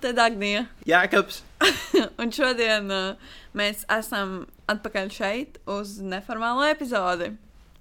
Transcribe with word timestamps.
te 0.00 0.12
Dagnija. 0.16 0.66
Jākaps. 0.88 1.42
Un 2.20 2.32
šodien 2.34 2.90
uh, 2.92 3.32
mēs 3.56 3.84
esam 3.92 4.44
atpakaļ 4.70 5.10
šeit 5.14 5.58
uz 5.70 5.98
neformālo 6.04 6.66
epizodi. 6.70 7.32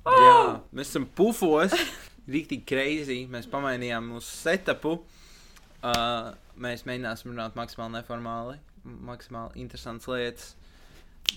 Jā, 0.03 0.37
mēs 0.75 0.91
esam 0.91 1.07
pufos. 1.15 1.75
Rīktīgi 2.33 2.63
crazy. 2.67 3.19
Mēs 3.31 3.49
pamainījām 3.51 4.13
mūsu 4.13 4.31
setupu. 4.31 4.97
Uh, 5.83 6.31
mēs 6.55 6.85
mēģināsim 6.87 7.33
runāt 7.33 7.57
maksimāli 7.59 7.97
neformāli, 7.97 8.59
maksimāli 8.83 9.63
interesantas 9.63 10.07
lietas. 10.11 10.51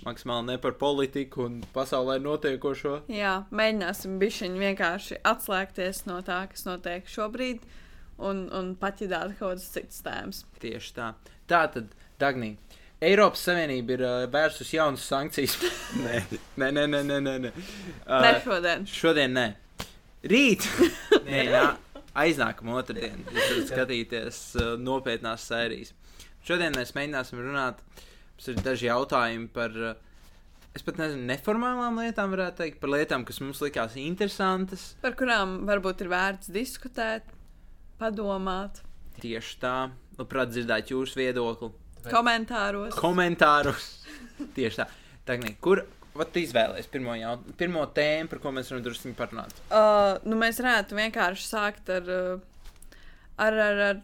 Maksimāli 0.05 0.51
ne 0.51 0.57
par 0.61 0.75
politiku 0.77 1.47
un 1.47 1.61
pasaulē 1.75 2.19
notiekošo. 2.21 2.99
Jā, 3.11 3.47
mēģināsim 3.55 4.19
bišķiņi 4.21 4.63
vienkārši 4.63 5.21
atslēgties 5.27 6.05
no 6.11 6.19
tā, 6.27 6.43
kas 6.51 6.67
notiek 6.67 7.07
šobrīd, 7.09 7.63
un, 8.19 8.47
un 8.55 8.75
paķidāt 8.81 9.37
kaut 9.37 9.57
kādas 9.57 9.69
citas 9.75 10.03
tēmas. 10.07 10.43
Tieši 10.63 10.97
tā. 10.97 11.13
Tā 11.51 11.63
tad, 11.73 11.93
Dagnī, 12.21 12.55
Eiropas 13.05 13.43
Savienība 13.45 13.93
ir 13.93 14.03
uh, 14.07 14.15
vērsus 14.33 14.73
jaunas 14.73 15.05
sankcijas. 15.05 15.59
nē, 16.05 16.23
nē, 16.57 16.71
nē, 16.73 16.87
nē, 16.89 17.03
nē, 17.05 17.19
nē. 17.27 17.35
nē. 17.45 17.53
Uh, 18.07 18.23
Ne 18.25 18.33
šodien. 18.45 18.87
Šodien 18.89 19.37
nē. 19.37 19.47
Rīt! 20.33 20.65
nē, 21.29 21.43
nā, 21.53 21.67
aiznākamā 22.17 22.81
otrdien. 22.81 23.21
Jūs 23.29 23.51
varat 23.51 23.71
skatīties 23.75 24.41
uh, 24.63 24.73
nopietnās 24.81 25.45
sērijas. 25.51 25.93
Šodien 26.47 26.73
mēs 26.79 26.95
mēģināsim 26.97 27.43
runāt. 27.45 27.85
Mums 28.37 28.49
ir 28.53 28.65
daži 28.65 28.89
jautājumi 28.89 29.51
par, 29.53 29.77
uh, 29.77 30.33
es 30.73 30.85
pat 30.87 30.97
nezinu, 31.03 31.29
neformālām 31.29 32.01
lietām, 32.01 32.33
varētu 32.33 32.63
teikt, 32.63 32.81
par 32.81 32.95
lietām, 32.97 33.29
kas 33.29 33.43
mums 33.45 33.61
likās 33.65 34.01
interesantas. 34.01 34.95
Par 35.05 35.21
kurām 35.21 35.59
varbūt 35.69 36.07
ir 36.07 36.15
vērts 36.17 36.49
diskutēt, 36.57 37.29
padomāt, 38.01 38.83
Tieši 39.21 39.59
tā. 39.63 39.77
Labprāt, 40.17 40.53
dzirdēt 40.53 40.93
jūsu 40.93 41.21
viedokli, 41.21 41.71
komentāros. 42.09 42.97
komentārus. 43.01 43.87
Tieši 44.57 44.83
tā. 44.83 44.87
Tagnī, 45.27 45.55
kur 45.61 45.83
vat 46.17 46.37
izvēlēties 46.39 46.89
pirmo, 46.93 47.15
jaut... 47.19 47.45
pirmo 47.61 47.85
tēmu, 47.97 48.31
par 48.31 48.41
ko 48.43 48.53
mēs 48.55 48.71
varam 48.71 48.85
drusku 48.85 49.13
parunāt? 49.19 49.57
Uh, 49.69 50.17
nu, 50.29 50.39
mēs 50.41 50.61
varētu 50.63 50.97
vienkārši 50.97 51.49
sākt 51.49 51.93
ar, 51.93 52.11
ar, 53.37 53.59
ar, 53.67 53.83
ar, 53.91 54.03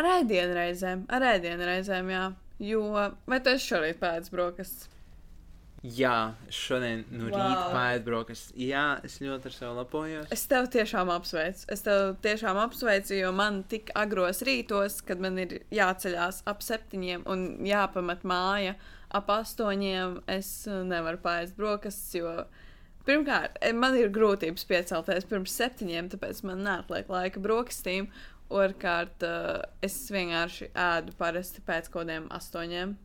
ar 0.00 0.10
ēdienreizēm. 0.16 1.04
Ar 1.14 1.26
ēdienreizēm, 1.34 2.14
jā. 2.14 2.24
Jo, 2.62 2.82
vai 3.30 3.38
tu 3.42 3.52
esi 3.54 3.70
šorīt 3.74 4.00
pēc 4.00 4.32
brokastis? 4.34 4.88
Jā, 5.86 6.34
es 6.48 6.56
šodien 6.58 7.04
no 7.14 7.28
Wow. 7.28 7.38
rīta 7.38 7.66
pēdu 7.70 8.04
brokastis. 8.08 8.52
Jā, 8.58 8.98
es 9.06 9.20
ļoti 9.22 9.46
ar 9.46 9.52
sevi 9.54 9.74
lepojos. 9.76 10.30
Es 10.34 10.46
tev 10.50 10.66
tiešām 10.74 11.10
apsveicu. 11.14 11.64
Es 11.70 11.82
tev 11.86 12.16
tiešām 12.24 12.58
apsveicu, 12.58 13.14
jo 13.14 13.30
man 13.32 13.62
tik 13.62 13.92
agros 13.94 14.42
rītos, 14.42 14.98
kad 15.06 15.20
man 15.22 15.38
ir 15.38 15.60
jāceļās 15.70 16.42
ap 16.50 16.64
septiņiem 16.66 17.22
un 17.30 17.44
jāpamat 17.66 18.24
māja 18.26 18.74
ap 19.14 19.30
astoņiem, 19.30 20.22
es 20.26 20.66
uh, 20.66 20.82
nevaru 20.84 21.18
pēst 21.22 21.54
brokastis, 21.56 22.14
jo 22.18 22.32
pirmkārt, 23.06 23.54
eh, 23.62 23.72
man 23.72 23.94
ir 23.96 24.10
grūtības 24.10 24.66
piecelties 24.68 25.24
pirms 25.30 25.54
septiņiem, 25.54 26.10
tāpēc 26.10 26.42
man 26.44 26.64
neatliek 26.66 27.08
laika 27.08 27.40
brokastīm. 27.40 28.10
Otrkārt, 28.50 29.22
uh, 29.22 29.62
es 29.80 29.94
vienkārši 30.10 30.72
ēdu 30.74 31.14
parasti 31.16 31.62
pēc 31.62 31.88
kaut 31.88 32.02
kādiem 32.08 32.28
astoņiem. 32.34 32.96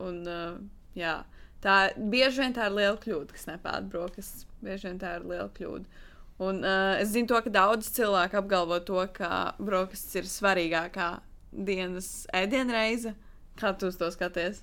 Un, 0.00 0.22
uh, 0.28 0.58
jā, 0.94 1.18
tā 1.64 1.76
bieži 1.96 2.44
vien 2.44 2.54
tā 2.56 2.68
ir 2.68 2.76
liela 2.76 2.98
kļūda, 3.00 3.34
kas 3.34 3.48
nepēta 3.48 3.82
brokastis. 3.92 4.46
Bieži 4.64 4.90
vien 4.90 5.00
tā 5.00 5.16
ir 5.18 5.26
liela 5.28 5.48
kļūda. 5.56 6.06
Un 6.40 6.62
uh, 6.64 6.96
es 6.96 7.12
zinu, 7.12 7.28
to, 7.28 7.40
ka 7.44 7.52
daudz 7.52 7.90
cilvēku 7.92 8.38
apgalvo 8.40 8.78
to, 8.84 9.00
ka 9.12 9.52
brokastis 9.60 10.22
ir 10.22 10.30
svarīgākā 10.30 11.10
dienas 11.52 12.24
ēdienreize. 12.36 13.12
Kā 13.60 13.74
tu 13.76 13.90
to 13.92 14.08
skaties? 14.14 14.62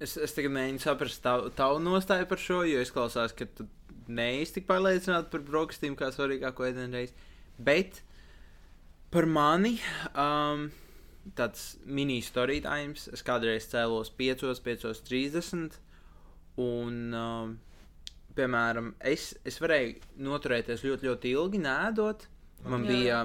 Es, 0.00 0.16
es 0.18 0.34
tagad 0.34 0.50
mēģinu 0.56 0.82
saprast 0.82 1.22
tavu, 1.22 1.52
tavu 1.54 1.78
nostāju 1.84 2.26
par 2.26 2.42
šo, 2.42 2.64
jo 2.66 2.80
es 2.82 2.90
klausās, 2.90 3.34
ka 3.36 3.46
tu 3.46 3.68
neesi 4.10 4.56
tik 4.56 4.66
pārliecināts 4.66 5.30
par 5.30 5.44
brokastīm 5.46 5.94
kā 5.98 6.10
svarīgāko 6.14 6.66
ēdienreizi. 6.66 7.14
Bet 7.62 8.00
par 9.14 9.28
mani 9.30 9.76
um, 10.12 10.66
tāds 11.38 11.76
mini-story 11.86 12.60
times. 12.64 13.06
Es 13.14 13.24
kādreiz 13.26 13.68
cēlos 13.70 14.10
5, 14.18 14.44
5.30. 14.66 15.78
Un, 16.62 17.00
um, 17.12 17.56
piemēram, 18.36 18.94
es, 19.12 19.30
es 19.44 19.58
varēju 19.60 20.20
noturēties 20.24 20.84
ļoti, 20.86 21.10
ļoti 21.10 21.32
ilgi, 21.36 21.60
nēdot. 21.64 22.26
Man 22.66 22.86
Jā. 22.86 22.92
bija, 22.92 23.18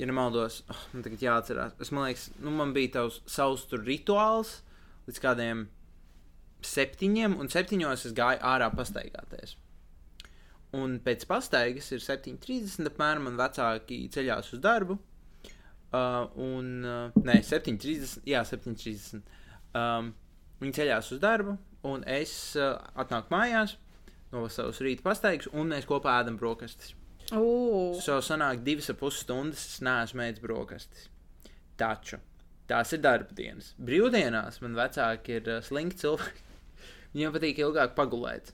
ja 0.00 0.08
nemaldos, 0.08 0.62
oh, 0.72 0.84
man 0.94 1.04
tagad 1.04 1.24
jāatcerās. 1.24 1.74
Es 1.84 1.92
man 1.94 2.08
liekas, 2.08 2.30
nu, 2.40 2.54
man 2.56 2.72
bija 2.76 2.96
tavs 2.98 3.20
savs 3.30 3.66
tur 3.70 3.84
rituāls 3.84 4.58
līdz 5.08 5.20
kādiem 5.20 5.66
septiņiem, 6.64 7.36
un 7.40 7.52
septiņos 7.52 8.08
es 8.08 8.16
gāju 8.16 8.40
ārā 8.48 8.70
pastaigāties. 8.72 9.58
Un 10.74 10.96
pēc 11.04 11.26
pastaigas 11.30 11.92
ir 11.94 12.02
7.30. 12.02 12.88
apmēram, 12.90 13.28
man 13.28 13.36
vecāki 13.38 14.00
ceļās 14.10 14.50
uz 14.56 14.62
darbu. 14.64 14.96
Uh, 15.94 16.24
un, 16.42 16.70
uh, 16.82 17.18
nē, 17.22 17.36
7.30. 17.46 18.24
Jā, 18.26 18.40
7.30. 18.48 19.22
Um, 19.78 20.10
viņi 20.58 20.74
ceļās 20.80 21.12
uz 21.14 21.20
darbu, 21.22 21.54
un 21.86 22.04
es 22.08 22.32
uh, 22.58 22.76
atnāku 22.98 23.32
mājās 23.34 23.76
no 24.34 24.46
savas 24.50 24.80
rīta 24.82 25.04
pastaigas, 25.06 25.48
un 25.52 25.70
mēs 25.70 25.86
kopā 25.88 26.18
ēdam 26.22 26.38
brokastis. 26.40 26.94
Ugh, 27.32 28.00
So 28.04 28.18
sanāk 28.24 28.64
divas 28.66 28.90
ap 28.92 28.98
pus 29.00 29.20
stundas, 29.22 29.62
es 29.74 29.82
neesmu 29.84 30.24
ēdis 30.26 30.42
brokastis. 30.42 31.06
Taču 31.80 32.18
tās 32.68 32.92
ir 32.96 33.00
darba 33.04 33.36
dienas. 33.36 33.72
Brīvdienās 33.78 34.60
man 34.64 34.76
vecāki 34.78 35.38
ir 35.38 35.48
uh, 35.58 35.62
slinki 35.64 36.00
cilvēki. 36.02 36.44
Viņiem 37.14 37.34
patīk 37.36 37.62
ilgāk 37.62 37.94
pagulēt. 37.96 38.52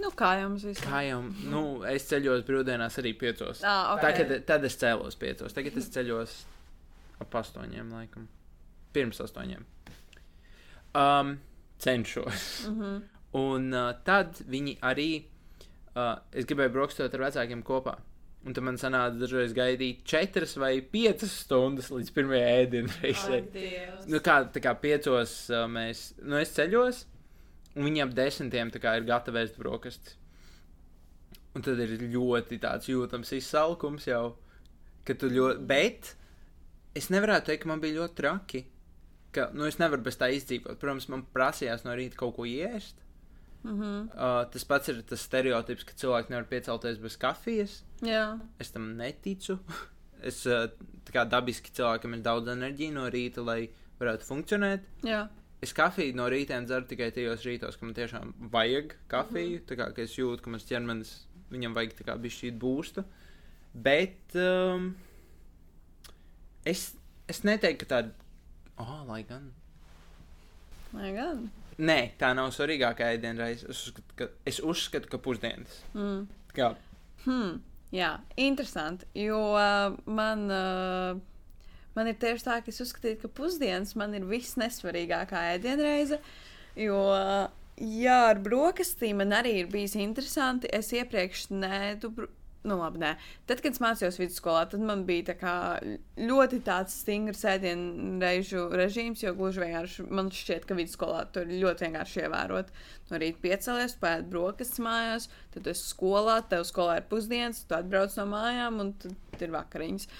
nu 0.00 0.10
kā 0.16 0.34
jums 0.40 0.62
vispār? 0.64 0.86
Kā 0.90 1.00
jau 1.06 1.20
nu, 1.52 1.62
es 1.88 2.06
ceļos 2.08 2.44
brīvdienās 2.48 2.98
arī 3.00 3.14
piecos. 3.20 3.62
Ah, 3.64 3.94
ok. 3.94 4.04
Tagad, 4.04 4.34
tad 4.48 4.64
es 4.64 4.76
cēlos 4.80 5.16
piecos, 5.20 5.52
tagad 5.56 5.76
es 5.76 5.88
ceļos 5.92 6.36
ap 7.20 7.34
astoņiem, 7.40 7.90
laikam. 7.92 8.28
Pirms 8.96 9.20
astoņiem. 9.24 9.64
Um, 10.96 11.34
cenšos. 11.80 12.68
Mm 12.68 12.78
-hmm. 12.80 13.00
Un 13.40 13.72
uh, 13.72 13.92
tad 14.04 14.40
viņi 14.50 14.78
arī, 14.82 15.10
uh, 15.94 16.18
es 16.32 16.46
gribēju 16.48 16.72
brokstot 16.74 17.14
ar 17.14 17.26
vecākiem 17.28 17.62
kopā. 17.62 17.98
Un 18.40 18.56
tad 18.56 18.64
man 18.64 18.78
sanāca 18.80 19.18
dažreiz 19.20 19.52
gaidīt 19.52 20.00
četras 20.08 20.56
vai 20.56 20.80
piecas 20.80 21.32
stundas 21.42 21.90
līdz 21.92 22.12
pirmajai 22.16 22.62
ēdienreizei. 22.62 23.42
Nu, 24.08 24.22
kā, 24.24 24.40
tā 24.48 24.62
kā 24.64 24.72
piecos 24.80 25.50
uh, 25.52 25.66
mēs, 25.68 26.14
nu, 26.22 26.38
es 26.40 26.54
ceļos, 26.56 27.04
un 27.76 27.84
viņi 27.84 28.02
ap 28.06 28.14
desmitiem 28.16 28.72
tā 28.72 28.80
kā 28.80 28.96
ir 28.96 29.04
gatavi 29.04 29.44
ēst 29.44 29.60
brokastis. 29.60 30.16
Un 31.54 31.66
tad 31.66 31.80
ir 31.82 31.96
ļoti 31.98 32.60
tāds 32.62 32.88
jūtams 32.88 33.32
izsalkums 33.34 34.06
jau, 34.06 34.36
ka 35.04 35.16
tu 35.18 35.28
ļoti, 35.28 35.64
bet 35.66 36.14
es 36.96 37.10
nevarētu 37.10 37.50
teikt, 37.50 37.64
ka 37.64 37.68
man 37.72 37.82
bija 37.82 38.00
ļoti 38.00 38.18
traki. 38.22 38.64
Ka, 39.32 39.50
nu, 39.54 39.66
es 39.70 39.78
nevaru 39.78 40.02
bez 40.02 40.18
tā 40.18 40.30
izdzīvot. 40.34 40.78
Protams, 40.80 41.08
man 41.12 41.24
prasījās 41.34 41.84
no 41.86 41.94
rīta 41.94 42.18
kaut 42.18 42.34
ko 42.36 42.46
iest. 42.48 42.96
Mm 43.62 43.80
-hmm. 43.80 44.04
Uh, 44.14 44.50
tas 44.50 44.64
pats 44.64 44.88
ir 44.88 45.02
tas 45.02 45.20
stereotips, 45.20 45.84
ka 45.84 45.92
cilvēki 45.92 46.30
nevar 46.30 46.46
piecelties 46.48 46.98
bez 46.98 47.16
kafijas. 47.16 47.84
Jā, 48.02 48.38
Es 48.58 48.70
tam 48.70 48.96
neticu. 48.96 49.58
es 50.30 50.46
uh, 50.46 50.70
tā 51.04 51.12
kā 51.12 51.28
dabiski 51.28 51.70
cilvēkam 51.70 52.14
ir 52.14 52.22
daudz 52.22 52.48
enerģijas 52.48 52.94
no 52.94 53.08
rīta, 53.10 53.44
lai 53.44 53.68
varētu 54.00 54.24
funkcionēt. 54.24 54.80
jā. 55.02 55.28
Es 55.60 55.74
kafiju 55.76 56.16
no 56.16 56.28
rīta 56.32 56.56
dzeru 56.64 56.86
tikai 56.88 57.10
tajos 57.12 57.42
rītos, 57.44 57.76
kad 57.76 57.82
man 57.82 57.94
tiešām 57.94 58.32
vajag 58.52 58.94
kafiju. 59.08 59.50
Mm 59.50 59.56
-hmm. 59.58 59.68
Tā 59.68 59.76
kā 59.76 59.92
ka 59.94 60.02
es 60.02 60.16
jūtu, 60.18 60.42
ka 60.42 60.50
mans 60.50 60.64
ķermenis 60.64 61.26
viņam 61.50 61.74
vajag 61.74 61.92
tā 61.98 62.06
kā 62.06 62.16
bišķīt 62.16 62.58
būstu. 62.58 63.04
Bet 63.74 64.34
um, 64.34 64.96
es, 66.64 66.94
es 67.28 67.44
neteiktu, 67.44 67.86
ka 67.86 67.94
tāda. 67.94 68.10
Oh, 68.80 69.00
lai 69.08 69.22
gan. 69.28 69.50
Lai 70.96 71.10
gan. 71.14 71.42
Nē, 71.80 71.98
tā 72.20 72.32
nav 72.36 72.50
svarīgākā 72.52 73.10
ēdienreize. 73.14 73.68
Es 73.72 73.82
uzskatu, 73.86 74.14
ka, 74.18 74.26
es 74.48 74.58
uzskatu, 74.60 75.08
ka 75.12 75.20
pusdienas. 75.22 75.82
Mm. 75.96 76.26
Kā, 76.56 76.72
Hmm, 77.26 77.58
jā, 77.92 78.14
interesanti. 78.40 79.04
Jo 79.20 79.38
uh, 79.52 79.92
man, 80.08 80.46
uh, 80.48 81.18
man 81.96 82.08
ir 82.08 82.16
tieši 82.16 82.46
tā, 82.46 82.54
ka 82.64 82.72
es 82.72 82.80
uzskatīju, 82.80 83.18
ka 83.20 83.28
pusdienas 83.36 83.92
man 84.00 84.16
ir 84.16 84.24
viss 84.24 84.56
nesvarīgākā 84.60 85.42
ēdienreize. 85.58 86.16
Jo, 86.80 86.96
uh, 87.12 87.44
jā, 87.76 88.16
ar 88.32 88.40
brokastīm 88.40 89.20
man 89.20 89.36
arī 89.36 89.52
ir 89.60 89.68
bijis 89.72 89.98
interesanti. 90.00 90.70
Es 90.72 90.88
iepriekš 90.96 91.50
nēdu. 91.52 92.08
bro- 92.16 92.30
Nu, 92.60 92.76
labi, 92.76 93.00
nē. 93.00 93.14
Tad, 93.48 93.62
kad 93.64 93.72
es 93.72 93.80
mācījos 93.80 94.18
vidusskolā, 94.20 94.66
tad 94.68 94.82
man 94.84 95.06
bija 95.08 95.30
tā 95.30 95.36
kā 95.40 95.54
ļoti 96.20 96.58
tāds 96.66 96.98
stingrs 97.00 97.40
ēdienreizu 97.48 98.66
režīms, 98.76 99.22
jo 99.24 99.32
gluži 99.38 99.62
vienkārši 99.62 100.04
man 100.12 100.28
šķiet, 100.36 100.66
ka 100.68 100.76
vidusskolā 100.76 101.22
tur 101.32 101.48
ir 101.48 101.62
ļoti 101.64 101.86
vienkārši 101.86 102.24
ievērot. 102.26 102.72
No 103.08 103.20
rīta 103.22 103.40
piecēlies, 103.46 103.96
pēd 104.02 104.28
brokastis 104.32 104.84
mājās, 104.84 105.30
tad 105.56 105.72
esi 105.72 105.88
skolā, 105.88 106.36
tev 106.52 106.66
skolā 106.68 107.00
ir 107.00 107.08
pusdienas, 107.08 107.64
tu 107.64 107.78
atbrauc 107.78 108.20
no 108.20 108.28
mājām 108.34 108.82
un 108.84 108.92
tad 109.00 109.46
ir 109.46 109.56
vakariņas. 109.56 110.10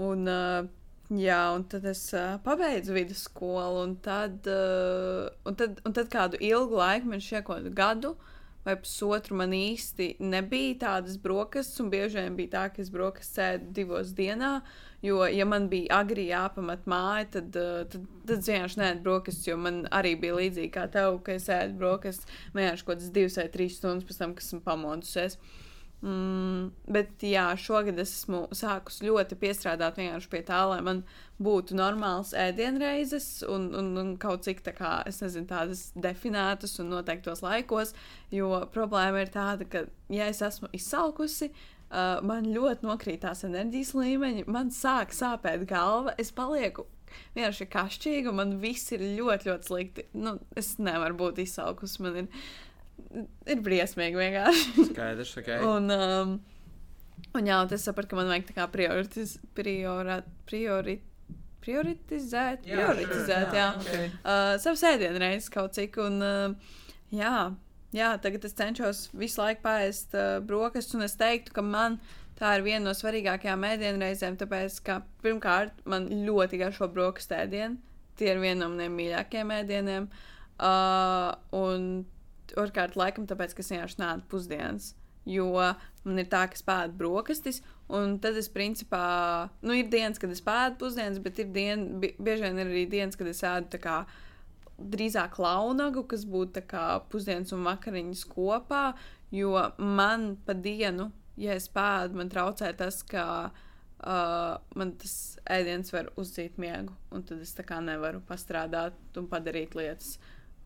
Un 0.00 0.32
uh, 0.32 0.70
Jā, 1.12 1.50
un 1.52 1.66
tad 1.68 1.84
es 1.90 2.06
uh, 2.16 2.38
pabeidzu 2.40 2.94
vidusskolu, 2.96 3.82
un 3.82 3.96
tad, 4.00 4.46
uh, 4.48 5.26
un, 5.44 5.56
tad, 5.60 5.82
un 5.84 5.92
tad 5.92 6.08
kādu 6.08 6.38
ilgu 6.40 6.78
laiku, 6.78 7.10
man 7.10 7.20
šķiet, 7.20 7.44
kaut 7.44 7.58
kādu 7.58 7.72
gadu 7.76 8.12
vai 8.66 8.76
pusotru, 8.78 9.36
man 9.40 9.54
īsti 9.56 10.16
nebija 10.22 10.78
tādas 10.84 11.18
brokastis, 11.22 11.80
un 11.82 11.90
bieži 11.92 12.20
vien 12.20 12.36
bija 12.38 12.52
tā, 12.54 12.64
ka 12.74 12.82
es 12.84 12.92
brokastis 12.94 13.34
sēdu 13.38 13.72
divos 13.78 14.12
dienā. 14.18 14.52
Jo, 15.02 15.24
ja 15.26 15.46
man 15.48 15.66
bija 15.70 15.98
agri 15.98 16.28
jāpamat 16.28 16.86
māja, 16.86 17.26
tad, 17.38 17.58
uh, 17.58 17.82
tad, 17.90 18.06
tad 18.28 18.36
es 18.36 18.50
vienkārši 18.52 18.78
neēdu 18.78 19.02
brokastis, 19.02 19.48
jo 19.50 19.58
man 19.58 19.82
arī 19.90 20.14
bija 20.22 20.38
līdzīgi 20.38 20.70
kā 20.76 20.86
tev, 20.94 21.18
ka 21.26 21.34
es 21.40 21.50
ēdu 21.50 21.74
brokastis 21.80 22.28
vienkārši 22.54 22.86
kaut 22.86 22.94
kādas 22.94 23.12
divas 23.16 23.40
vai 23.40 23.48
trīs 23.56 23.80
stundas 23.80 24.06
pēc 24.06 24.22
tam, 24.22 24.36
kad 24.38 24.46
esmu 24.46 24.62
pamodusies. 24.68 25.38
Mm, 26.02 26.72
bet 26.90 27.22
jā, 27.22 27.44
šogad 27.62 28.00
es 28.02 28.10
esmu 28.16 28.48
sākus 28.58 28.96
ļoti 29.06 29.36
piestrādāt 29.38 30.00
pie 30.32 30.40
tā, 30.42 30.64
lai 30.66 30.80
man 30.82 31.04
būtu 31.38 31.76
normāls 31.78 32.32
ēdienreizes 32.34 33.44
un, 33.46 33.68
un, 33.78 33.92
un 34.00 34.10
kaut 34.18 34.42
cik 34.42 34.64
tā 34.66 34.74
kā, 34.74 34.96
nezinu, 35.06 35.46
tādas 35.46 35.84
definētas 35.94 36.74
un 36.82 36.90
noteiktos 36.90 37.44
laikos. 37.46 37.94
Jo 38.34 38.64
problēma 38.74 39.22
ir 39.22 39.30
tāda, 39.30 39.68
ka, 39.70 39.84
ja 40.10 40.26
es 40.32 40.42
esmu 40.42 40.72
izsalkusi, 40.74 41.52
uh, 41.52 42.18
man 42.26 42.50
ļoti 42.50 42.88
nokrīt 42.88 43.22
tās 43.22 43.46
enerģijas 43.46 43.94
līmeņi, 43.94 44.48
man 44.50 44.74
sāk 44.74 45.14
sāpēt 45.14 45.68
galva, 45.70 46.16
es 46.18 46.34
palieku 46.34 46.88
vienkārši 47.36 47.68
kašķīga, 47.70 48.32
un 48.32 48.40
man 48.40 48.58
viss 48.62 48.90
ir 48.96 49.06
ļoti, 49.20 49.52
ļoti 49.52 49.70
slikti. 49.70 50.08
Nu, 50.18 50.34
es 50.58 50.74
nevaru 50.82 51.18
būt 51.26 51.42
izsalkusi. 51.44 52.02
Man 52.02 52.24
ir 52.24 52.44
ir 53.46 53.62
briesmīgi 53.64 54.18
vienkārši. 54.18 54.86
Skaidrs, 54.90 55.32
ok. 55.40 55.50
un, 55.68 55.88
um, 55.94 56.34
un 57.38 57.48
jā, 57.48 57.58
un 57.62 57.74
es 57.76 57.86
sapratu, 57.88 58.12
ka 58.12 58.20
man 58.20 58.30
vajag 58.32 58.50
tā 58.50 58.56
kā 58.58 58.68
prioritiz, 58.72 59.36
priora, 59.56 60.20
priori, 60.48 60.98
prioritizēt, 61.62 62.66
Jā, 62.66 62.78
prioritizēt, 62.78 63.50
sure, 63.50 63.58
jā. 63.58 63.66
jā, 63.66 63.68
okay. 63.82 64.08
Uh, 64.22 64.54
savas 64.62 64.82
ēdienreizes 64.92 65.52
kaut 65.52 65.76
cik, 65.76 66.00
un 66.02 66.18
uh, 66.26 66.72
jā, 67.14 67.36
jā, 67.94 68.10
tagad 68.24 68.48
es 68.48 68.56
cenšos 68.58 69.04
visu 69.14 69.42
laiku 69.42 69.62
pāriest 69.68 70.16
uh, 70.18 70.40
brokastis, 70.46 70.96
un 70.98 71.06
es 71.06 71.14
teiktu, 71.20 71.54
ka 71.54 71.64
man 71.66 72.00
tā 72.38 72.56
ir 72.58 72.66
viena 72.66 72.88
no 72.88 72.96
svarīgākajām 72.96 73.68
ēdienreizēm, 73.68 74.40
tāpēc, 74.40 74.80
ka 74.86 75.00
pirmkārt, 75.22 75.84
man 75.86 76.08
ļoti 76.26 76.58
garšo 76.64 76.88
brokastu 76.90 77.36
ēdienu, 77.38 77.78
tie 78.18 78.32
ir 78.32 78.42
viena 78.42 78.64
no 78.64 78.72
maniem 78.72 78.96
mīļākajiem 78.98 79.54
ēdieniem, 79.60 80.08
uh, 80.58 81.30
un 81.58 81.86
otrkārt, 82.58 82.98
laikam, 82.98 83.28
tāpēc, 83.28 83.54
ka 83.54 83.64
es 83.64 83.70
vienkārši 83.72 84.02
nāku 84.02 84.28
pusdienas. 84.32 84.92
Jo 85.28 85.52
man 85.54 86.18
ir 86.18 86.26
tā, 86.26 86.42
ka 86.50 86.58
es 86.58 86.64
pēdu 86.66 86.98
brokastis, 86.98 87.60
un 87.94 88.16
tad 88.22 88.36
es 88.40 88.50
principā, 88.50 89.04
nu, 89.62 89.76
ir 89.78 89.90
dienas, 89.92 90.18
kad 90.18 90.32
es 90.34 90.42
pēdu 90.42 90.80
pusdienas, 90.80 91.20
bet 91.22 91.38
ir 91.38 91.52
dien, 91.54 91.86
bi 92.02 92.10
bieži 92.18 92.48
vien 92.48 92.58
ir 92.58 92.72
arī 92.72 92.84
dienas, 92.90 93.18
kad 93.18 93.30
es 93.30 93.42
ēdu 93.46 93.70
tā 93.76 93.82
kā 93.82 93.96
drīzāk 94.82 95.38
launagu, 95.38 96.02
kas 96.10 96.24
būtu 96.26 96.64
pusdienas 97.12 97.54
un 97.54 97.66
vakariņas 97.68 98.24
kopā, 98.32 98.84
jo 99.30 99.54
man 99.78 100.32
pa 100.46 100.56
dienu, 100.58 101.12
ja 101.38 101.54
es 101.54 101.68
pēdu, 101.70 102.18
man 102.18 102.32
traucē 102.32 102.72
tas, 102.76 103.02
ka 103.06 103.24
uh, 104.02 104.58
man 104.74 104.94
tas 104.98 105.16
ēdiens 105.50 105.92
var 105.94 106.10
uzdzīt 106.18 106.58
miegu, 106.62 106.94
un 107.14 107.24
tad 107.28 107.42
es 107.44 107.54
tā 107.56 107.66
kā 107.66 107.78
nevaru 107.84 108.22
pastrādāt 108.28 109.18
un 109.18 109.28
padarīt 109.30 109.76
lietas. 109.78 110.16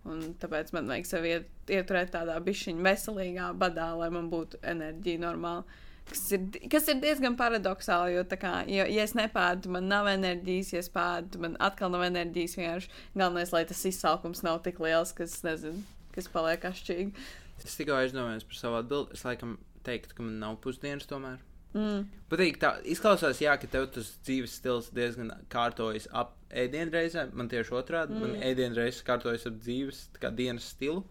Un 0.07 0.23
tāpēc 0.41 0.71
man 0.77 0.91
vajag 0.91 1.09
sevi 1.09 1.33
iet, 1.35 1.49
ieturēt 1.73 2.13
tādā 2.15 2.37
bišķiņā 2.47 2.85
veselīgā 2.87 3.51
badā, 3.59 3.91
lai 3.99 4.09
man 4.15 4.31
būtu 4.31 4.61
enerģija 4.63 5.23
normāli. 5.25 5.83
Kas 6.07 6.21
ir, 6.37 6.45
kas 6.71 6.87
ir 6.93 7.01
diezgan 7.03 7.35
paradoxāli, 7.39 8.15
jo, 8.15 8.23
kā, 8.39 8.61
ja, 8.71 8.85
ja 8.87 9.03
es 9.03 9.17
nepēdu, 9.19 9.73
man 9.75 9.89
nav 9.91 10.07
enerģijas, 10.13 10.71
ja 10.77 10.83
es 10.85 10.91
pēdu, 10.95 11.41
man 11.43 11.57
atkal 11.59 11.91
nav 11.91 12.05
enerģijas. 12.07 12.55
Vienkārši 12.61 12.93
galvenais, 13.17 13.51
lai 13.57 13.65
tas 13.67 13.83
izsalkums 13.91 14.45
nav 14.47 14.61
tik 14.63 14.79
liels, 14.85 15.11
kas, 15.19 15.41
nezinu, 15.47 15.83
kas 16.15 16.31
paliek 16.31 16.69
ašķīgi. 16.71 17.27
Es 17.65 17.75
tikko 17.75 17.99
aizdomājos 17.99 18.47
par 18.47 18.61
savu 18.61 18.79
atbildi. 18.79 19.19
Es 19.19 19.27
laikam 19.27 19.59
teiktu, 19.87 20.15
ka 20.15 20.23
man 20.23 20.39
nav 20.45 20.61
pusdienas 20.63 21.11
tomēr. 21.11 21.43
Mm. 21.77 22.05
Patīk, 22.31 22.57
tā 22.63 22.73
izklausās, 22.89 23.43
jā, 23.43 23.53
ka 23.61 23.69
tev 23.71 23.91
tas 23.95 24.09
dzīves 24.25 24.57
stils 24.59 24.89
diezgan 24.97 25.31
kārtojas 25.53 26.09
ap 26.17 26.35
ēdienreizēm. 26.57 27.35
Man 27.37 27.51
tieši 27.53 27.75
otrādi, 27.77 28.17
mm. 28.17 28.23
man 28.25 28.45
ēdienreizes 28.49 29.05
kārtojas 29.07 29.47
ap 29.51 29.59
dzīves 29.61 30.07
kā 30.23 30.33
dienas 30.35 30.71
stilu. 30.73 31.05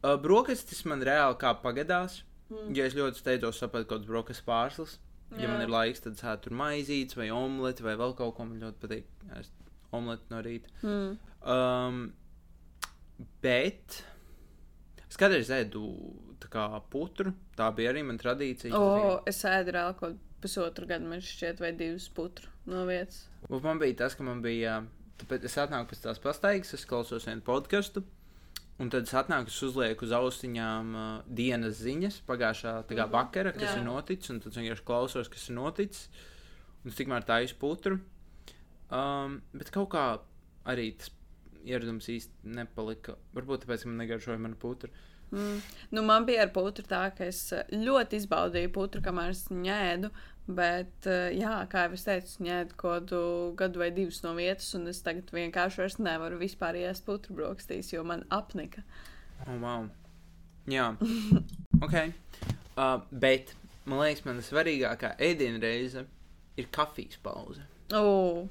Uh, 0.00 0.14
brokastis 0.22 0.84
man 0.88 1.02
reāli 1.04 1.36
kā 1.40 1.52
pagadās. 1.64 2.20
Mm. 2.50 2.70
Ja 2.78 2.86
es 2.86 2.96
ļoti 2.98 3.20
steidzos 3.20 3.60
saprast 3.60 3.88
kaut 3.88 4.00
kādas 4.00 4.10
brokastis 4.10 4.46
pārslas, 4.46 4.96
ja 5.36 5.44
Jā. 5.44 5.50
man 5.52 5.64
ir 5.64 5.70
laiks, 5.70 6.02
tad 6.06 6.18
sētu 6.18 6.48
tur 6.48 6.56
maizītes 6.58 7.18
vai 7.18 7.28
omleti 7.34 7.84
vai 7.86 7.96
vēl 7.98 8.16
kaut 8.18 8.36
ko. 8.38 8.46
Man 8.48 8.62
ļoti 8.62 8.82
patīk. 8.86 9.12
Es 9.38 9.52
omleti 9.94 10.32
no 10.32 10.40
rīta. 10.46 10.72
Mm. 10.86 11.12
Um, 11.50 12.00
bet 13.44 14.00
es 15.08 15.18
kādreiz 15.20 15.50
ēdu 15.54 15.84
kā 16.48 16.80
putru. 16.90 17.34
Tā 17.56 17.68
bija 17.76 17.90
arī 17.92 18.02
mana 18.06 18.18
tradīcija. 18.18 18.72
O, 18.78 19.20
es 19.26 19.42
ēdu 19.44 19.72
reāli 19.76 19.96
kaut 19.98 20.16
pusotru 20.40 20.86
gadu, 20.88 21.04
man 21.10 21.20
šķiet, 21.20 21.60
vai 21.60 21.72
divus 21.76 22.08
putru 22.08 22.48
no 22.66 22.86
vietas. 22.88 23.26
Man 23.50 23.78
bija 23.78 23.96
tas, 24.04 24.14
ka 24.14 24.22
man 24.24 24.40
bija. 24.42 24.78
Tāpēc 25.20 25.44
es 25.44 25.56
atnāku 25.60 25.90
pēc 25.92 26.00
tās 26.06 26.18
pastaigas, 26.18 26.72
es 26.72 26.86
klausos 26.88 27.26
vienu 27.28 27.42
podkāstu. 27.44 28.02
Un 28.80 28.88
tad 28.88 29.02
es 29.04 29.12
atnāku, 29.12 29.48
es 29.52 29.62
uzlieku 29.62 30.06
uz 30.06 30.12
austiņām 30.16 30.94
uh, 30.96 31.22
dienas 31.28 31.76
ziņas 31.82 32.22
pagājušā 32.24 32.72
tā 32.88 32.96
kā 32.96 33.04
Mhm. 33.04 33.12
vakara, 33.12 33.52
kas 33.52 33.74
Jā. 33.74 33.76
ir 33.76 33.84
noticis. 33.84 34.30
Un 34.30 34.40
tad 34.40 34.52
vienkārši 34.56 34.84
klausos, 34.88 35.28
kas 35.28 35.50
ir 35.50 35.56
noticis. 35.56 36.08
Un 36.84 36.90
es 36.90 36.96
tikmēr 36.96 37.26
taisu 37.28 37.58
putru. 37.60 38.00
Um, 38.90 39.42
bet 39.52 39.70
kaut 39.70 39.90
kā 39.92 40.04
arī 40.66 40.96
tas 40.96 41.10
ieradums 41.68 42.08
īsti 42.08 42.30
nepalika. 42.56 43.14
Varbūt 43.36 43.66
tāpēc, 43.66 43.82
ka 43.84 43.88
man 43.92 44.00
negaršoja 44.00 44.40
mana 44.40 44.56
putra. 44.56 44.88
Mm. 45.30 45.60
Nu, 45.90 46.02
man 46.02 46.26
bija 46.26 46.44
ar 46.46 46.52
putru 46.54 46.84
tā, 46.86 47.04
ka 47.16 47.28
es 47.28 47.40
eh, 47.54 47.64
ļoti 47.72 48.20
izbaudīju 48.20 48.72
putru, 48.74 49.02
kamēr 49.04 49.34
es 49.34 49.46
viņu 49.50 49.72
ēdu. 49.74 50.10
Bet, 50.50 51.06
eh, 51.06 51.30
jā, 51.38 51.54
kā 51.70 51.84
jau 51.86 51.94
es 51.94 52.06
teicu, 52.06 52.36
ņēmu 52.46 52.76
kaut 52.80 53.06
kādu 53.06 53.22
gadu 53.58 53.82
vai 53.82 53.90
divus 53.94 54.22
no 54.24 54.34
vietas, 54.38 54.72
un 54.78 54.90
es 54.90 55.02
tagad 55.06 55.30
vienkārši 55.34 56.02
nevaru 56.02 56.40
vispār 56.40 56.80
iest 56.80 57.06
putru 57.06 57.36
brokastīs, 57.38 57.92
jo 57.94 58.02
man 58.06 58.24
apnika. 58.34 58.82
Oh, 59.46 59.56
wow. 59.62 59.88
Jā, 60.70 60.92
ok. 61.84 61.96
Uh, 62.76 63.00
bet 63.10 63.54
man 63.88 64.02
liekas, 64.02 64.24
man 64.26 64.42
svarīgākā 64.44 65.14
ēdienreize 65.22 66.06
ir 66.58 66.72
kafijas 66.74 67.20
pauze. 67.22 67.62
Oh, 67.94 68.48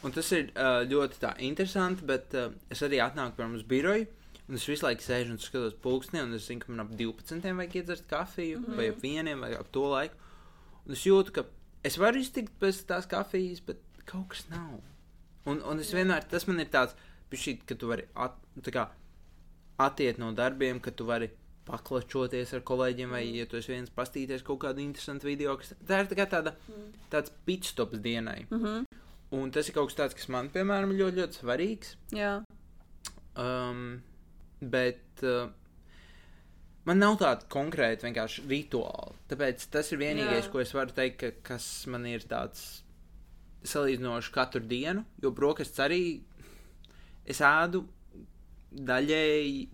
Un 0.00 0.14
tas 0.16 0.30
ir 0.32 0.48
uh, 0.54 0.80
ļoti 0.88 1.18
tā 1.20 1.34
interesanti, 1.44 2.06
bet 2.08 2.32
uh, 2.38 2.54
es 2.72 2.80
arī 2.86 3.02
atnāku 3.04 3.36
pie 3.36 3.44
mums 3.44 3.66
biroju. 3.68 4.06
Un 4.50 4.58
es 4.58 4.64
visu 4.66 4.82
laiku 4.82 5.04
sēžu 5.06 5.30
un 5.30 5.38
skatos 5.38 5.76
pulksteni, 5.82 6.24
un 6.26 6.34
es 6.34 6.48
zinu, 6.48 6.58
ka 6.64 6.72
man 6.72 6.82
ap 6.82 6.90
12. 6.98 7.52
vajag 7.60 7.76
iedzert 7.78 8.06
kafiju, 8.10 8.58
mm 8.58 8.62
Mhm. 8.64 8.72
-hmm. 8.72 8.76
vai 8.76 8.88
ap 8.90 9.00
vieniem, 9.02 9.40
vai 9.40 9.52
ap 9.54 9.68
to 9.72 9.84
laiku. 9.90 10.14
Un 10.86 10.92
es 10.92 11.04
jūtu, 11.06 11.30
ka 11.32 11.44
es 11.84 11.96
varu 11.98 12.18
iztikt 12.18 12.52
pēc 12.60 12.84
tās 12.86 13.06
kafijas, 13.06 13.60
bet 13.66 13.78
kaut 14.06 14.28
kas 14.28 14.48
nav. 14.50 14.80
Un, 15.46 15.62
un 15.62 15.78
es 15.78 15.92
vienmēr, 15.94 16.26
tas 16.28 16.46
man 16.48 16.60
ir 16.60 16.66
tāds, 16.66 16.94
pišķīt, 17.30 17.64
ka 17.66 17.74
tu 17.74 17.86
vari 17.86 18.04
at, 18.16 18.34
kā, 18.64 18.88
attiet 19.78 20.18
no 20.18 20.32
darbiem, 20.32 20.80
ka 20.80 20.90
tu 20.90 21.04
vari 21.04 21.30
paklačoties 21.66 22.52
ar 22.54 22.60
kolēģiem, 22.60 23.10
vai, 23.10 23.22
ja 23.36 23.46
tu 23.46 23.56
esi 23.56 23.72
viens 23.72 23.90
pastīties 23.90 24.42
kaut 24.42 24.58
kādu 24.64 24.80
interesantu 24.80 25.26
video, 25.26 25.56
kas 25.56 25.74
tā 25.86 26.00
ir 26.00 26.06
tā 26.10 26.26
tāda, 26.26 26.54
tāds 27.10 27.30
pitstops 27.46 27.98
dienai. 28.00 28.46
mm 28.50 28.58
-hmm. 28.64 28.84
Un 29.32 29.50
tas 29.50 29.68
ir 29.68 29.74
kaut 29.74 29.86
kas 29.88 29.96
tāds, 29.96 30.14
kas 30.14 30.28
man, 30.28 30.48
piemēram, 30.50 30.90
ļoti, 30.90 31.16
ļoti 31.20 31.38
svarīgs. 31.38 31.94
jā. 32.12 32.42
Um, 33.36 34.02
bet 34.60 35.24
uh, 35.24 35.48
man 36.88 37.00
nav 37.00 37.18
tāda 37.20 37.48
konkrēta 37.52 38.08
vienkārši 38.08 38.44
rituāla. 38.50 39.16
Tāpēc 39.30 39.66
tas 39.72 39.90
ir 39.92 40.00
vienīgais, 40.02 40.46
Jā. 40.46 40.52
ko 40.52 40.62
es 40.62 40.74
varu 40.76 40.94
teikt, 40.96 41.20
ka, 41.22 41.32
kas 41.52 41.66
man 41.90 42.06
ir 42.08 42.24
tāds 42.28 42.82
salīdzinoši 43.68 44.32
katru 44.34 44.62
dienu. 44.64 45.04
Jo 45.22 45.32
brokastis 45.36 45.82
arī 45.84 46.02
es 47.28 47.42
ēdu 47.44 47.84
daļēji 48.70 49.68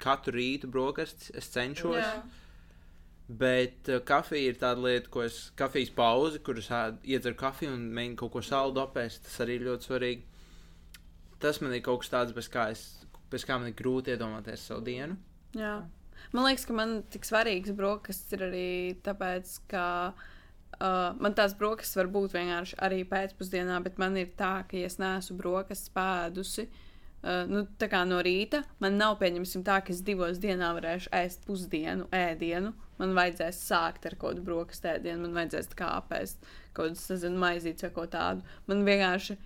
katru 0.00 0.36
rītu 0.36 0.70
brokastis. 0.72 1.32
Es 1.36 1.50
cenšos. 1.54 2.00
Jā. 2.00 2.20
Bet 3.40 3.86
uh, 3.92 4.00
kafija 4.02 4.50
ir 4.50 4.56
tāda 4.58 4.82
lieta, 4.82 5.10
ko 5.12 5.22
es 5.22 5.52
kafijas 5.58 5.92
pauzi, 5.94 6.40
kur 6.42 6.58
es 6.58 6.66
iedzeru 7.06 7.38
kafiju 7.38 7.76
un 7.76 7.86
mēģinu 7.94 8.18
kaut 8.18 8.34
ko 8.34 8.42
saldu 8.42 8.82
apēst. 8.82 9.22
Tas 9.28 9.44
arī 9.44 9.60
ir 9.60 9.68
ļoti 9.68 9.86
svarīgi. 9.86 10.26
Tas 11.40 11.60
man 11.62 11.72
ir 11.72 11.84
kaut 11.84 12.02
kas 12.02 12.10
tāds, 12.12 12.34
bez 12.36 12.50
kā, 12.52 12.66
es, 12.74 12.82
bez 13.30 13.46
kā 13.46 13.58
man 13.58 13.70
ir 13.70 13.78
grūti 13.78 14.14
iedomāties 14.14 14.66
savu 14.66 14.84
dienu. 14.86 15.16
Jā. 15.56 15.78
Man 16.34 16.46
liekas, 16.46 16.66
ka 16.68 16.76
man 16.76 17.00
tik 17.10 17.24
svarīgs 17.26 17.72
brokastis 17.76 18.36
ir 18.36 18.44
arī 18.50 18.68
tāpēc, 19.06 19.54
ka 19.70 19.84
uh, 20.12 21.16
man 21.16 21.34
tās 21.38 21.56
brokastis 21.58 21.98
var 21.98 22.10
būt 22.12 22.36
vienkārši 22.36 22.78
arī 22.86 23.00
pēcpusdienā, 23.08 23.80
bet 23.86 23.98
man 24.02 24.18
ir 24.20 24.30
tā, 24.38 24.60
ka, 24.68 24.78
ja 24.78 24.90
es 24.90 25.00
neesmu 25.00 25.38
brokastis 25.40 25.90
pēdusi, 25.96 26.66
uh, 26.68 27.48
nu, 27.50 27.64
tā 27.80 27.88
kā 27.92 28.04
no 28.08 28.20
rīta, 28.26 28.62
man 28.84 29.00
nav 29.00 29.16
pieņemsim 29.22 29.64
tā, 29.66 29.80
ka 29.86 29.94
es 29.94 30.04
divos 30.06 30.38
dienā 30.42 30.74
varēšu 30.76 31.12
ēst 31.22 31.48
pusdienu, 31.48 32.06
ēdienu, 32.14 32.74
man 33.00 33.16
vajadzēs 33.16 33.64
sākt 33.70 34.06
ar 34.10 34.18
kaut 34.20 34.36
kādu 34.36 34.46
brokastu 34.46 34.92
ēdienu, 34.92 35.24
man 35.24 35.40
vajadzēs 35.40 35.72
tā 35.72 35.82
kā 35.82 35.92
apēst 35.96 36.44
kaut 36.76 36.92
kādu, 36.92 37.00
nezinu, 37.14 37.40
maizītes 37.40 37.88
vai 37.88 37.94
ko 37.96 38.06
tādu. 38.12 38.44
Man 38.68 38.84
vienkārši 38.86 39.40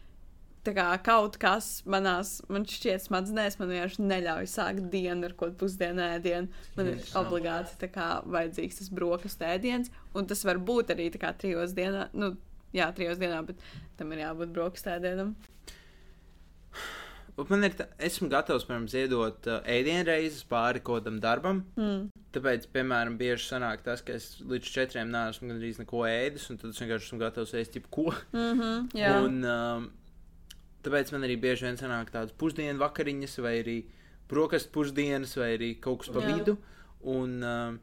kā 0.72 0.86
kaut 1.04 1.36
kas 1.42 1.82
manās, 1.90 2.38
man 2.48 2.64
šķiet, 2.68 3.04
smadzenēs, 3.04 3.58
man 3.60 3.72
vienkārši 3.72 4.06
neļauj 4.08 4.48
sākt 4.48 4.88
dienu 4.92 5.28
ar 5.28 5.36
kādu 5.36 5.58
pusdienu 5.60 6.04
ēdienu. 6.06 6.64
Man 6.78 6.92
ir 6.94 7.04
obligāti 7.20 7.90
kā 7.92 8.08
vajadzīgs 8.24 8.80
tas 8.80 8.90
brokastu 8.94 9.44
ēdiens, 9.44 9.92
un 10.16 10.28
tas 10.30 10.44
var 10.48 10.58
būt 10.58 10.94
arī 10.94 11.10
kā 11.18 11.34
trijos 11.36 11.76
dienā, 11.76 12.08
nu, 12.16 12.34
jā, 12.76 12.88
trijos 12.96 13.20
dienā, 13.20 13.42
bet 13.46 13.60
tam 13.98 14.12
ir 14.14 14.24
jābūt 14.24 14.54
brokastu 14.54 14.94
ēdienam. 14.96 15.34
Man 17.50 17.66
ir, 17.66 17.72
tā, 17.74 17.88
esmu 18.06 18.28
gatavs, 18.30 18.62
piemēram, 18.62 18.84
ziedot 18.86 19.48
uh, 19.50 19.56
ēdienreizes 19.66 20.44
pāri 20.46 20.78
kaut 20.78 21.00
kādam 21.00 21.16
darbam. 21.18 21.64
Mm. 21.74 22.04
Tāpēc, 22.34 22.68
piemēram, 22.70 23.16
bieži 23.18 23.48
sanāk 23.48 23.82
tas, 23.82 24.04
ka 24.06 24.14
es 24.14 24.36
līdz 24.46 24.70
četriem 24.76 25.10
neesmu 25.10 25.50
gandrīz 25.50 25.80
neko 25.82 26.04
ēdis, 26.06 26.46
un 26.52 26.60
tad 26.62 26.70
es 26.70 26.78
vienkārši 26.78 27.08
esmu 27.08 27.18
gatavs 27.18 27.56
ēst 27.58 27.74
jebko. 27.80 28.12
Mm 28.30 28.60
-hmm, 28.60 28.86
jā, 29.00 29.10
un, 29.18 29.26
Un, 29.34 29.50
um, 29.50 29.90
tāpēc 30.84 31.12
man 31.14 31.26
arī 31.26 31.36
bieži 31.40 31.68
vien 31.68 31.80
sanāk 31.80 32.12
tādas 32.14 32.34
pusdienu 32.38 32.80
vakariņas, 32.82 33.38
vai 33.44 33.56
arī 33.62 33.78
brokastu 34.30 34.72
pusdienas, 34.74 35.36
vai 35.40 35.54
arī 35.56 35.74
kaut 35.80 36.04
kas 36.04 36.12
pa 36.14 36.22
Jā. 36.24 36.32
vidu. 36.32 36.56
Un, 37.14 37.36
um, 37.44 37.78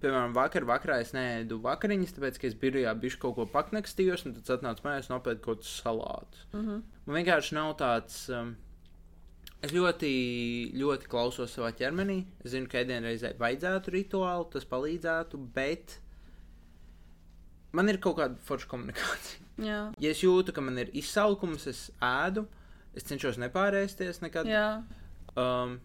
piemēram, 0.00 0.34
vakar 0.36 0.66
vakarā 0.68 0.98
es 1.04 1.12
neēdu 1.16 1.60
vakariņas, 1.64 2.16
tāpēc, 2.16 2.40
ka 2.40 2.48
es 2.48 2.58
birojā 2.58 2.92
biju 2.98 3.20
kaut 3.22 3.36
ko 3.38 3.46
paknakstījos, 3.52 4.26
un 4.26 4.36
tad 4.38 4.54
atnācu 4.58 4.86
mājās 4.86 5.10
nopēdu 5.12 5.44
kaut 5.44 5.62
kādus 5.62 5.80
salātus. 5.82 6.46
mm 6.52 6.68
-hmm. 6.68 6.82
Man 7.06 7.16
vienkārši 7.18 7.54
nav 7.54 7.76
tāds. 7.76 8.28
Um, 8.30 8.56
es 9.62 9.72
ļoti, 9.72 10.12
ļoti 10.74 11.08
klausos 11.08 11.54
savā 11.54 11.72
ķermenī. 11.72 12.24
Es 12.44 12.50
zinu, 12.50 12.68
ka 12.68 12.82
ēdienreizē 12.82 13.36
vajadzētu 13.38 13.90
rituālu, 13.90 14.50
tas 14.50 14.64
palīdzētu, 14.64 15.38
bet 15.54 16.01
man 17.72 17.88
ir 17.92 17.98
kaut 18.02 18.18
kāda 18.20 18.36
forša 18.48 18.68
komunikācija. 18.70 19.38
jā, 19.68 19.78
Ja 20.02 20.10
es 20.14 20.20
jūtu, 20.24 20.52
ka 20.56 20.60
man 20.64 20.78
ir 20.78 20.90
izsalkums, 20.96 21.66
es 21.70 21.90
ēdu, 22.02 22.46
es 22.96 23.04
cenšos 23.08 23.38
nepārēsties 23.42 24.22
nekad. 24.24 24.46
jā. 24.50 24.82
Um, 25.36 25.78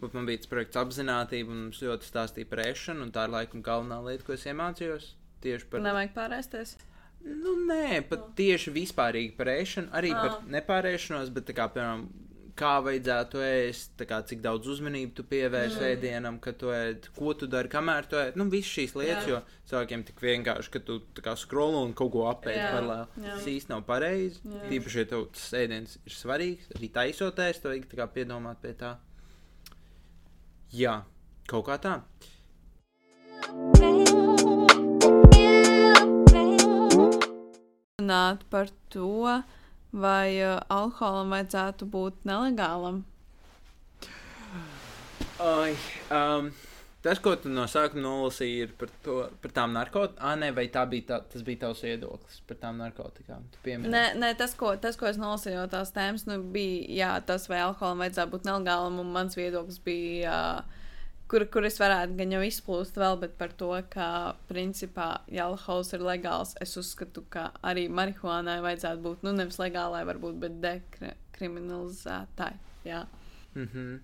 bet 0.00 0.14
man 0.16 0.24
bija 0.28 0.40
tas 0.40 0.48
projekts 0.48 0.78
apziņotība, 0.80 1.50
un 1.52 1.64
mums 1.66 1.80
ļoti 1.84 2.06
stāstīja 2.08 2.48
par 2.48 2.62
ēšanu, 2.64 3.02
un 3.04 3.10
tā 3.12 3.26
ir 3.28 3.34
laikam 3.34 3.60
galvenā 3.66 3.98
lieta, 4.06 4.24
ko 4.24 4.32
es 4.32 4.46
iemācījos. 4.48 5.10
Tieši 5.44 5.68
par 5.72 5.80
Nevajag 5.84 6.14
pārēsties. 6.16 6.76
Nu, 7.24 7.52
nē, 7.68 8.00
pat 8.08 8.22
no. 8.22 8.30
tieši 8.36 8.72
vispārīgi 8.72 9.34
par 9.36 9.50
ēšanu, 9.52 9.90
arī 9.96 10.10
Ā. 10.16 10.20
par 10.22 10.38
nepārēšanos, 10.56 11.28
bet 11.36 11.52
kā, 11.56 11.66
piemēram, 11.74 12.06
kā 12.58 12.72
vajadzētu 12.84 13.40
ēst, 13.44 14.02
kā, 14.08 14.20
cik 14.26 14.40
daudz 14.44 14.68
uzmanību 14.72 15.12
tu 15.18 15.24
pievērsi 15.28 15.78
mm. 15.78 15.86
ēdienam, 15.90 16.38
kad 16.42 16.58
tu 16.60 16.72
ēd, 16.74 17.10
ko 17.16 17.34
tu 17.38 17.48
dari, 17.50 17.70
kamēr 17.72 18.08
tu 18.10 18.18
ēd. 18.20 18.38
Nu, 18.40 18.46
visas 18.52 18.72
šīs 18.76 18.96
lietas, 18.98 19.28
Jā. 19.28 19.36
jo 19.36 19.68
cilvēkiem 19.70 20.04
tik 20.08 20.22
vienkārši, 20.24 20.72
ka 20.74 20.82
tu 20.86 20.98
kā 21.20 21.36
skrolo 21.38 21.84
un 21.86 21.94
kaut 21.98 22.12
ko 22.14 22.26
apēdi 22.30 22.62
paralēli. 22.62 23.24
Tas 23.26 23.48
īsti 23.54 23.74
nav 23.74 23.84
pareizi. 23.88 24.42
Tīpaši, 24.70 25.02
ja 25.02 25.10
tev 25.12 25.28
tas 25.36 25.46
ēdiens 25.60 25.96
ir 26.00 26.16
svarīgs, 26.16 26.72
arī 26.76 26.90
taisoties, 26.96 27.62
tev 27.62 27.74
vajag 27.74 28.12
piedomāt 28.16 28.62
pie 28.64 28.74
tā. 28.80 28.96
Jā, 30.74 31.00
kaut 31.50 31.66
kā 31.66 31.80
tā. 31.82 31.98
Runāt 38.00 38.44
par 38.50 38.70
to, 38.90 39.40
vai 39.92 40.38
uh, 40.42 40.58
alkoholam 40.70 41.32
vajadzētu 41.34 41.88
būt 41.90 42.26
nelegālam. 42.28 43.04
Ai, 45.40 45.72
um, 46.12 46.50
tas, 47.00 47.20
ko 47.24 47.32
tu 47.40 47.48
no 47.48 47.64
sākuma 47.70 48.02
nolasīji, 48.04 48.66
ir 48.66 48.74
par, 48.76 48.90
to, 49.04 49.16
par 49.40 49.54
tām 49.56 49.72
narkotikām. 49.72 50.26
Ah, 50.28 50.36
nē, 50.36 50.50
vai 50.56 50.66
tā 50.72 50.84
bija 50.90 51.06
tā, 51.08 51.20
tas 51.32 51.44
bija 51.46 51.62
tavs 51.64 51.80
viedoklis 51.86 52.42
par 52.48 52.60
tām 52.60 52.82
narkotikām? 52.82 53.46
Nē, 53.64 54.04
nē 54.20 54.34
tas, 54.38 54.52
ko, 54.58 54.74
tas, 54.82 55.00
ko 55.00 55.08
es 55.08 55.20
nolasīju, 55.20 55.56
jau 55.62 55.70
tās 55.72 55.94
tēmas, 55.96 56.26
nu, 56.28 56.36
bija 56.54 56.84
jā, 56.98 57.14
tas, 57.26 57.48
vai 57.50 57.62
alkoholam 57.64 58.04
vajadzētu 58.04 58.34
būt 58.36 58.50
nelegālam. 58.50 59.00
Un 59.00 59.14
mans 59.16 59.38
viedoklis 59.38 59.80
bija, 59.86 60.36
uh, 60.60 60.89
kur, 61.30 61.44
kur 61.52 61.66
es 61.68 61.78
varētu 61.80 62.16
gan 62.18 62.34
jau 62.34 62.42
izplūst 62.42 62.98
vēl, 62.98 63.18
bet 63.22 63.36
par 63.38 63.54
to, 63.58 63.70
ka, 63.92 64.06
principā, 64.48 65.08
alkohols 65.44 65.94
ir 65.94 66.04
legāls, 66.04 66.56
es 66.64 66.74
uzskatu, 66.80 67.22
ka 67.30 67.50
arī 67.66 67.86
marihuānai 67.92 68.58
vajadzētu 68.64 69.04
būt, 69.04 69.26
nu, 69.26 69.34
nevis 69.38 69.60
legālai, 69.62 70.02
varbūt, 70.08 70.40
bet 70.42 70.60
dekriminalizētai. 70.64 72.52
Jā. 72.88 73.04
Mhm. 73.54 73.98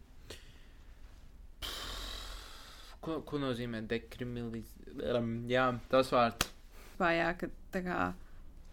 Ko, 3.06 3.20
ko 3.26 3.38
nozīmē 3.38 3.82
dekriminalizēt? 3.90 5.02
Um, 5.14 5.32
jā, 5.50 5.68
tas 5.90 6.10
vārds. 6.14 6.52
Vai 6.98 7.16
jā, 7.18 7.32
ka 7.38 7.50
tā 7.74 7.82
kā 7.84 8.00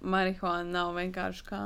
marihuāna 0.04 0.70
nav 0.72 0.94
vienkārši 0.98 1.46
kā 1.48 1.62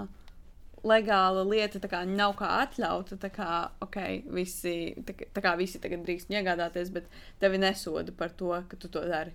legāla 0.85 1.43
lieta, 1.47 1.79
tā 1.81 1.89
kā 1.91 2.03
nav 2.07 2.35
kā 2.37 2.49
atļauta, 2.61 3.17
tā 3.21 3.31
kā, 3.33 3.49
ok, 3.83 3.97
visi, 4.33 4.93
tā, 5.07 5.15
tā 5.33 5.43
kā 5.43 5.55
visi 5.59 5.81
tagad 5.81 6.03
drīkst 6.05 6.31
iegādāties, 6.33 6.91
bet 6.93 7.09
tevi 7.41 7.59
nesoda 7.61 8.13
par 8.15 8.35
to, 8.37 8.53
ka 8.69 8.79
tu 8.79 8.91
to 8.93 9.01
dari. 9.07 9.33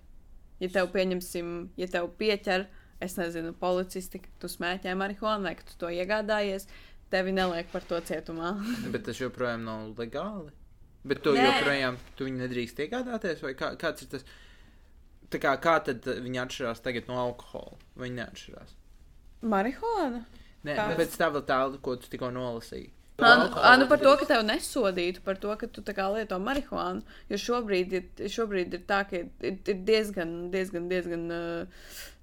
Ja 0.63 0.71
tev 0.71 0.93
pieņemsim, 0.95 1.53
ja 1.81 1.89
tev 1.91 2.13
pieķer, 2.21 2.69
es 3.03 3.19
nezinu, 3.19 3.51
policisti, 3.59 4.21
ka 4.23 4.31
tu 4.43 4.51
smēķē 4.51 4.95
marihuānu 4.99 5.49
vai 5.49 5.57
ka 5.59 5.67
tu 5.67 5.75
to 5.81 5.91
iegādājies, 5.91 6.69
tevi 7.13 7.35
neliek 7.35 7.73
par 7.73 7.85
to 7.89 7.99
cietumā. 7.99 8.55
Bet 8.95 9.09
tas 9.09 9.19
joprojām 9.21 9.67
nav 9.67 9.91
legāli. 9.99 10.53
Bet 11.03 11.25
tu 11.25 11.33
Nē. 11.35 11.43
joprojām 11.49 11.99
tu 12.15 12.29
nedrīkst 12.31 12.85
iegādāties, 12.85 13.43
vai 13.43 13.57
kā, 13.59 13.73
kāds 13.81 14.05
ir 14.05 14.13
tas? 14.13 14.27
Tā 15.33 15.41
kā, 15.43 15.57
kā 15.65 15.79
tad 15.83 16.07
viņi 16.07 16.39
atšķirās 16.45 16.83
tagad 16.85 17.09
no 17.09 17.17
alkohola? 17.19 17.81
Viņi 17.99 18.19
neatšķirās. 18.21 18.75
Marihuāna? 19.51 20.23
Nē, 20.65 20.77
Kāds? 20.79 21.17
tā 21.19 21.29
vēl 21.35 21.43
tādu, 21.49 21.81
ko 21.83 21.97
tu 21.97 22.11
tikko 22.13 22.31
nolasīji. 22.35 22.91
Ā, 23.23 23.33
nu- 23.39 23.83
nu 23.83 23.87
par 23.87 23.99
to, 23.99 24.17
ka 24.17 24.25
tev 24.27 24.43
nesodītu 24.47 25.21
par 25.23 25.37
to, 25.37 25.55
ka 25.57 25.67
tu 25.67 25.83
tā 25.83 25.95
kā 25.95 26.09
lieto 26.15 26.39
marihuānu. 26.43 27.03
Jo 27.31 27.37
šobrīd 27.37 27.93
ir, 27.93 28.05
šobrīd 28.27 28.75
ir 28.75 28.81
tā, 28.89 29.03
ka 29.09 29.17
ir, 29.17 29.29
ir 29.43 29.59
diezgan, 29.87 30.51
diezgan, 30.51 30.89
diezgan 30.89 31.29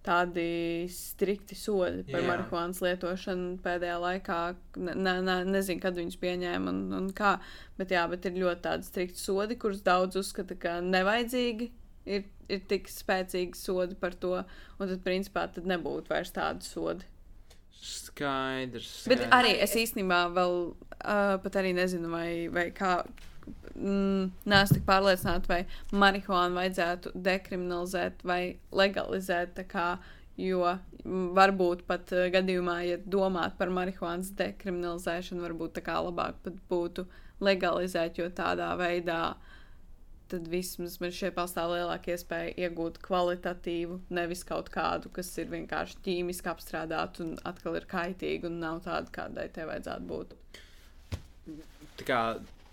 tādi 0.03 0.87
strikti 0.91 1.55
sodi 1.55 2.03
par 2.09 2.21
Jā. 2.23 2.27
marihuānas 2.31 2.79
lietošanu 2.83 3.59
pēdējā 3.63 3.97
laikā. 4.01 4.39
Ne, 4.77 4.95
ne, 4.95 5.13
ne, 5.21 5.37
nezinu, 5.45 5.81
kad 5.83 5.95
viņus 5.99 6.17
pieņēma 6.21 6.71
un, 6.73 6.81
un 6.93 7.09
kā. 7.15 7.35
Bet, 7.77 7.93
jā, 7.95 8.05
bet 8.09 8.25
ir 8.25 8.39
ļoti 8.39 8.63
tādi 8.65 8.87
strikti 8.87 9.19
sodi, 9.21 9.59
kurus 9.59 9.83
daudz 9.85 10.19
uzskata, 10.19 10.57
ka 10.59 10.79
nevajadzīgi. 10.81 11.69
Ir, 12.09 12.23
ir 12.49 12.59
tik 12.71 12.87
spēcīgi 12.89 13.59
sodi 13.59 13.95
par 13.99 14.15
to, 14.17 14.39
un 14.79 14.87
tad, 14.87 15.01
principā, 15.05 15.45
tad 15.53 15.67
nebūtu 15.69 16.09
vairs 16.09 16.31
tādu 16.33 16.65
sodi. 16.65 17.05
Skaidrs. 17.79 18.91
Bet 19.07 19.23
skaidrs. 19.23 19.33
arī 19.37 19.55
es 19.63 19.73
īstenībā 19.79 20.25
vēl 20.35 20.55
uh, 20.69 21.35
pat 21.43 21.59
arī 21.61 21.73
nezinu, 21.77 22.11
vai, 22.11 22.29
vai 22.51 22.69
kā. 22.75 22.99
Mm, 23.79 24.29
Nē, 24.49 24.61
es 24.65 24.73
tik 24.75 24.83
pārliecināta, 24.87 25.49
vai 25.49 25.61
marihuānu 25.95 26.59
vajadzētu 26.59 27.13
dekriminalizēt 27.15 28.25
vai 28.27 28.41
legalizēt. 28.75 29.61
Kā, 29.71 29.93
jo 30.39 30.65
varbūt 31.39 31.85
pat 31.87 32.11
uh, 32.15 32.27
gadījumā, 32.33 32.81
ja 32.89 32.99
domāt 32.99 33.55
par 33.59 33.71
marihuānas 33.73 34.33
dekriminalizēšanu, 34.39 35.45
varbūt 35.47 35.77
tā 35.79 35.85
kā 35.87 35.99
labāk 36.03 36.51
būtu 36.71 37.07
legalizēt, 37.45 38.19
jo 38.19 38.27
tādā 38.35 38.73
veidā 38.79 39.21
tad 40.29 40.47
vismaz 40.51 40.99
man 41.01 41.13
šeit 41.15 41.35
pastāv 41.37 41.73
lielāka 41.73 42.13
iespēja 42.13 42.53
iegūt 42.67 43.01
kvalitatīvu, 43.05 43.99
nevis 44.13 44.45
kaut 44.47 44.69
kādu, 44.73 45.11
kas 45.13 45.31
ir 45.41 45.49
vienkārši 45.51 45.99
ķīmiski 46.05 46.51
apstrādāta 46.51 47.25
un 47.25 47.35
atkal 47.49 47.77
ir 47.79 47.89
kaitīga 47.89 48.49
un 48.49 48.61
nav 48.63 48.83
tāda, 48.85 49.11
kādai 49.15 49.49
tai 49.53 49.67
vajadzētu 49.69 50.09
būt. 50.09 50.33
Tā 51.99 52.07
kā 52.07 52.21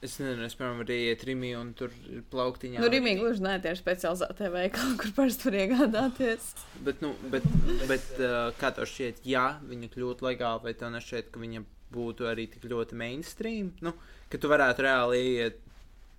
es 0.05 0.17
nezinu, 0.21 0.45
es 0.47 0.57
piemēram 0.59 0.83
arī 0.85 0.99
iet 1.09 1.25
Rimī 1.27 1.53
un 1.59 1.73
tur 1.79 1.95
ir 2.13 2.25
plauktiņā. 2.33 2.81
Nu, 2.83 2.91
Rīgā 2.93 3.15
gluži 3.19 3.45
nē, 3.45 3.57
tie 3.65 3.73
ir 3.75 3.81
specializētie 3.81 4.51
veikali, 4.55 4.99
kur 5.01 5.15
parasti 5.17 5.49
var 5.49 5.59
iegādāties. 5.63 6.51
Bet, 6.87 7.01
nu, 7.05 7.15
bet, 7.33 7.47
bet 7.91 8.11
kā 8.61 8.73
tev 8.77 8.89
šķiet, 8.91 9.25
ja 9.29 9.49
viņa 9.67 9.91
kļūtu 9.95 10.29
legāla, 10.29 10.63
vai 10.67 10.77
tev 10.79 10.93
nešķiet, 10.95 11.33
ka 11.33 11.43
viņa 11.43 11.65
būtu 11.97 12.29
arī 12.29 12.49
tik 12.53 12.67
ļoti 12.71 12.99
mainstream? 12.99 13.73
Nu, 13.85 13.95
ka 14.31 14.41
tu 14.43 14.51
varētu 14.53 14.85
reāli 14.87 15.23
iet 15.37 15.63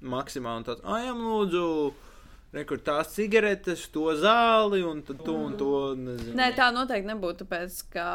maksimāli 0.02 0.68
tāds, 0.68 0.84
ah, 0.86 1.00
jā, 1.02 1.14
lūdzu, 1.18 1.64
rekur 2.56 2.82
tās 2.84 3.14
cigaretes, 3.16 3.88
to 3.94 4.12
zāli 4.20 4.84
un 4.86 5.02
to 5.06 5.16
un 5.34 5.58
to. 5.60 5.72
Nezinu. 6.00 6.36
Nē, 6.38 6.52
tā 6.58 6.70
noteikti 6.76 7.10
nebūtu, 7.10 7.46
tāpēc, 7.46 7.80
ka, 7.94 8.10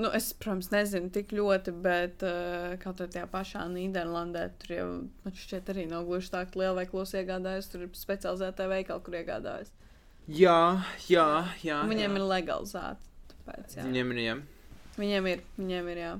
nu, 0.00 0.10
es, 0.16 0.32
protams, 0.40 0.70
nezinu 0.74 1.10
tik 1.14 1.32
ļoti, 1.36 1.74
bet 1.84 2.24
uh, 2.26 2.74
kaut 2.82 3.00
kā 3.00 3.08
tajā 3.16 3.28
pašā 3.32 3.64
Nīderlandē 3.72 4.44
tur 4.62 4.76
jau, 4.76 4.90
man 5.24 5.38
šķiet, 5.40 5.72
arī 5.74 5.88
nav 5.90 6.06
gluži 6.08 6.32
tā, 6.34 6.44
ka 6.50 6.60
lielveikalos 6.60 7.16
iegādājas, 7.20 7.70
tur 7.72 7.86
ir 7.86 7.96
specializētā 7.98 8.68
veikala, 8.70 9.02
kur 9.04 9.18
iegādājas. 9.20 9.72
Jā, 10.24 10.84
jā, 11.10 11.26
jā. 11.60 11.82
Viņiem 11.84 12.14
jā. 12.14 12.20
ir 12.20 12.30
legalizēti. 12.30 13.10
Tāpēc, 13.34 13.74
jā. 13.76 13.82
Viņiem 13.84 14.14
ir, 14.14 14.22
jā. 14.22 14.38
Viņiem 14.94 15.28
ir, 15.28 15.44
viņiem 15.58 15.90
ir, 15.92 16.00
jā. 16.00 16.14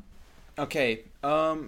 Ok, 0.61 0.76
um, 1.25 1.64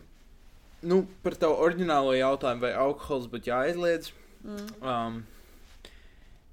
nu, 0.82 1.04
par 1.24 1.36
tavu 1.40 1.56
oriģinālo 1.64 2.12
jautājumu, 2.16 2.64
vai 2.66 2.72
alkohols 2.76 3.30
būtu 3.32 3.50
jāaizliedz? 3.52 4.10
Mm. 4.46 4.66
Um, 4.82 5.22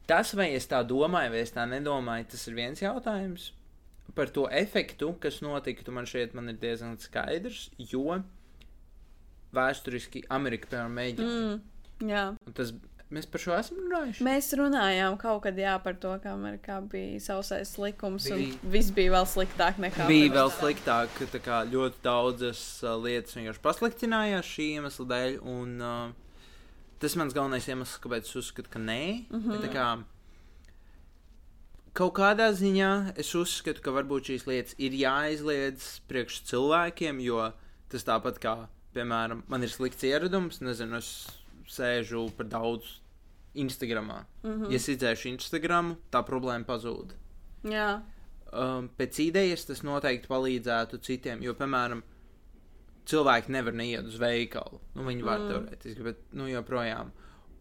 tas, 0.09 0.33
vai 0.37 0.51
es 0.57 0.69
tā 0.69 0.83
domāju, 0.87 1.33
vai 1.35 1.43
es 1.43 1.53
tā 1.55 1.65
nedomāju, 1.69 2.29
tas 2.33 2.47
ir 2.47 2.57
viens 2.57 2.83
jautājums. 2.83 3.51
Par 4.13 4.29
to 4.29 4.45
efektu, 4.53 5.13
kas 5.21 5.41
notiktu, 5.41 5.93
man 5.95 6.07
šeit 6.09 6.35
man 6.37 6.51
ir 6.51 6.59
diezgan 6.61 6.97
skaidrs, 7.01 7.67
jo 7.79 8.19
vēsturiski 9.53 10.25
Amerika, 10.33 10.69
piemēram, 10.71 10.97
mēģina. 10.97 11.29
Mm, 11.33 12.09
jā. 12.09 12.25
Un 12.45 12.57
tas, 12.57 12.73
mēs 13.13 13.27
par 13.29 13.41
šo 13.43 13.53
esam 13.55 13.79
runājuši. 13.83 14.25
Mēs 14.25 14.49
runājām 14.57 15.17
kaut 15.21 15.43
kad 15.45 15.57
jā, 15.59 15.73
par 15.83 15.97
to, 16.01 16.13
ka 16.23 16.33
Amerikā 16.33 16.79
bija 16.89 17.19
sausais 17.23 17.75
likums, 17.81 18.27
Bija- 18.27 18.37
un 18.37 18.71
viss 18.73 18.93
bija 18.95 19.13
vēl 19.15 19.27
sliktāk 19.29 19.79
nekā 19.81 20.07
Bija 20.09 20.29
pirms 20.29 20.37
vēl 20.39 20.51
sliktāk, 20.57 21.13
ka 21.19 21.29
tā 21.33 21.41
kā 21.43 21.61
ļoti 21.69 22.01
daudzas 22.05 22.63
uh, 22.83 22.95
lietas 22.97 23.37
vienkārši 23.37 23.63
pasliktinājās 23.63 24.49
šī 24.55 24.69
iemesla 24.79 25.05
dēļ. 25.13 25.37
Un, 25.53 25.75
uh, 25.81 26.49
tas 26.99 27.13
ir 27.13 27.21
mans 27.21 27.37
galvenais 27.37 27.69
iemesls, 27.69 27.99
kāpēc 28.03 28.29
es 28.29 28.35
uzskatu, 28.41 28.69
ka 28.73 28.79
nē. 28.79 29.29
Mm. 29.29 29.43
-hmm. 29.43 29.69
kā, 29.73 29.87
kaut 31.93 32.13
kādā 32.17 32.49
ziņā 32.51 33.13
es 33.17 33.33
uzskatu, 33.35 33.81
ka 33.81 33.91
varbūt 33.91 34.31
šīs 34.31 34.47
lietas 34.47 34.75
ir 34.77 34.91
jāizliedz 34.91 36.01
priekš 36.07 36.43
cilvēkiem, 36.49 37.21
jo 37.21 37.51
tas 37.89 38.03
tāpat 38.03 38.39
kā, 38.41 38.67
piemēram, 38.93 39.43
man 39.47 39.63
ir 39.63 39.69
slikts 39.69 40.03
ieradums, 40.03 40.61
nezinu, 40.61 40.97
es 40.97 41.27
sēžu 41.69 42.31
par 42.37 42.45
daudz 42.45 43.02
Instagramā. 43.55 44.25
Mm. 44.43 44.53
-hmm. 44.53 44.71
Ja 44.71 44.75
es 44.75 44.89
izdzēšu 44.89 45.29
Instagramu, 45.29 45.97
tā 46.11 46.23
problēma 46.25 46.65
pazūd 46.65 47.13
Jā, 47.63 48.01
um, 48.51 48.89
pēc 48.97 49.19
idejas 49.23 49.67
tas 49.69 49.83
noteikti 49.87 50.29
palīdzētu 50.31 50.99
citiem. 51.05 51.43
Jo, 51.45 51.55
piemēram, 51.59 52.03
cilvēki 53.09 53.53
nevar 53.55 53.77
neiet 53.77 54.07
uz 54.09 54.17
veikalu. 54.19 54.81
Nu, 54.97 55.07
viņi 55.07 55.27
var 55.27 55.39
mm. 55.39 55.51
teorētiski, 55.51 56.07
bet 56.07 56.25
nu, 56.35 56.49
joprojām. 56.51 57.13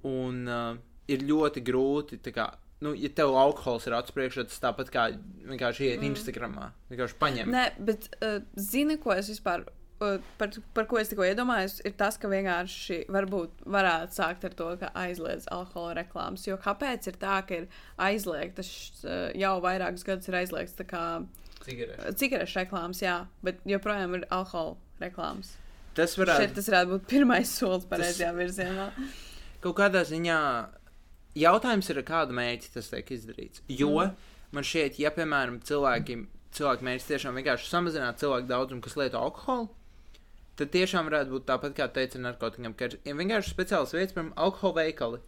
Un 0.09 0.43
uh, 0.51 0.73
ir 1.11 1.23
ļoti 1.29 1.63
grūti. 1.67 2.19
Kā, 2.35 2.49
nu, 2.83 2.97
ja 2.99 3.13
tev 3.15 3.37
alkohols 3.39 3.87
ir 3.87 3.97
acu 3.99 4.17
priekšā, 4.17 4.47
tas 4.51 4.63
tāpat 4.63 4.91
kā 4.95 5.07
vienkārši 5.53 5.93
iet 5.93 6.01
mm. 6.01 6.09
Instagramā. 6.11 6.73
Vienkārši 6.91 7.19
paņemt. 7.23 7.55
Nē, 7.55 7.65
bet 7.91 8.11
uh, 8.19 8.41
zini, 8.59 8.99
ko 9.03 9.15
es 9.15 9.31
vispār. 9.31 9.69
Par, 10.39 10.51
par 10.77 10.87
ko 10.91 10.99
es 11.01 11.11
tikko 11.11 11.27
iedomājos, 11.27 11.79
ir 11.87 11.95
tas, 11.99 12.19
ka 12.21 12.31
vienkārši 12.31 13.03
varbūt 13.13 13.65
varētu 13.77 14.19
sākt 14.19 14.47
ar 14.49 14.57
to, 14.59 14.69
ka 14.81 14.93
aizliedz 15.05 15.49
alkohola 15.55 15.97
reklāmas. 16.03 16.47
Jo 16.49 16.59
kāpēc 16.63 17.09
ir 17.11 17.19
tā, 17.23 17.41
ka 17.49 17.63
ir 17.63 17.69
aizliegtas 18.03 18.73
uh, 19.05 19.31
jau 19.39 19.57
vairākus 19.65 20.07
gadus 20.09 20.31
ir 20.31 20.39
aizliegts 20.43 20.79
tā 20.79 20.89
kā 20.89 21.05
Cigaretes. 21.63 22.19
cigarešu 22.19 22.59
reklāmas, 22.63 23.03
jā, 23.05 23.19
bet 23.47 23.61
joprojām 23.69 24.17
ir 24.19 24.27
alkohola 24.35 24.77
reklāmas. 25.03 25.55
Tas 25.97 26.15
Šeit 26.17 26.25
varētu 26.25 26.57
tas 26.57 26.71
varētu 26.71 26.95
būt 26.95 27.09
pirmais 27.11 27.51
solis 27.53 27.85
pareizajā 27.91 28.33
virzienā. 28.37 28.89
kaut 29.65 29.77
kādā 29.79 30.05
ziņā. 30.09 30.39
Jautājums 31.39 31.89
ir, 31.89 32.01
ar 32.03 32.09
kādu 32.09 32.37
mērķi 32.37 32.73
tas 32.75 32.91
tiek 32.93 33.13
izdarīts. 33.15 33.63
Jo 33.73 33.93
mm. 33.95 34.17
man 34.53 34.67
šķiet, 34.69 34.99
ja, 35.01 35.13
piemēram, 35.17 35.61
cilvēki, 35.65 36.19
cilvēki 36.57 36.89
mērķis 36.89 37.09
tiešām 37.09 37.39
vienkārši 37.41 37.71
samazināt 37.71 38.21
cilvēku 38.21 38.51
daudzumu, 38.51 38.85
kas 38.85 38.99
lieto 39.01 39.21
alkoholu, 39.21 39.71
tad 40.59 40.73
tiešām 40.75 41.09
varētu 41.09 41.37
būt 41.37 41.47
tāpat, 41.49 41.77
kā 41.77 41.89
teica 41.95 42.19
ar 42.19 42.27
narkotikām, 42.29 42.75
ka 42.77 42.91
ir 42.93 43.17
vienkārši 43.19 43.55
speciāls 43.55 43.95
vietas, 43.97 44.15
piemēram, 44.17 44.35
alkohola 44.45 44.83
veikali, 44.83 45.23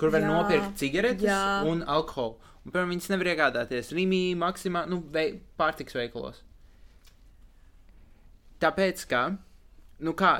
kur 0.00 0.12
var 0.14 0.24
Jā. 0.24 0.32
nopirkt 0.32 0.80
cigaretes 0.80 1.28
Jā. 1.28 1.44
un 1.70 1.84
alkoholu. 1.86 2.38
Un, 2.64 2.72
piemēram, 2.72 2.92
viņas 2.94 3.10
nevar 3.12 3.30
iegādāties 3.34 3.92
Rīgā, 3.94 4.20
Maksimā, 4.40 4.84
nu, 4.90 5.02
vei, 5.14 5.38
pārtiks 5.60 5.96
veikalos. 5.96 6.40
Tāpēc, 8.64 9.04
ka, 9.10 9.24
nu, 10.00 10.14
kā, 10.16 10.38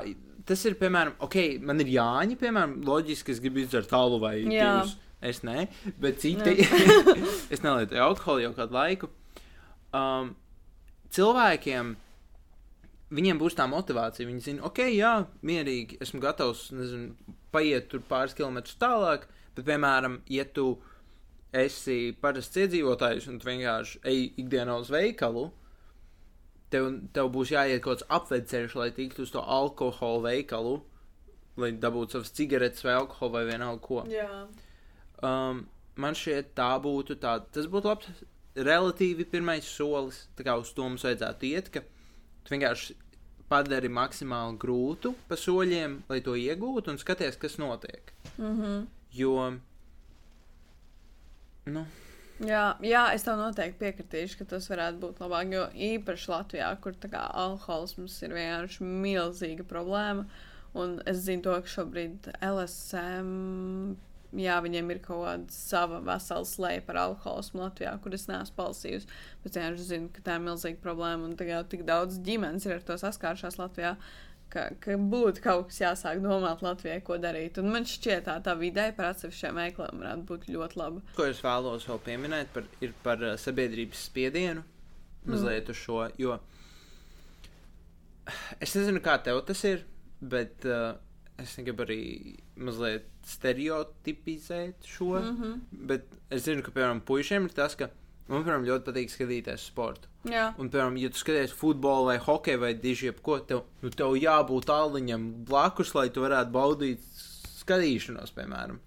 tas 0.49 0.63
ir, 0.65 0.77
piemēram, 0.79 1.17
ok, 1.25 1.37
man 1.61 1.83
ir 1.83 1.91
Jāņa, 1.93 2.39
piemēram, 2.41 2.79
loģiski, 2.87 3.35
es 3.35 3.41
gribu 3.43 3.61
izdzert 3.61 3.91
tālu 3.93 4.19
vai 4.23 4.39
divus. 4.43 4.95
Es 5.25 5.39
nē, 5.47 5.67
bet 6.01 6.19
citi. 6.21 6.65
es 7.53 7.63
nelietoju 7.63 8.01
alkoholu 8.03 8.43
jau 8.43 8.51
kādu 8.57 8.75
laiku. 8.75 9.09
Um, 9.95 10.33
cilvēkiem 11.15 11.95
viņiem 13.13 13.39
būs 13.41 13.57
tā 13.57 13.67
motivācija. 13.69 14.27
Viņi 14.27 14.45
zina, 14.47 14.65
ok, 14.67 14.81
jā, 14.95 15.13
mierīgi, 15.45 15.99
esmu 16.03 16.21
gatavs 16.23 16.69
nezinu, 16.75 17.35
paiet 17.53 17.89
tur 17.91 18.03
pāris 18.09 18.35
kilometrus 18.37 18.79
tālāk. 18.81 19.27
Bet, 19.55 19.65
piemēram, 19.67 20.19
ja 20.31 20.45
tu 20.45 20.75
esi 21.55 22.15
parasts 22.21 22.57
iedzīvotājs 22.59 23.29
un 23.31 23.39
tu 23.39 23.47
vienkārši 23.47 24.01
ej 24.11 24.25
ikdienā 24.41 24.75
uz 24.81 24.89
veikalu, 24.91 25.45
tev, 26.73 26.89
tev 27.15 27.31
būs 27.31 27.53
jāiet 27.53 27.83
kaut 27.83 28.01
kāds 28.01 28.09
apvedceļš, 28.17 28.75
lai 28.81 28.89
tiktu 28.95 29.23
uz 29.23 29.31
to 29.31 29.39
alkohola 29.39 30.31
veikalu, 30.31 30.75
lai 31.61 31.71
dabūtu 31.79 32.17
savas 32.17 32.33
cigaretes 32.35 32.83
vai 32.83 32.97
alkoholu 32.99 33.37
vai 33.37 33.45
vienalga 33.47 33.83
ko. 33.85 34.03
Jā. 34.11 34.27
Um, 35.23 35.63
man 35.95 36.17
šķiet, 36.17 36.51
tā 36.57 36.73
būtu 36.83 37.15
tā, 37.21 37.37
tas 37.55 37.69
būtu 37.71 37.91
labs, 37.91 38.23
relatīvi 38.55 39.27
pirmais 39.31 39.67
solis. 39.67 40.25
Tā 40.35 40.43
kā 40.47 40.57
uz 40.59 40.73
to 40.75 40.83
mums 40.83 41.05
vajadzētu 41.07 41.47
iet, 41.53 41.71
ka 41.71 41.85
tu 42.45 42.55
vienkārši 42.55 42.95
padari 43.49 43.89
maksimāli 43.89 44.57
grūtu 44.61 45.13
pa 45.29 45.37
soļiem, 45.37 45.99
lai 46.09 46.21
to 46.25 46.37
iegūtu 46.39 46.93
un 46.93 47.01
skaties, 47.01 47.37
kas 47.41 47.59
notiek. 47.61 48.13
Mm 48.37 48.55
-hmm. 48.61 48.87
Jo, 49.11 49.53
nu, 51.65 51.85
Jā, 52.43 52.75
jā, 52.83 53.13
es 53.15 53.23
tev 53.23 53.37
noteikti 53.39 53.79
piekritīšu, 53.79 54.41
ka 54.41 54.45
tas 54.55 54.65
varētu 54.67 54.99
būt 54.99 55.21
labāk. 55.23 55.53
Jo 55.55 55.67
īpaši 55.71 56.31
Latvijā, 56.33 56.73
kur 56.83 56.97
kā 56.99 57.21
alkoholisms 57.31 58.17
ir 58.27 58.35
vienkārši 58.35 58.83
milzīga 58.83 59.63
problēma. 59.63 60.25
Un 60.75 60.97
es 61.07 61.21
zinu, 61.23 61.45
to, 61.45 61.53
ka 61.63 61.71
šobrīd 61.71 62.27
LSM, 62.43 63.95
jā, 64.33 64.57
viņiem 64.65 64.91
ir 64.93 65.01
kaut 65.03 65.23
kāda 65.25 65.55
sava 65.55 66.01
vesela 66.05 66.47
slēja 66.47 66.83
par 66.87 66.99
alkoholismu 67.01 67.63
Latvijā, 67.63 67.95
kur 68.03 68.15
es 68.17 68.27
neesmu 68.29 68.57
palsījusi. 68.57 69.09
Bet 69.43 69.57
vienkārši 69.57 69.89
zinu, 69.89 70.11
ka 70.15 70.23
tā 70.25 70.37
ir 70.39 70.45
milzīga 70.45 70.81
problēma. 70.83 71.29
Un 71.29 71.35
tagad 71.39 71.69
tik 71.71 71.85
daudz 71.87 72.21
ģimenes 72.25 72.65
ir 72.67 72.77
ar 72.77 72.87
to 72.87 72.97
saskārušās 73.01 73.59
Latvijā. 73.61 73.95
Ka, 74.53 74.67
ka 74.79 74.95
būtu 75.01 75.41
kaut 75.43 75.71
kas 75.71 75.81
jāsāk 75.81 76.21
domāt 76.23 76.61
Latvijai, 76.63 77.01
ko 77.03 77.17
darīt. 77.19 77.57
Un 77.59 77.71
man 77.73 77.87
šķiet, 77.89 78.27
tā, 78.27 78.37
tā 78.45 78.53
vidē 78.59 78.91
par 78.95 79.11
atsevišķiem 79.11 79.57
veikliem 79.59 80.03
varētu 80.03 80.27
būt 80.29 80.45
ļoti 80.53 80.79
laba. 80.79 81.01
ko 81.17 81.25
es 81.27 81.41
vēlos 81.43 81.87
vēl 81.89 82.01
pieminēt, 82.05 82.53
par, 82.55 82.69
ir 82.85 82.93
par 83.03 83.23
uh, 83.25 83.33
sabiedrības 83.41 84.05
spiedienu 84.11 84.63
mazliet 85.25 85.69
uz 85.73 85.81
šo. 85.81 86.05
Jo 86.21 86.37
es 88.63 88.77
nezinu, 88.77 89.01
kā 89.03 89.17
tev 89.25 89.41
tas 89.49 89.63
ir, 89.67 89.83
bet 90.21 90.65
uh, 90.69 90.93
es 91.41 91.57
negribu 91.59 91.85
arī 91.85 92.01
mazliet 92.55 93.09
stereotipizēt 93.25 94.85
šo. 94.85 95.19
Mm 95.19 95.37
-hmm. 95.37 95.59
Bet 95.71 96.17
es 96.29 96.45
zinu, 96.45 96.63
ka, 96.63 96.71
piemēram, 96.71 97.01
puišiem 97.01 97.45
ir 97.45 97.53
tas, 97.57 97.75
ka 97.75 97.89
man, 98.27 98.43
piemēram, 98.43 98.65
ļoti 98.65 98.85
patīk 98.89 99.13
skatīties 99.13 99.67
sportu. 99.69 100.07
Jā, 100.25 100.53
Un, 100.57 100.69
piemēram, 100.69 100.97
ja 100.97 101.09
tu 101.09 101.17
skaties 101.21 101.53
futbolu 101.53 102.05
vai 102.05 102.17
hokeju 102.17 102.59
vai 102.59 102.73
diži 102.73 103.05
jebko, 103.11 103.39
tev, 103.39 103.63
nu, 103.81 103.89
tev 103.89 104.15
jābūt 104.17 104.65
tāliņam 104.65 105.45
blakus, 105.45 105.93
lai 105.95 106.09
tu 106.09 106.21
varētu 106.21 106.51
baudīt 106.51 107.01
skatīšanos, 107.61 108.33
piemēram. 108.33 108.79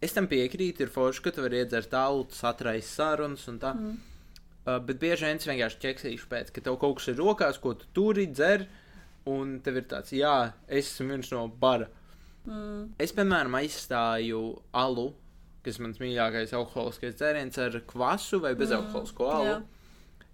Es 0.00 0.12
tam 0.14 0.28
piekrītu, 0.30 0.84
ir 0.84 0.92
forši, 0.94 1.22
ka 1.22 1.30
tu 1.34 1.42
vari 1.42 1.62
iedzert 1.62 1.90
tālu, 1.90 2.26
tas 2.30 2.44
atraisa 2.52 2.88
sarunas 2.88 3.48
un 3.48 3.58
tā. 3.58 3.72
Mm. 3.74 3.96
Uh, 4.68 4.76
bet 4.84 5.00
bieži 5.00 5.24
vien 5.24 5.40
es 5.40 5.48
vienkārši 5.48 5.80
ķeksīšu 5.82 6.28
pēc, 6.28 6.52
ka 6.52 6.60
tev 6.60 6.76
kaut 6.78 6.98
kas 6.98 7.08
ir 7.08 7.16
rokās, 7.18 7.58
ko 7.58 7.72
tu 7.74 7.88
turi, 7.96 8.26
dzer, 8.30 8.66
un 9.28 9.58
tev 9.64 9.80
ir 9.80 9.88
tāds, 9.88 10.12
jā, 10.12 10.52
es 10.68 10.92
esmu 10.92 11.14
viens 11.14 11.32
no 11.32 11.46
bara. 11.48 11.88
Mm. 12.48 12.84
Es, 13.04 13.12
piemēram, 13.16 13.54
aizstāju 13.60 14.42
alu, 14.72 15.10
kas 15.66 15.78
mans 15.84 16.00
mīļākais 16.00 16.54
alkoholiskais 16.56 17.16
dzēriens, 17.18 17.58
ar 17.60 17.80
kvasu 17.90 18.40
vai 18.44 18.54
bezalkoholisko 18.58 19.28
alu. 19.34 19.50
jā. 19.52 19.58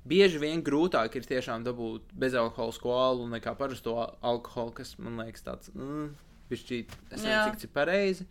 Bieži 0.05 0.37
vien 0.43 0.61
grūtāk 0.61 1.15
ir 1.17 1.25
tiešām 1.25 1.63
dabūt 1.65 2.11
bezalkoholisko 2.21 2.91
alu 2.93 3.25
nekā 3.33 3.55
parasto 3.57 3.95
al- 4.03 4.19
alkoholu, 4.35 4.75
kas 4.77 4.93
man 5.01 5.17
liekas 5.23 5.47
tāds 5.47 5.71
mm,- 5.73 6.11
pišķīt. 6.51 6.93
Es 7.11 7.23
nezinu, 7.25 7.39
cik 7.47 7.57
tas 7.57 7.65
ir 7.65 7.73
pareizi. 7.73 8.27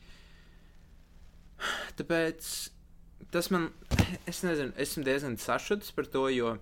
Tāpēc 1.97 2.51
tas 3.33 3.49
man, 3.49 3.71
es 4.29 4.43
nezinu, 4.45 4.73
esmu 4.77 5.03
diezgan 5.07 5.39
sašutis 5.41 5.89
par 5.95 6.05
to, 6.13 6.27
jo 6.29 6.57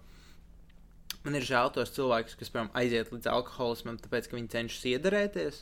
man 1.26 1.36
ir 1.36 1.46
žēl 1.46 1.74
tos 1.76 1.92
cilvēkus, 1.96 2.38
kas, 2.40 2.50
piemēram, 2.54 2.72
aiziet 2.80 3.12
līdz 3.12 3.28
alkoholismam, 3.32 4.00
tāpēc, 4.02 4.30
ka 4.32 4.38
viņi 4.40 4.52
cenšas 4.56 4.88
iedarēties. 4.94 5.62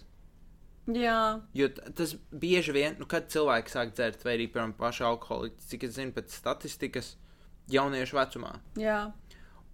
Jā. 0.97 1.41
Jo 1.54 1.67
tas 1.95 2.15
bieži 2.32 2.73
vien, 2.75 2.95
nu, 2.99 3.06
kad 3.10 3.30
cilvēki 3.32 3.73
sāk 3.73 3.93
dzert, 3.97 4.23
vai 4.25 4.38
arī, 4.38 4.47
piemēram, 4.52 4.73
paši 4.80 5.04
alkoholiķi, 5.10 5.65
cik 5.71 5.84
es 5.89 5.95
zinu, 5.97 6.13
pēc 6.15 6.36
statistikas, 6.41 7.15
jauniešu 7.69 8.17
vecumā. 8.19 8.56
jā. 8.80 9.12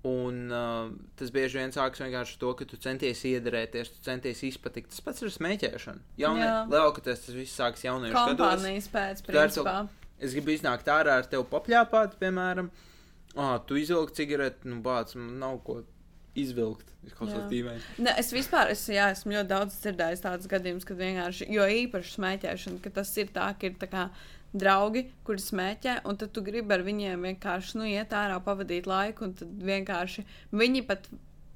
Un 0.06 0.52
uh, 0.54 0.92
tas 1.18 1.32
bieži 1.34 1.58
vien 1.58 1.72
sākas 1.74 1.98
vienkārši 2.04 2.36
ar 2.36 2.40
to, 2.44 2.50
ka 2.60 2.66
tu 2.70 2.78
centies 2.78 3.24
iedarēties, 3.26 3.90
tu 3.90 4.04
centies 4.06 4.44
izpatikt. 4.46 4.92
Tas 4.94 5.02
pats 5.02 5.24
ir 5.26 5.32
smēķēšana. 5.34 6.04
Jaunie, 6.22 6.44
Jā. 6.46 6.60
lielākoties 6.70 7.24
tas 7.24 7.34
viss 7.34 7.58
sākas 7.58 7.82
jauniešu 7.88 8.14
gados. 8.14 8.36
Kompānijas 8.38 8.90
pēc, 8.94 9.24
Tu 9.26 9.32
principā. 9.34 9.74
Es 10.22 10.36
gribu 10.38 10.54
iznākt 10.54 10.86
ārā 10.94 11.16
ar 11.24 11.26
tevi 11.32 11.48
papļāpāt, 11.50 12.20
piemēram. 12.22 12.70
Ah, 13.34 13.58
tu 13.66 13.80
izvilki 13.82 14.14
cigareti, 14.22 14.70
nu, 14.70 14.78
bāc, 14.86 15.16
man 15.18 15.40
nav 15.42 15.58
ko 15.66 15.80
izvilkt. 16.36 16.92
Ne, 18.02 18.16
es 18.20 18.32
vispār 18.34 18.72
es, 18.74 18.82
jā, 18.90 19.12
esmu 19.14 19.36
ļoti 19.36 19.50
daudz 19.52 19.76
dzirdējis 19.84 20.24
tādus 20.24 20.50
gadījumus, 20.50 20.88
kad 20.88 20.98
vienkārši, 21.00 21.50
jo 21.54 21.68
īpaši 21.84 22.16
smēķēšana, 22.16 22.82
ka 22.82 22.94
tas 22.96 23.12
ir 23.22 23.30
tā, 23.36 23.52
ka 23.60 23.70
ir 23.70 23.78
tā 23.82 23.90
kā 23.92 24.08
draugi, 24.56 25.06
kuri 25.28 25.44
smēķē, 25.44 26.00
un 26.10 26.18
tad 26.20 26.34
tu 26.36 26.44
gribi 26.46 26.74
ar 26.74 26.84
viņiem 26.86 27.28
vienkārši 27.30 27.80
nu, 27.80 27.88
iet 27.92 28.16
ārā, 28.16 28.40
pavadīt 28.44 28.90
laiku, 28.90 29.28
un 29.28 29.38
tad 29.38 29.54
vienkārši 29.72 30.26
viņi 30.56 30.86
pat. 30.90 31.10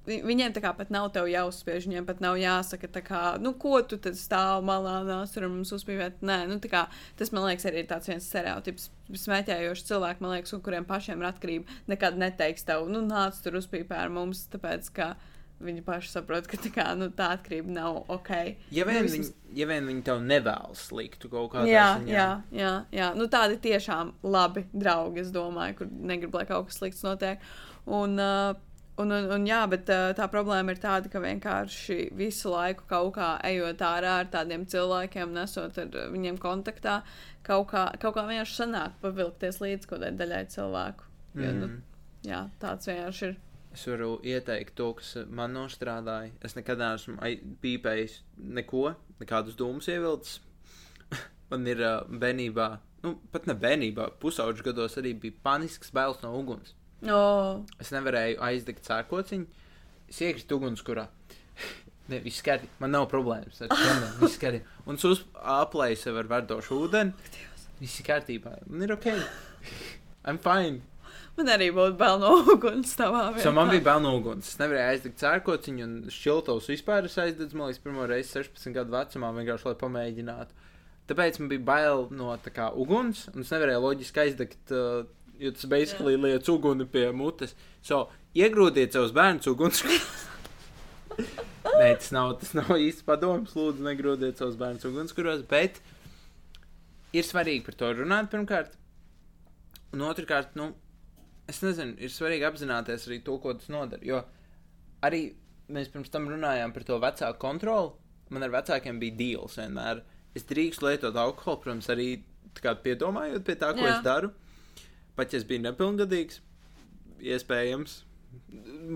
Vi- 0.10 0.22
Viņiem 0.26 0.54
tā 0.56 0.62
kā 0.66 0.74
pat 0.76 0.90
nav 0.92 1.08
tev 1.16 1.30
jāuzspiež, 1.30 1.86
viņiem 1.88 2.06
pat 2.10 2.20
nav 2.26 2.36
jāsaka, 2.42 2.90
kā, 3.06 3.24
nu, 3.42 3.54
ko 3.62 3.80
tu 3.86 3.98
tad 4.02 4.18
stāv 4.20 4.64
malā, 4.66 4.98
nāc, 5.08 5.32
tur 5.34 5.48
mums 5.48 5.72
uzspīvēt. 5.78 6.20
Nē, 6.26 6.40
nu, 6.50 6.58
kā, 6.66 6.88
tas 7.16 7.32
man 7.32 7.46
liekas 7.48 7.66
arī 7.70 7.84
ir 7.86 7.90
tāds 7.94 8.10
viens 8.12 8.26
stereotips. 8.28 8.90
Smēķējoši 9.14 9.88
cilvēki, 9.90 10.22
man 10.22 10.36
liekas, 10.38 10.54
un 10.58 10.62
kuriem 10.66 10.86
pašiem 10.90 11.22
ir 11.24 11.30
atkarība, 11.32 11.66
nekad 11.88 12.18
neteiks 12.22 12.66
tev, 12.68 12.88
nu, 12.90 13.02
nāc 13.06 13.38
tur 13.44 13.54
uzspīvēt 13.62 13.96
ar 14.04 14.10
mums, 14.14 14.48
tāpēc, 14.54 14.92
ka 14.94 15.16
viņi 15.62 15.82
paši 15.84 16.10
saprot, 16.14 16.46
ka 16.48 16.56
tā, 16.58 16.70
kā, 16.72 16.86
nu, 16.96 17.10
tā 17.12 17.34
atkarība 17.36 17.68
nav 17.76 17.98
ok. 18.08 18.30
Ja 18.72 18.86
vien, 18.88 19.02
Nu, 19.02 19.10
viņi, 19.10 19.18
vismaz- 19.20 19.34
ja 19.60 19.66
vien 19.68 19.90
viņi 19.90 20.04
tev 20.08 20.22
nevēlas 20.24 20.86
sliktu 20.88 21.30
kaut 21.30 21.52
kādā 21.52 21.68
Jā, 21.68 21.88
ziņā. 22.00 22.14
jā, 22.14 22.28
jā, 22.62 22.72
jā. 22.96 23.10
Nu, 23.20 23.28
tādi 23.28 23.58
tiešām 23.60 24.14
labi 24.24 24.64
draugi, 24.74 25.20
es 25.26 25.32
domāju, 25.36 25.76
kur 25.82 25.88
negrib, 25.92 26.34
lai 26.34 26.46
kaut 26.46 26.68
kas 26.70 26.78
slikts 26.80 27.04
notiek. 27.04 27.40
Un, 27.88 28.18
uh, 28.20 28.54
un, 29.00 29.12
un, 29.16 29.28
un 29.36 29.46
jā, 29.48 29.62
bet 29.72 29.88
tā 29.88 30.26
problēma 30.32 30.74
ir 30.76 30.80
tāda, 30.84 31.10
ka 31.12 31.22
vienkārši 31.24 31.98
visu 32.20 32.52
laiku 32.54 32.88
kaut 32.90 33.14
kā 33.18 33.30
ejot 33.48 33.82
ārā 33.86 34.18
ar 34.24 34.32
tādiem 34.34 34.66
cilvēkiem, 34.70 35.34
nesot 35.36 35.78
ar 35.82 35.92
viņiem 36.14 36.40
kontaktā, 36.42 37.00
kaut 37.48 37.70
kā, 37.72 37.86
kaut 38.02 38.18
kā 38.18 38.26
vienkārši 38.28 38.58
sanāk 38.64 38.98
pavilkties 39.04 39.62
līdz 39.64 39.88
kaut 39.90 40.00
kādai 40.00 40.16
daļai 40.20 40.42
cilvēku. 40.56 41.08
Jo, 41.40 41.52
nu, 41.54 41.68
Mm. 41.70 41.82
jā, 42.26 42.42
tāds 42.60 42.90
vienkārši 42.90 43.28
ir. 43.30 43.38
Es 43.74 43.86
varu 43.86 44.16
ieteikt 44.26 44.74
to, 44.76 44.94
kas 44.98 45.12
man 45.30 45.54
nostrādāja. 45.54 46.32
Es 46.42 46.56
nekad 46.58 46.80
neesmu 46.82 47.20
pīpējis 47.62 48.16
neko, 48.58 48.96
nekādus 49.22 49.56
dūmus 49.60 49.88
ievilcis. 49.94 50.40
man 51.52 51.68
ir 51.70 51.84
uh, 51.86 52.02
bērnībā, 52.10 52.68
nu, 53.06 53.14
pat 53.32 53.46
ne 53.48 53.54
bērnībā, 53.54 54.10
pusauģu 54.20 54.66
gados 54.72 54.98
arī 54.98 55.14
bija 55.22 55.38
panisks 55.46 55.94
bailes 55.94 56.22
no 56.26 56.34
uguns. 56.40 56.74
Oh, 57.08 57.62
Es 57.80 57.94
nevarēju 57.96 58.42
aizdegt 58.44 58.84
cērkociņu. 58.88 59.46
Es 60.10 60.20
iekritu 60.26 60.60
ugunskurā. 60.60 61.08
Ne, 62.10 62.18
viss 62.26 62.40
skati. 62.42 62.66
Man 62.82 62.90
nav 62.90 63.04
problēmas. 63.12 63.60
ar 63.62 63.70
šiem, 63.70 64.00
Viss 64.24 64.40
skati. 64.40 64.64
Un 64.90 64.98
es 64.98 65.04
uz 65.06 65.20
aplēju 65.38 66.00
sev 66.02 66.16
ar 66.18 66.30
verdošu 66.32 66.80
ūdeni. 66.88 67.14
Viss 67.78 68.00
ir 68.02 68.08
kārtībā. 68.08 68.56
Man 68.66 68.82
ir 68.88 68.96
ok. 68.96 69.06
I'm 70.26 70.40
fine. 70.42 70.82
man 71.38 71.52
arī 71.54 71.68
būtu 71.72 71.94
bail 72.00 72.18
no 72.20 72.32
uguns. 72.56 72.96
So 72.98 73.52
man 73.54 73.70
bija 73.70 73.86
bail 73.86 74.02
no 74.02 74.16
uguns. 74.18 74.50
Es 74.50 74.58
nevarēju 74.58 74.96
aizdegt 74.96 75.22
cērkociņu 75.22 75.86
un 75.86 75.94
šiltos 76.12 76.72
vispār. 76.74 77.06
Es 77.06 77.20
aizdedzu, 77.22 77.56
man 77.62 77.70
liekas, 77.70 77.84
pirmo 77.86 78.10
reizi 78.10 78.40
16 78.40 78.74
gadu 78.80 78.98
vecumā 78.98 79.30
vienkārši 79.38 79.70
lai 79.70 79.76
pamēģinātu. 79.86 80.66
Tāpēc 81.14 81.40
man 81.44 81.54
bija 81.54 81.66
bail 81.70 82.08
no 82.14 82.34
tā 82.42 82.52
kā 82.58 82.72
uguns, 82.74 83.28
un 83.36 83.46
es 83.46 83.54
nevarēju 83.54 83.86
loģiski 83.86 84.26
aizdegt, 84.26 84.74
uh, 84.74 85.06
jo 85.40 85.52
tas 85.56 85.68
basically 85.72 86.16
yeah. 86.16 86.26
liec 86.26 86.50
uguni 86.52 86.88
pie 86.90 87.10
mutes. 87.16 87.56
So, 87.82 88.08
iegrūdiet 88.38 88.96
savus 88.96 89.14
bērnus 89.16 89.50
uguns. 89.52 89.84
Nē, 91.80 91.94
tas 92.00 92.12
nav, 92.16 92.36
tas 92.42 92.52
nav 92.58 92.74
īsti 92.76 93.06
padoms. 93.08 93.56
Lūdzu, 93.58 93.86
negrūdiet 93.86 94.40
savus 94.40 94.60
bērnus 94.60 94.88
ugunskuros, 94.90 95.46
bet 95.50 95.80
ir 97.16 97.26
svarīgi 97.26 97.66
par 97.68 97.80
to 97.80 97.94
runāt 98.02 98.30
pirmkārt. 98.34 98.76
Un 99.96 100.04
otrkārt, 100.06 100.54
nu, 100.60 100.74
es 101.50 101.64
nezinu, 101.66 101.96
ir 101.98 102.12
svarīgi 102.14 102.46
apzināties 102.46 103.08
arī 103.10 103.24
to, 103.26 103.40
ko 103.42 103.56
tas 103.58 103.72
nodara. 103.74 104.06
Jo 104.06 104.22
arī 105.06 105.24
mēs 105.72 105.92
pirms 105.94 106.12
tam 106.14 106.28
runājām 106.32 106.74
par 106.76 106.86
to 106.88 107.00
vecāku 107.02 107.42
kontroli. 107.42 107.94
Man 108.34 108.46
ar 108.46 108.54
vecākiem 108.54 109.00
bija 109.02 109.18
deals 109.18 109.58
vienmēr. 109.58 110.04
Es 110.38 110.46
drīkstu 110.50 110.86
lietot 110.86 111.18
alkoholu, 111.18 111.62
protams, 111.64 111.90
arī 111.90 112.10
piedomājot 112.60 113.46
pie 113.46 113.56
tā, 113.58 113.72
ko 113.74 113.86
Jā. 113.86 113.90
Jā. 113.90 113.96
es 113.96 114.06
daru. 114.06 114.32
Pat 115.20 115.34
ja 115.36 115.42
es 115.42 115.48
biju 115.48 115.66
nepilngadīgs, 115.66 116.40
iespējams, 117.20 118.02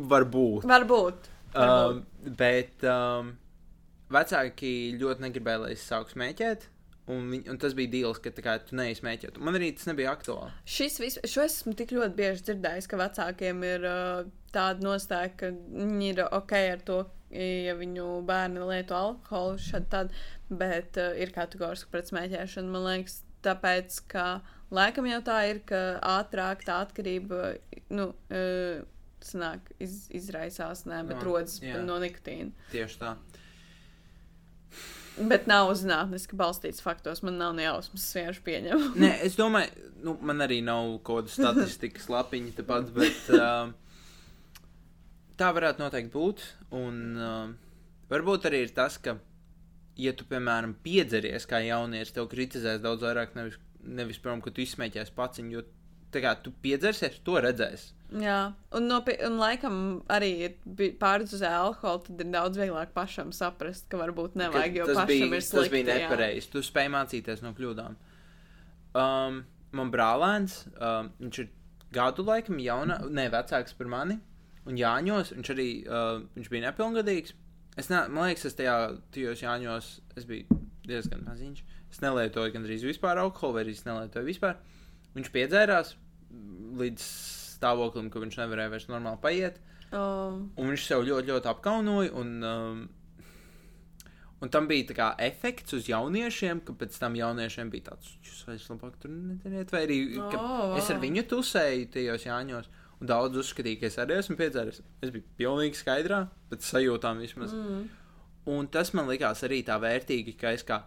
varbūt. 0.08 0.68
Varbūt. 0.72 1.32
Um, 1.54 2.06
bet 2.40 2.86
um, 2.88 3.34
vecāki 4.14 4.94
ļoti 5.02 5.26
negribēja, 5.28 5.66
lai 5.66 5.74
es 5.76 5.84
sāku 5.90 6.16
smēķēt. 6.16 6.70
Un, 7.12 7.26
viņ, 7.28 7.42
un 7.52 7.58
tas 7.60 7.74
bija 7.76 7.92
deals, 7.92 8.22
ka 8.24 8.32
tā 8.32 8.46
kā, 8.46 8.54
tu 8.64 8.78
neizsmēķēt. 8.80 9.36
Man 9.44 9.58
arī 9.60 9.74
tas 9.76 9.90
nebija 9.90 10.14
aktuāli. 10.16 10.54
Šis 10.64 11.02
vis, 11.04 11.18
šo 11.28 11.44
es 11.44 11.58
esmu 11.58 11.74
tik 11.76 11.92
ļoti 11.92 12.16
bieži 12.16 12.46
dzirdējis, 12.48 12.88
ka 12.88 13.00
vecākiem 13.02 13.66
ir 13.68 13.88
uh, 13.90 14.22
tāda 14.56 14.86
nostāja, 14.86 15.34
ka 15.42 15.52
viņi 15.52 16.14
ir 16.14 16.24
ok 16.30 16.56
ar 16.62 16.86
to, 16.88 17.02
ja 17.36 17.76
viņu 17.76 18.08
bērni 18.30 18.64
lieto 18.70 18.96
alkoholu, 18.96 19.60
šad 19.60 19.92
tad, 19.92 20.16
bet 20.48 21.02
uh, 21.02 21.12
ir 21.20 21.36
kategoriski 21.36 21.92
pret 21.92 22.08
smēķēšanu. 22.08 22.72
Man 22.72 22.88
liekas, 22.88 23.20
tāpēc, 23.44 24.00
ka 24.14 24.28
laikam 24.74 25.08
jau 25.10 25.22
tā 25.26 25.38
ir, 25.52 25.62
ka 25.70 25.84
ātrāk 26.18 26.66
tā 26.68 26.80
atkarība, 26.86 27.54
nu, 27.94 28.10
uh, 28.34 28.82
sanāk, 29.24 29.72
iz, 29.84 30.08
izraisās, 30.14 30.84
nē, 30.90 31.04
bet 31.08 31.22
No, 31.22 31.28
rodas 31.30 31.60
jā. 31.64 31.80
no 31.86 32.00
nikotīna. 32.04 32.52
Tieši 32.74 33.00
tā. 33.02 33.14
Bet 35.14 35.46
nav 35.46 35.70
zinātniski 35.78 36.34
balstīts 36.38 36.82
faktos, 36.82 37.22
man 37.22 37.38
nav 37.38 37.54
ne 37.54 37.68
jausmas, 37.68 38.02
es 38.08 38.16
vienkārši 38.18 38.42
pieņemu. 38.48 38.88
Nē, 38.98 39.12
es 39.28 39.36
domāju, 39.38 39.92
nu, 40.04 40.16
man 40.26 40.42
arī 40.42 40.58
nav 40.66 40.90
kaut 41.06 41.30
kāda 41.30 41.36
statistikas 41.36 42.10
lapiņa 42.10 42.56
tepat, 42.58 42.90
bet 42.98 43.30
um, 43.38 43.76
tā 45.38 45.52
varētu 45.54 45.84
noteikti 45.86 46.14
būt. 46.16 46.42
Un 46.80 46.98
um, 47.22 47.54
varbūt 48.10 48.50
arī 48.50 48.64
ir 48.66 48.74
tas, 48.74 48.98
ka, 48.98 49.20
ja 50.02 50.16
tu, 50.18 50.26
piemēram, 50.30 50.74
piedzeries 50.82 51.46
kā 51.50 51.62
jaunietis, 51.62 52.16
tev 52.18 52.32
kritizēs 52.34 52.82
daudz 52.82 53.06
vairāk, 53.06 53.38
nevis, 53.38 53.62
nevis 53.84 54.20
piemēram, 54.22 54.44
ka 54.44 54.54
tu 54.54 54.64
izsmēķēsi 54.64 55.16
pats, 55.18 55.42
jo 55.52 55.64
tā 56.14 56.22
kā 56.24 56.34
tu 56.46 56.54
piedzersies, 56.64 57.20
to 57.26 57.40
redzēsi. 57.42 57.94
Jā, 58.22 58.54
un, 58.78 58.86
nopi, 58.86 59.16
un 59.26 59.40
laikam 59.42 59.78
arī 60.14 60.52
pārdozē 61.02 61.50
alkoholu, 61.58 62.04
tad 62.06 62.22
ir 62.22 62.30
daudz 62.36 62.60
vieglāk 62.62 62.92
pašam 62.94 63.32
saprast, 63.34 63.88
ka 63.90 63.98
varbūt 63.98 64.38
nevajag, 64.38 64.78
jo 64.78 64.86
tas 64.92 65.00
pašam 65.00 65.10
bija, 65.10 65.26
ir 65.26 65.34
tas 65.40 65.50
slikti. 65.50 65.74
bija 65.74 65.88
nepareizi. 65.90 66.52
Tu 66.54 66.62
spēj 66.68 66.92
mācīties 66.94 67.42
no 67.46 67.56
kļūdām. 67.58 67.98
Um, 68.94 69.40
man 69.74 69.94
brālēns, 69.94 70.60
um, 70.78 71.10
viņš 71.24 71.42
ir 71.42 71.50
gadu 71.94 72.26
laikam 72.28 72.62
jauna, 72.62 73.00
ne 73.10 73.26
vecāks 73.34 73.74
par 73.80 73.90
mani, 73.90 74.20
un 74.70 74.78
Jāņos, 74.78 75.34
viņš 75.40 75.54
arī 75.56 75.70
uh, 75.88 76.20
viņš 76.38 76.52
bija 76.54 76.68
nepilngadīgs. 76.68 77.34
Es 77.82 77.90
ne, 77.90 78.04
man 78.14 78.30
liekas, 78.30 78.46
es 78.52 78.58
tajā 78.60 78.78
tajos 79.16 79.42
Jāņos, 79.42 79.94
es 80.20 80.30
biju 80.30 80.62
diezgan 80.86 81.26
maziņš. 81.26 81.66
Es 81.94 82.02
nelietoju 82.02 82.56
gandrīz 82.56 82.82
vispār 82.88 83.22
alkoholu, 83.22 83.60
vai 83.60 83.64
arī 83.68 83.76
es 83.78 83.84
nelietoju 83.86 84.26
vispār. 84.26 84.58
Viņš 85.14 85.30
piedzērās 85.36 85.94
līdz 86.80 87.06
stāvoklim, 87.60 88.10
ka 88.10 88.22
viņš 88.24 88.40
nevarēja 88.42 88.72
vairs 88.74 88.90
normāli 88.90 89.22
paiet. 89.22 89.60
Oh, 89.94 90.40
Un 90.58 90.72
viņš 90.72 90.88
sev 90.90 91.04
ļoti, 91.06 91.30
ļoti 91.30 91.50
apkaunoja. 91.52 92.10
Un, 92.18 92.32
um, 92.50 92.80
un 94.42 94.52
tam 94.52 94.66
bija 94.68 94.96
kā 94.98 95.10
efekts 95.22 95.76
uz 95.78 95.86
jauniešiem, 95.92 96.64
ka 96.66 96.74
pēc 96.82 96.98
tam 97.00 97.14
jauniešiem 97.20 97.70
bija 97.72 97.92
tāds, 97.92 98.16
jūs 98.26 98.42
vairs 98.50 98.66
labāk 98.74 98.98
tur 99.04 99.14
nedariet. 99.14 99.70
Vai 99.72 99.84
arī 99.86 100.00
Oh, 100.18 100.74
es 100.80 100.90
ar 100.90 100.98
viņu 101.04 101.28
tusēju 101.30 101.92
tajos 101.94 102.26
jāņos. 102.26 102.72
Un 103.04 103.10
daudz 103.10 103.38
uzskatīja, 103.42 103.82
ka 103.84 103.90
es 103.92 104.00
arī 104.02 104.18
esmu 104.18 104.38
piedzēries. 104.40 104.82
Es 105.04 105.12
biju 105.14 105.26
pilnīgi 105.38 105.78
skaidrā, 105.78 106.24
bet 106.50 106.66
sajūtām 106.66 107.22
vismaz. 107.22 107.54
mm, 107.54 107.86
Un 108.50 108.68
tas 108.68 108.90
man 108.98 109.08
likās 109.08 109.46
arī 109.46 109.62
tā 109.64 109.78
vērtīgi, 109.80 110.34
ka 110.40 110.52
es 110.58 110.64
kā 110.68 110.82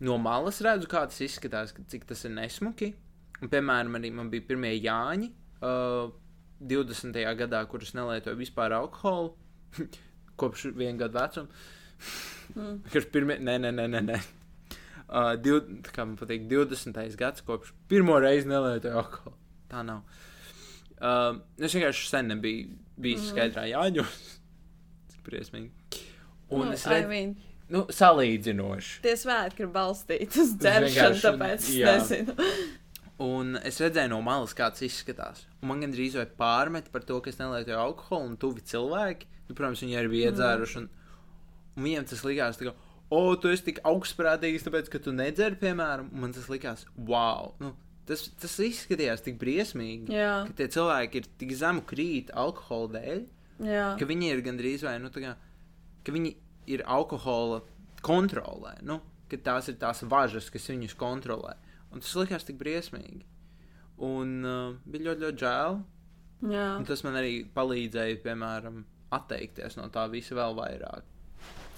no 0.00 0.16
malas 0.22 0.60
redzu, 0.64 0.86
kā 0.90 1.04
tas 1.08 1.20
izskatās, 1.24 1.72
ka 1.74 1.82
cik 1.90 2.04
tas 2.08 2.24
ir 2.28 2.30
nesmuki. 2.36 2.92
Un, 3.42 3.48
piemēram, 3.52 3.94
arī 3.98 4.10
man 4.14 4.30
bija 4.32 4.46
pirmie 4.48 4.72
Jāņi 4.82 5.28
uh, 5.62 6.10
20. 6.60 7.18
gadā, 7.38 7.60
kurus 7.70 7.94
nelietoju 7.94 8.38
vispār 8.40 8.74
alkoholu, 8.78 9.34
kopš 10.40 10.68
viena 10.74 10.98
gada 11.04 11.26
vecuma. 11.26 11.48
mm. 12.54 12.80
Kurš 12.92 13.06
pirmie, 13.14 13.38
nē, 13.42 13.58
nē, 13.62 13.72
nē, 13.78 13.86
nē. 13.94 14.02
nē. 14.12 14.18
Uh, 15.08 15.34
div, 15.40 15.62
kā 15.88 16.04
man 16.04 16.16
patīk, 16.20 16.48
20. 16.50 16.98
gads, 17.16 17.40
kopš 17.46 17.70
pirmo 17.88 18.18
reizi 18.20 18.48
nelietoju 18.50 18.98
alkoholu. 19.00 19.36
Tā 19.70 19.80
nav. 19.86 20.02
Uh, 20.98 21.38
es 21.62 21.72
vienkārši 21.76 22.08
sen 22.10 22.26
nebiju 22.34 22.74
bijis 22.98 23.22
Mhm. 23.22 23.30
skaidrā 23.30 23.64
jāņos. 23.70 24.18
Briesmīgi. 25.28 25.70
Un 26.50 26.66
Nu, 26.66 26.72
es 26.72 26.84
I 26.86 26.90
redzu, 26.90 27.08
mean, 27.08 27.36
nu, 27.72 27.84
salīdzinoši. 27.92 29.00
tie 29.04 29.14
svētki 29.18 29.64
ir 29.66 29.72
balstīti 29.74 30.42
uz 30.42 30.54
vienkārši- 30.62 31.24
tāpēc 31.24 31.64
es 31.64 31.72
jā. 31.76 31.96
nezinu. 31.96 32.36
Un 33.18 33.56
es 33.66 33.80
redzēju 33.82 34.12
no 34.12 34.20
malas, 34.22 34.52
kā 34.54 34.68
tas 34.70 34.84
izskatās. 34.86 35.40
Un 35.60 35.72
man 35.72 35.80
gandrīz 35.82 36.14
vai 36.14 36.26
pārmet 36.38 36.92
par 36.92 37.02
to, 37.02 37.18
ka 37.20 37.32
es 37.32 37.40
nelietoju 37.40 37.74
alkoholu, 37.82 38.28
un 38.30 38.36
tuvi 38.38 38.62
cilvēki, 38.62 39.26
nu, 39.48 39.56
protams, 39.58 39.82
viņi 39.82 39.98
arī 39.98 40.12
bija 40.12 40.30
iedzēruši. 40.30 40.76
Un, 40.78 40.86
un 41.74 41.88
viņiem 41.88 42.06
tas 42.06 42.22
likās, 42.22 42.60
tā 42.60 42.68
kā, 42.68 42.74
o, 43.10 43.22
tu 43.34 43.50
esi 43.50 43.66
tik 43.72 43.80
augstprātīgs, 43.90 44.62
tāpēc, 44.68 44.90
ka 44.92 45.02
tu 45.02 45.10
nedzer, 45.16 45.58
piemēram, 45.58 46.12
un 46.14 46.20
man 46.28 46.36
tas 46.36 46.46
likās, 46.52 46.86
wow! 47.10 47.56
Nu, 47.58 47.72
tas, 48.06 48.28
tas 48.38 48.54
izskatījās 48.62 49.24
tik 49.26 49.40
briesmīgi, 49.42 50.14
Jā, 50.14 50.44
ka 50.46 50.54
tie 50.62 50.68
cilvēki 50.78 51.22
ir 51.24 51.26
tik 51.42 51.56
zemu 51.58 51.82
krīt 51.90 52.30
alkohola 52.38 53.00
dēļ, 53.00 53.24
jā. 53.66 53.88
ka 53.98 54.06
viņi 54.06 54.30
ir 54.30 54.44
gandrīz 54.46 54.86
vai, 54.86 54.94
nu, 55.02 55.10
tā 55.10 55.26
kā, 55.26 55.34
ka 56.06 56.14
viņi 56.14 56.36
ir 56.68 56.84
alkohola 56.86 57.62
kontrolē, 58.04 58.76
nu, 58.86 59.00
ka 59.30 59.40
tās 59.44 59.70
ir 59.70 59.78
tās 59.80 60.04
važas, 60.08 60.50
kas 60.52 60.68
viņus 60.70 60.96
kontrolē. 60.98 61.56
Un 61.92 62.04
tas 62.04 62.14
likās 62.20 62.44
tik 62.44 62.58
briesmīgi. 62.60 63.24
Un 64.04 64.44
uh, 64.46 64.76
bija 64.86 65.08
ļoti, 65.08 65.24
ļoti 65.24 65.42
žēl. 65.42 65.80
Tas 66.86 67.02
man 67.02 67.18
arī 67.18 67.32
palīdzēja, 67.54 68.20
piemēram, 68.22 68.84
atteikties 69.14 69.78
no 69.80 69.88
tā 69.90 70.04
visa 70.12 70.36
vēl 70.38 70.54
vairāk. 70.58 71.06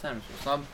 Cerams, 0.03 0.27
būs 0.29 0.47
labi. 0.49 0.71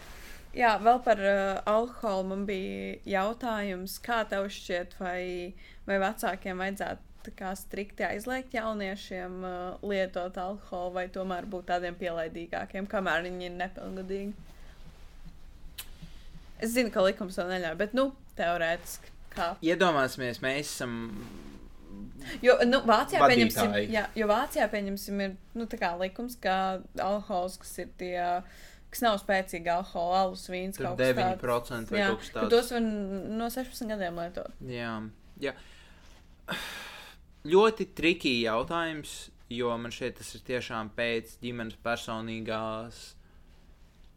Jā, 0.56 0.72
vēl 0.80 1.02
par 1.04 1.20
uh, 1.20 1.58
alkoholu 1.68 2.30
man 2.30 2.46
bija 2.48 2.96
jautājums, 3.12 3.98
kā 4.02 4.22
tev 4.30 4.48
šķiet, 4.52 4.96
vai, 5.02 5.52
vai 5.88 6.00
vecākiem 6.00 6.62
vajadzētu 6.64 7.15
kā 7.36 7.50
strikti 7.58 8.04
aizliegt 8.06 8.54
jauniešiem 8.54 9.40
uh, 9.44 9.86
lietot 9.86 10.36
alkoholu, 10.38 10.92
vai 10.98 11.06
tomēr 11.12 11.48
būt 11.50 11.68
tādiem 11.72 11.96
pielaidīgākiem, 11.98 12.86
kamēr 12.90 13.26
viņi 13.26 13.48
ir 13.50 13.56
nepilngadīgi? 13.58 14.34
Es 16.62 16.72
zinu, 16.72 16.92
ka 16.92 17.04
likums 17.04 17.36
to 17.36 17.44
neļauj, 17.48 17.76
bet, 17.80 17.96
nu, 17.96 18.10
teorētiski 18.38 19.12
kā. 19.34 19.50
Iedomāsimies, 19.64 20.40
mēs 20.44 20.70
esam. 20.70 20.94
Jo, 22.42 22.56
nu, 22.66 22.80
Vācijā, 22.88 23.20
pieņemsim, 23.22 23.68
Vadītāji. 23.70 23.90
jā, 23.94 24.06
jo 24.18 24.26
Vācijā 24.30 24.66
pieņemsim, 24.72 25.20
ir 25.22 25.36
nu, 25.54 25.68
likums, 26.00 26.38
ka 26.42 26.56
alkohols, 26.98 27.58
kas 27.62 27.76
ir 27.84 27.92
tie, 28.00 28.16
kas 28.90 29.04
nav 29.04 29.20
spēcīgi 29.22 29.70
alkohola, 29.70 30.24
alus, 30.24 30.46
vīns, 30.50 30.80
Tur 30.80 30.88
kaut 30.90 31.02
kas 31.02 31.14
9% 31.14 31.92
vai 31.92 32.00
jā, 32.00 32.08
kaut 32.10 32.24
kas 32.24 32.32
ka 32.32 32.40
tāds. 32.40 32.50
tos 32.56 32.72
var 32.74 32.82
no 32.82 33.50
16 33.52 33.92
gadiem 33.92 34.20
lietot. 34.24 34.58
Jā, 34.72 34.96
jā. 35.44 35.54
Ļoti 37.46 37.88
trikīgi 37.96 38.46
jautājums, 38.46 39.14
jo 39.52 39.70
man 39.78 39.94
šeit 39.94 40.18
tas 40.18 40.32
ir 40.34 40.42
tiešām 40.46 40.90
pēc 40.96 41.36
ģimenes 41.42 41.78
personīgās 41.84 43.02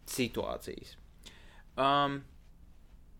situācijas. 0.09 0.95
Um, 1.79 2.21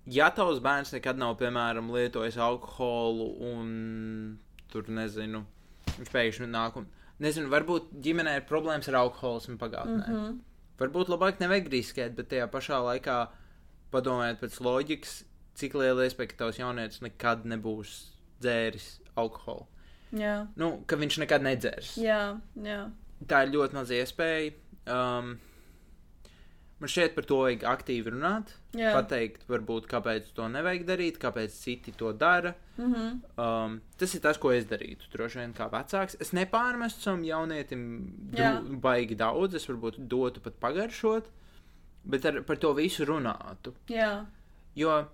ja 0.10 0.30
tavs 0.36 0.62
bērns 0.64 0.94
nekad 0.96 1.20
nav, 1.22 1.38
piemēram, 1.40 1.92
lietojis 1.94 2.40
alkoholu 2.42 3.30
un 3.52 3.70
tur 4.72 4.90
nezinu, 4.94 5.44
viņš 5.98 6.14
pēkšņi 6.16 6.50
nāk 6.50 6.80
un. 6.82 6.90
Nezinu, 7.20 7.50
varbūt 7.52 7.90
ģimenē 8.00 8.38
ir 8.38 8.46
problēmas 8.48 8.88
ar 8.88 9.02
alkoholismu 9.02 9.58
pagātnē. 9.60 10.06
Mm 10.08 10.20
-hmm. 10.20 10.38
Varbūt 10.80 11.10
labāk 11.12 11.42
nevajag 11.42 11.68
riskēt, 11.74 12.14
bet 12.16 12.30
tajā 12.32 12.46
pašā 12.48 12.80
laikā 12.80 13.18
padomājiet 13.92 14.40
pēc 14.40 14.60
loģikas, 14.64 15.16
cik 15.60 15.76
liela 15.76 16.06
iespēja, 16.06 16.30
ka 16.32 16.38
tavs 16.44 16.60
jaunietis 16.62 17.02
nekad 17.04 17.44
nebūs 17.44 18.14
dzēris 18.40 19.02
alkoholu. 19.16 19.68
Jā, 20.12 20.48
Nu, 20.56 20.84
ka 20.88 20.96
viņš 20.96 21.20
nekad 21.20 21.42
nedzers. 21.46 21.98
jā, 21.98 22.40
jā. 22.64 22.90
Tā 23.28 23.44
ir 23.46 23.52
ļoti 23.54 23.74
maza 23.74 23.94
iespēja. 23.94 24.54
Um, 24.90 25.38
man 26.80 26.88
šķiet, 26.90 27.14
par 27.16 27.26
to 27.28 27.38
vajag 27.44 27.66
aktīvi 27.68 28.14
runāt. 28.16 28.54
jā. 28.74 28.94
Pateikt, 28.96 29.44
varbūt, 29.50 29.86
kāpēc 29.92 30.32
to 30.34 30.48
nevajag 30.48 30.86
darīt, 30.88 31.18
kāpēc 31.20 31.50
citi 31.52 31.92
to 31.92 32.14
dara. 32.14 32.54
Mm 32.78 32.94
-hmm. 32.94 33.20
Um, 33.38 33.82
tas 33.98 34.16
ir 34.16 34.22
tas, 34.22 34.38
ko 34.38 34.52
es 34.52 34.66
darītu. 34.66 35.10
Droši 35.12 35.40
vien 35.40 35.54
kā 35.54 35.70
vecāks. 35.70 36.16
Es 36.20 36.32
nepārmestu 36.32 37.02
savam 37.02 37.24
jaunietim 37.24 38.14
dru- 38.32 38.80
baigi 38.80 39.16
daudz. 39.16 39.54
Es 39.56 39.68
varbūt 39.68 39.98
dotu 40.08 40.40
pat 40.40 40.54
pagaršot, 40.60 41.26
bet 42.06 42.26
ar, 42.26 42.42
par 42.42 42.56
to 42.58 42.74
visu 42.74 43.06
runātu. 43.06 43.74
jā. 43.90 44.26
Jo 44.76 45.08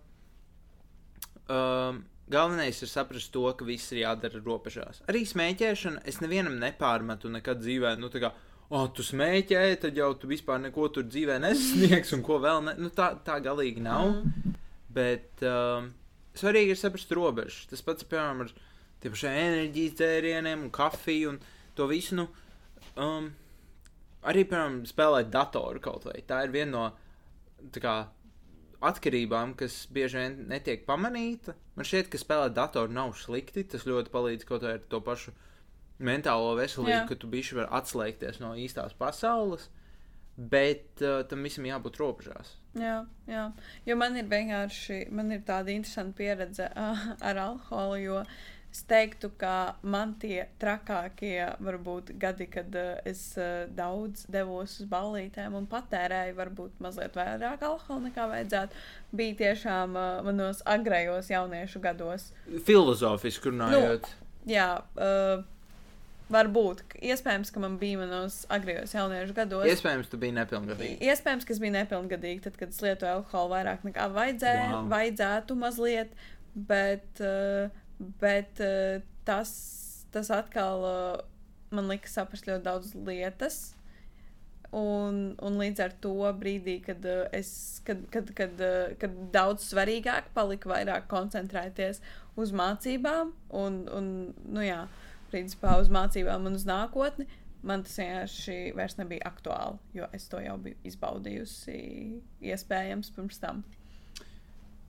um, 1.49 2.03
galvenais 2.31 2.81
ir 2.81 2.89
saprast 2.89 3.31
to, 3.33 3.45
ka 3.57 3.67
viss 3.67 3.93
ir 3.93 4.03
jādara 4.03 4.41
robežās. 4.41 5.01
Arī 5.09 5.23
smēķēšana 5.29 6.03
es 6.09 6.21
nevienam 6.23 6.57
nepārmetu 6.61 7.31
nekad 7.33 7.61
dzīvē. 7.61 7.95
Nu, 8.01 8.09
tā 8.13 8.21
kā, 8.23 8.31
oh, 8.69 8.87
tu 8.95 9.05
smēķēji, 9.05 9.81
tad 9.83 9.99
jau 9.99 10.11
tu 10.19 10.29
vispār 10.31 10.61
neko 10.63 10.89
tur 10.95 11.07
dzīvē 11.07 11.37
nesasniegs, 11.43 12.15
un 12.17 12.25
ko 12.25 12.39
vēl 12.43 12.63
ne. 12.69 12.75
Nu, 12.81 12.91
tā, 12.93 13.13
tā 13.25 13.39
galīgi 13.45 13.83
nav. 13.85 14.09
Mhm. 14.23 14.57
Bet 14.95 15.43
um, 15.43 15.89
svarīgi 16.39 16.71
ir 16.71 16.79
saprast 16.79 17.11
robežas. 17.15 17.65
Tas 17.71 17.83
pats, 17.83 18.07
piemēram, 18.07 18.45
ar 18.45 18.53
tiem 19.03 19.15
pašiem 19.15 19.39
enerģijas 19.41 19.97
dzērieniem 19.99 20.67
un 20.67 20.73
kafiju 20.73 21.33
un 21.33 21.41
to 21.75 21.89
visu. 21.91 22.15
Nu, 22.21 22.29
um, 22.95 23.27
arī, 24.23 24.45
piemēram, 24.47 24.85
spēlēt 24.87 25.33
datoru 25.33 25.83
kaut 25.83 26.07
vai. 26.07 26.21
Tā 26.27 26.45
ir 26.47 26.55
viena 26.55 26.71
no 26.77 26.85
tā 27.75 27.83
kā, 27.83 27.95
atkarībām, 28.89 29.55
kas 29.59 29.85
bieži 29.93 30.21
vien 30.21 30.37
netiek 30.51 30.85
pamanīta. 30.87 31.55
Man 31.75 31.87
šķiet, 31.87 32.11
ka 32.11 32.21
spēlēt 32.21 32.55
datoru 32.57 32.93
nav 32.95 33.15
slikti. 33.19 33.65
Tas 33.71 33.87
ļoti 33.87 34.13
palīdz 34.13 34.47
kaut 34.47 34.65
vai 34.65 34.77
ar 34.77 34.85
to 34.91 35.01
pašu 35.05 35.33
mentālo 36.03 36.53
veselību, 36.59 36.91
Jā. 36.91 37.07
ka 37.09 37.17
tu 37.19 37.29
bišķi 37.31 37.59
vari 37.61 37.71
atslēgties 37.79 38.41
no 38.43 38.53
īstās 38.59 38.95
pasaules. 38.99 39.69
Bet 40.35 40.99
uh, 40.99 41.21
tam 41.29 41.45
visam 41.47 41.63
jābūt 41.63 42.01
robežās. 42.01 42.57
Jā, 42.75 42.97
jā, 43.31 43.45
jo 43.87 43.95
man 43.95 44.17
ir 44.19 44.25
vienkārši 44.27 45.05
man 45.15 45.31
ir 45.31 45.45
tāda 45.47 45.71
interesanta 45.71 46.17
pieredze 46.17 46.67
uh, 46.75 47.05
ar 47.23 47.39
alkoholu. 47.39 48.01
Jo 48.03 48.17
es 48.75 48.83
teiktu, 48.89 49.29
ka 49.39 49.77
man 49.87 50.15
tie 50.19 50.49
trakākie 50.59 51.39
varbūt 51.63 52.11
gadi, 52.19 52.47
kad 52.51 52.75
uh, 52.75 52.97
es 53.07 53.21
uh, 53.39 53.63
daudz 53.71 54.25
devos 54.31 54.73
uz 54.81 54.89
ballītēm 54.91 55.55
un 55.55 55.67
patērēju 55.71 56.35
varbūt 56.35 56.81
mazliet 56.83 57.15
vairāk 57.15 57.63
alkohola 57.63 58.09
nekā 58.09 58.27
vajadzētu, 58.33 58.81
bija 59.15 59.39
tiešām 59.45 59.95
uh, 59.95 60.19
manos 60.27 60.59
agrējos 60.67 61.31
jauniešu 61.31 61.81
gados. 61.83 62.29
Filozofiski 62.67 63.53
runājot. 63.53 64.09
Jā, 64.49 64.67
uh, 64.99 65.45
varbūt, 66.35 66.83
iespējams, 66.99 67.53
ka 67.55 67.63
man 67.63 67.79
bija 67.79 68.01
manos 68.03 68.41
agrējos 68.51 68.97
jauniešu 68.97 69.37
gados. 69.39 69.69
Iespējams, 69.71 70.11
tu 70.11 70.19
biji 70.19 70.35
nepilngadīgs. 70.41 70.99
Iespējams, 71.13 71.47
ka 71.47 71.55
es 71.55 71.63
biju 71.63 71.77
nepilngadīga, 71.77 72.49
tad, 72.49 72.59
kad 72.59 72.75
es 72.75 72.83
lietoju 72.83 73.21
alkoholu 73.21 73.55
vairāk 73.55 73.87
nekā 73.87 74.11
vajadzēja, 74.19 74.67
wow. 74.73 74.91
vajadzētu 74.91 75.59
mazliet, 75.63 76.13
bet, 76.67 77.07
uh, 77.23 77.84
bet 77.99 78.61
uh, 78.63 78.99
tas, 79.27 79.53
tas 80.13 80.31
atkal 80.33 80.85
uh, 80.85 81.23
man 81.75 81.89
lika 81.91 82.11
saprast 82.11 82.47
ļoti 82.49 82.65
daudz 82.65 82.93
lietas. 83.07 83.63
Un, 84.75 85.37
un 85.45 85.55
līdz 85.61 85.79
ar 85.85 85.93
to 86.03 86.13
brīdī, 86.35 86.79
kad, 86.83 87.05
uh, 87.07 87.23
es, 87.35 87.79
kad, 87.87 88.01
kad, 88.11 88.31
kad, 88.35 88.59
uh, 88.59 88.91
kad 88.99 89.15
daudz 89.31 89.69
svarīgāk 89.69 90.33
palika 90.35 90.71
vairāk 90.73 91.07
koncentrēties 91.11 92.01
uz 92.35 92.51
mācībām, 92.51 93.31
un, 93.55 93.81
un 93.95 94.11
nu 94.51 94.65
jā, 94.65 94.81
principā 95.31 95.77
uz 95.79 95.91
mācībām 95.93 96.49
un 96.49 96.59
uz 96.59 96.67
nākotni, 96.67 97.27
man 97.65 97.85
tas 97.85 97.95
vienkārši 98.01 98.57
vairs 98.77 98.97
nebija 98.99 99.25
aktuāli, 99.29 99.79
jo 99.97 100.09
es 100.13 100.27
to 100.29 100.41
jau 100.43 100.57
biju 100.61 100.77
izbaudījusi 100.85 101.79
iespējams 102.51 103.13
pirms 103.15 103.41
tam. 103.41 103.63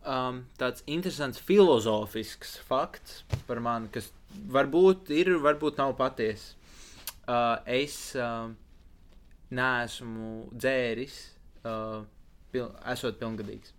Um, 0.06 0.44
tāds 0.54 0.84
interesants 0.86 1.40
filozofisks 1.42 2.60
fakts 2.68 3.24
par 3.48 3.58
mani, 3.58 3.90
kas 3.90 4.12
varbūt 4.54 5.10
ir, 5.10 5.32
varbūt 5.42 5.80
nav 5.80 5.96
patiesa. 5.98 6.54
Uh, 7.26 7.56
es 7.66 8.14
uh, 8.14 8.52
neesmu 9.50 10.44
dzēris, 10.54 11.16
uh, 11.66 12.04
pil 12.54 12.68
esot 12.92 13.18
pilngadīgs. 13.18 13.74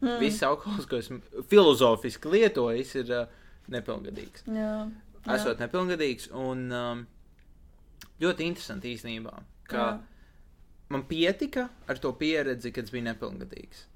Mm. 0.00 0.16
Viss 0.22 0.44
alkohols, 0.48 0.88
ko 0.88 0.96
esmu 1.00 1.44
filozofiski 1.50 2.32
lietojis, 2.32 2.94
ir 3.02 3.12
uh, 3.12 3.28
nepilngadīgs. 3.72 4.46
Jā, 4.48 4.72
Esot 5.34 5.58
nepilngadīgs 5.58 6.28
un 6.38 6.60
um, 6.70 7.00
ļoti 8.22 8.46
interesanti 8.46 8.92
īstenībā, 8.94 9.32
ka 9.66 9.80
Jā. 9.80 9.94
man 10.94 11.02
pietika 11.10 11.66
ar 11.90 11.98
to 12.02 12.12
pieredzi, 12.18 12.70
kad 12.74 12.86
es 12.86 12.94
biju 12.94 13.08
nepilngadīgs. 13.08 13.86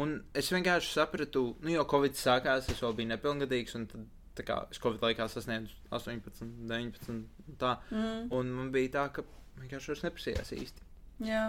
Un 0.00 0.16
es 0.38 0.50
vienkārši 0.52 0.92
sapratu, 0.94 1.42
nu, 1.64 1.72
jo 1.74 1.84
Covid 1.90 2.16
sākās, 2.18 2.68
es 2.72 2.82
vēl 2.82 2.94
biju 2.98 3.10
nepilngadīgs, 3.12 3.74
un 3.78 3.86
tad, 3.90 4.04
tā 4.38 4.44
kā 4.48 4.58
es 4.72 4.80
Covid 4.82 5.02
laikā 5.04 5.26
sasniedzu 5.32 5.74
18, 5.92 6.46
19, 6.70 7.10
un 7.50 7.58
tā. 7.60 7.74
Mm, 7.90 8.28
Un 8.38 8.52
man 8.58 8.70
bija 8.74 8.92
tā, 8.98 9.06
ka 9.18 9.24
vienkārši 9.60 9.92
vairs 9.92 10.06
neprasījās 10.08 10.54
īsti. 10.60 10.88
jā. 11.32 11.48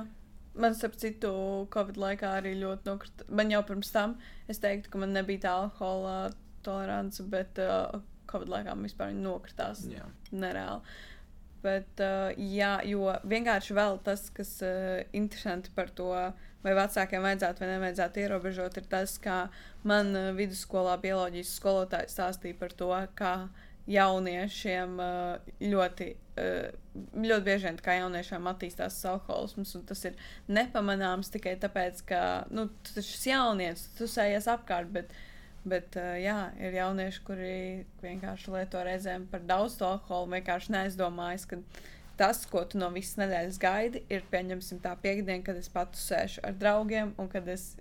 Man, 0.51 0.73
starp 0.75 0.97
citu, 0.99 1.29
Covid 1.71 1.95
laikā 1.95 2.27
arī 2.41 2.49
ļoti 2.59 2.83
nokrita. 2.89 3.23
Man 3.31 3.53
jau 3.53 3.61
pirms 3.63 3.87
tam 3.95 4.17
es 4.51 4.59
teiktu, 4.59 4.89
ka 4.91 4.99
man 4.99 5.13
nebija 5.15 5.45
tā 5.45 5.53
alkohola 5.61 6.33
tolerance, 6.65 7.23
bet 7.31 7.61
uh, 7.63 8.01
Covid 8.27 8.51
laikā 8.51 8.73
man 8.75 8.83
vispār 8.89 9.13
nokritās. 9.15 9.85
Jā. 9.87 10.03
nereāli. 10.35 10.81
Bet, 11.63 12.03
uh, 12.03 12.33
jā, 12.35 12.73
jo 12.89 13.13
vienkārši 13.31 13.77
vēl 13.77 14.01
tas, 14.03 14.25
kas 14.35 14.51
uh, 14.65 14.99
interesanti 15.15 15.71
par 15.75 15.93
to, 15.95 16.09
vai 16.63 16.75
vecākiem 16.77 17.25
vajadzētu 17.25 17.63
vai 17.63 17.69
nevajadzētu 17.73 18.23
ierobežot, 18.23 18.77
ir 18.77 18.87
tas, 18.91 19.17
kā 19.21 19.41
man 19.87 20.13
uh, 20.15 20.29
vidusskolā 20.37 20.97
bioloģijas 21.01 21.55
skolotāji 21.59 22.13
stāstīja 22.13 22.59
par 22.59 22.75
to, 22.77 22.91
kā 23.17 23.33
jauniešiem 23.91 24.99
uh, 25.01 25.49
ļoti, 25.63 26.11
uh, 26.37 27.01
ļoti 27.17 27.47
bieži 27.47 27.69
vien 27.69 27.81
kā 27.81 27.97
jauniešiem 27.97 28.51
attīstās 28.53 29.01
alkoholisms, 29.09 29.73
un 29.79 29.89
tas 29.89 30.05
ir 30.09 30.21
nepamanāms 30.51 31.33
tikai 31.33 31.57
tāpēc, 31.61 32.05
ka 32.13 32.21
nu, 32.53 32.69
tu 32.81 32.95
taču 32.95 33.17
esi 33.17 33.33
jaunietis, 33.33 33.89
tu 33.97 34.09
sējies 34.09 34.49
apkārt, 34.51 34.93
bet 34.93 35.13
Bet, 35.61 35.93
jā, 36.17 36.49
ir 36.57 36.73
jaunieši, 36.73 37.19
kuri 37.21 37.55
vienkārši 38.01 38.53
lieto 38.55 38.81
reizēm 38.81 39.27
par 39.29 39.43
daudz 39.45 39.75
alkoholu. 39.85 40.31
Vienkārši 40.33 40.73
neaizdomājas, 40.73 41.45
ka 41.45 41.59
tas, 42.17 42.45
ko 42.49 42.63
tu 42.69 42.79
no 42.81 42.89
visas 42.93 43.17
nedēļas 43.21 43.59
gaidi, 43.61 44.03
ir 44.09 44.25
pieņemsim 44.31 44.81
tā 44.83 44.95
piekdiena, 45.01 45.43
kad 45.45 45.59
es 45.59 45.69
pats 45.71 46.03
sēžu 46.09 46.43
ar 46.47 46.57
draugiem 46.57 47.15
un 47.21 47.29
kad 47.31 47.47
es 47.51 47.75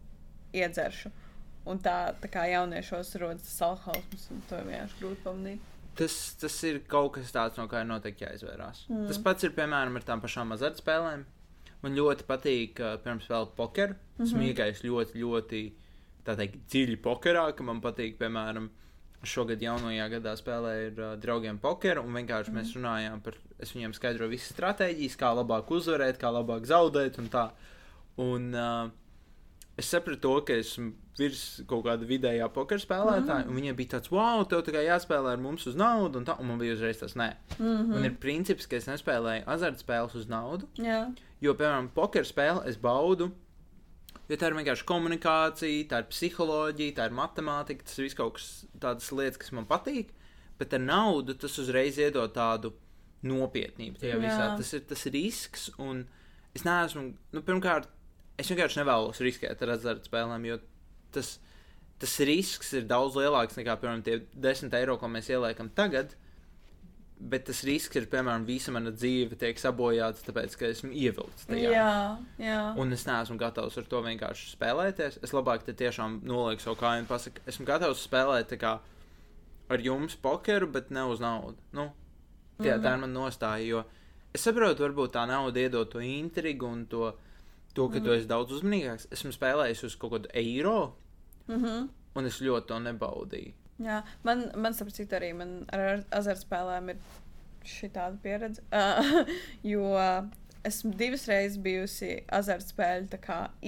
iedzeršu. 0.57 1.13
Un 1.69 1.79
tā, 1.85 2.15
tā 2.23 2.31
kā 2.33 2.47
jauniešos 2.49 3.13
rodas 3.21 3.45
tas 3.45 3.59
alkoholisms, 3.67 4.31
un 4.33 4.41
to 4.49 4.63
vienkārši 4.65 5.03
grūti 5.03 5.25
pamanīt. 5.27 5.67
Tas, 5.99 6.15
tas 6.41 6.55
ir 6.65 6.81
kaut 6.89 7.13
kas 7.19 7.35
tāds, 7.35 7.59
no 7.61 7.67
kā 7.69 7.83
ir 7.83 7.91
noteikti 7.91 8.25
jāizvairās. 8.25 8.87
Mm. 8.89 9.05
Tas 9.11 9.21
pats 9.21 9.45
ir 9.45 9.53
piemēram 9.57 9.99
ar 9.99 10.07
tām 10.07 10.23
pašām 10.23 10.55
azartspēlēm. 10.57 11.27
Man 11.81 11.97
ļoti 11.97 12.27
patīk, 12.29 12.81
uh, 12.81 12.97
piemēram, 13.03 13.21
spēlēt 13.25 13.55
pokeru. 13.57 13.97
Mm 13.97 14.25
-hmm. 14.25 14.31
Smīgais 14.33 14.83
ļoti, 14.85 15.21
ļoti 15.21 15.63
teikt, 16.25 16.59
dziļi 16.71 16.97
pokerā, 17.05 17.45
ka 17.57 17.65
man 17.67 17.81
patīk, 17.85 18.17
piemēram, 18.21 18.71
šogad 19.27 19.61
jaunajā 19.63 20.07
gadā 20.15 20.33
spēlēju 20.39 20.87
ar 20.93 21.03
uh, 21.05 21.13
draugiem 21.21 21.59
pokeru, 21.61 22.05
un 22.07 22.17
vienkārši 22.21 22.53
mm. 22.53 22.57
mēs 22.57 22.73
runājām 22.77 23.21
par, 23.25 23.37
es 23.61 23.75
viņiem 23.75 23.93
skaidroju 23.97 24.33
visas 24.33 24.55
stratēģijas, 24.55 25.19
kā 25.21 25.35
labāk 25.37 25.71
uzvarēt, 25.77 26.21
kā 26.21 26.33
labāk 26.33 26.65
zaudēt 26.69 27.21
un 27.21 27.29
tā. 27.33 27.51
Un 28.21 28.49
uh, 28.57 28.89
es 29.81 29.91
sapratu 29.93 30.23
to, 30.25 30.35
ka 30.49 30.57
esmu 30.61 30.93
virs 31.21 31.43
kaut 31.69 31.85
kāda 31.85 32.07
vidējā 32.09 32.47
pokeru 32.55 32.81
spēlētāja, 32.81 33.45
mm. 33.45 33.51
un 33.51 33.61
viņiem 33.61 33.77
bija 33.77 33.95
tāds, 33.97 34.13
wow, 34.15 34.41
tev 34.49 34.65
tikai 34.65 34.87
jāspēlē 34.87 35.35
ar 35.37 35.43
mums 35.43 35.67
uz 35.69 35.77
naudu, 35.77 36.23
un 36.23 36.29
tā, 36.29 36.39
un 36.41 36.49
man 36.49 36.61
bija 36.63 36.79
uzreiz 36.79 37.03
tas, 37.03 37.17
nē. 37.19 37.35
Mm 37.59 37.67
-hmm. 37.67 37.97
Un 37.97 38.09
ir 38.09 38.17
princips, 38.23 38.67
ka 38.67 38.77
es 38.81 38.89
nespēlēju 38.89 39.45
azartspēles 39.47 40.17
uz 40.17 40.29
naudu. 40.29 40.69
Jā. 40.81 41.13
Jo, 41.41 41.55
piemēram, 41.55 41.93
pokeru 41.95 42.25
spēli 42.25 42.69
es 42.69 42.77
baudu, 42.81 43.31
jo 44.31 44.39
tā 44.39 44.51
ir 44.51 44.57
vienkārši 44.59 44.87
komunikācija, 44.87 45.89
tā 45.91 46.03
ir 46.03 46.09
psiholoģija, 46.13 46.97
tā 46.99 47.09
ir 47.09 47.17
matemātika, 47.19 47.87
tas 47.87 47.99
ir 47.99 48.07
viss 48.07 48.19
kaut 48.19 48.37
kas 48.39 48.49
tādas 48.83 49.11
lietas, 49.15 49.41
kas 49.43 49.53
man 49.57 49.67
patīk, 49.71 50.13
bet 50.61 50.77
ar 50.77 50.83
naudu 50.85 51.35
tas 51.41 51.59
uzreiz 51.63 51.99
iedod 51.99 52.33
tādu 52.37 52.73
nopietnību 53.27 54.01
tajā 54.01 54.21
visā. 54.23 54.51
Tas 54.61 54.73
ir 54.77 54.85
tas 54.89 55.05
risks, 55.13 55.69
un 55.83 56.05
es 56.57 56.65
neesmu, 56.67 57.11
nu, 57.35 57.45
pirmkārt, 57.47 57.91
es 58.41 58.49
vienkārši 58.49 58.81
nevēlos 58.81 59.21
riskēt 59.25 59.63
ar 59.65 59.75
azartspēlēm, 59.77 60.47
jo 60.49 60.61
tas, 61.15 61.35
tas 62.01 62.17
risks 62.25 62.73
ir 62.79 62.89
daudz 62.89 63.19
lielāks 63.21 63.59
nekā, 63.59 63.77
piemēram, 63.83 64.05
tie 64.07 64.21
10 64.49 64.79
eiro, 64.79 64.97
ko 65.01 65.11
mēs 65.13 65.29
ieliekam 65.33 65.73
tagad 65.77 66.15
bet 67.21 67.45
tas 67.51 67.61
risks 67.69 67.99
ir, 67.99 68.07
piemēram, 68.11 68.47
visa 68.49 68.73
mana 68.73 68.93
dzīve 68.95 69.37
tiek 69.41 69.59
sabojāta, 69.61 70.23
tāpēc, 70.25 70.57
ka 70.57 70.69
esmu 70.73 70.91
ievilkts 70.97 71.49
tajā. 71.51 71.73
Jā, 71.75 71.91
jā. 72.41 72.61
Un 72.81 72.97
es 72.97 73.05
neesmu 73.09 73.37
gatavs 73.41 73.77
ar 73.81 73.89
to 73.91 74.01
vienkārši 74.07 74.55
spēlēties. 74.55 75.19
Es 75.27 75.35
labāk 75.37 75.67
te 75.67 75.75
tiešām 75.77 76.21
nolieku 76.27 76.65
savu 76.65 76.79
kāju 76.81 77.05
un 77.05 77.11
pasaku, 77.11 77.45
esmu 77.51 77.69
gatavs 77.69 78.07
spēlēt 78.09 78.57
kā 78.61 78.79
ar 79.71 79.85
jums 79.85 80.17
pokeru, 80.17 80.71
bet 80.73 80.91
ne 80.91 81.05
uz 81.13 81.21
naudu. 81.23 81.59
Nu, 81.77 81.91
tie, 82.59 82.73
mm 82.73 82.79
-hmm. 82.79 82.85
Tā 82.85 82.95
ir 82.95 83.01
mana 83.01 83.13
nostāja, 83.21 83.67
jo 83.67 83.85
es 84.35 84.41
saprotu, 84.41 84.83
varbūt 84.83 85.13
tā 85.13 85.27
nauda 85.27 85.61
iedod 85.61 85.91
to 85.91 86.01
intrigu 86.01 86.67
un 86.67 86.87
to, 86.87 87.17
to 87.75 87.89
ka 87.89 87.99
mm 87.99 88.01
-hmm. 88.01 88.05
tu 88.05 88.13
esi 88.13 88.27
daudz 88.27 88.53
uzmanīgāks. 88.53 89.07
Esmu 89.11 89.31
spēlējis 89.31 89.85
uz 89.85 89.97
kaut 89.97 90.13
kādu 90.13 90.29
eiro, 90.35 90.97
mm 91.47 91.65
-hmm. 91.65 91.89
un 92.15 92.27
es 92.27 92.41
ļoti 92.41 92.67
to 92.67 92.79
nebaudīju. 92.79 93.60
Jā, 93.81 94.03
man, 94.27 94.45
man 94.61 94.77
sapratu, 94.77 95.07
arī 95.17 95.33
man 95.37 95.63
ar 95.73 96.03
azartspēlēm 96.19 96.93
ir 96.93 96.99
šī 97.67 97.91
tāda 97.95 98.19
pieredze. 98.21 98.65
Uh, 98.73 99.31
jo 99.73 99.87
esmu 100.69 100.93
divas 101.01 101.25
reizes 101.31 101.61
bijusi 101.65 102.19
azartspēļu 102.37 103.21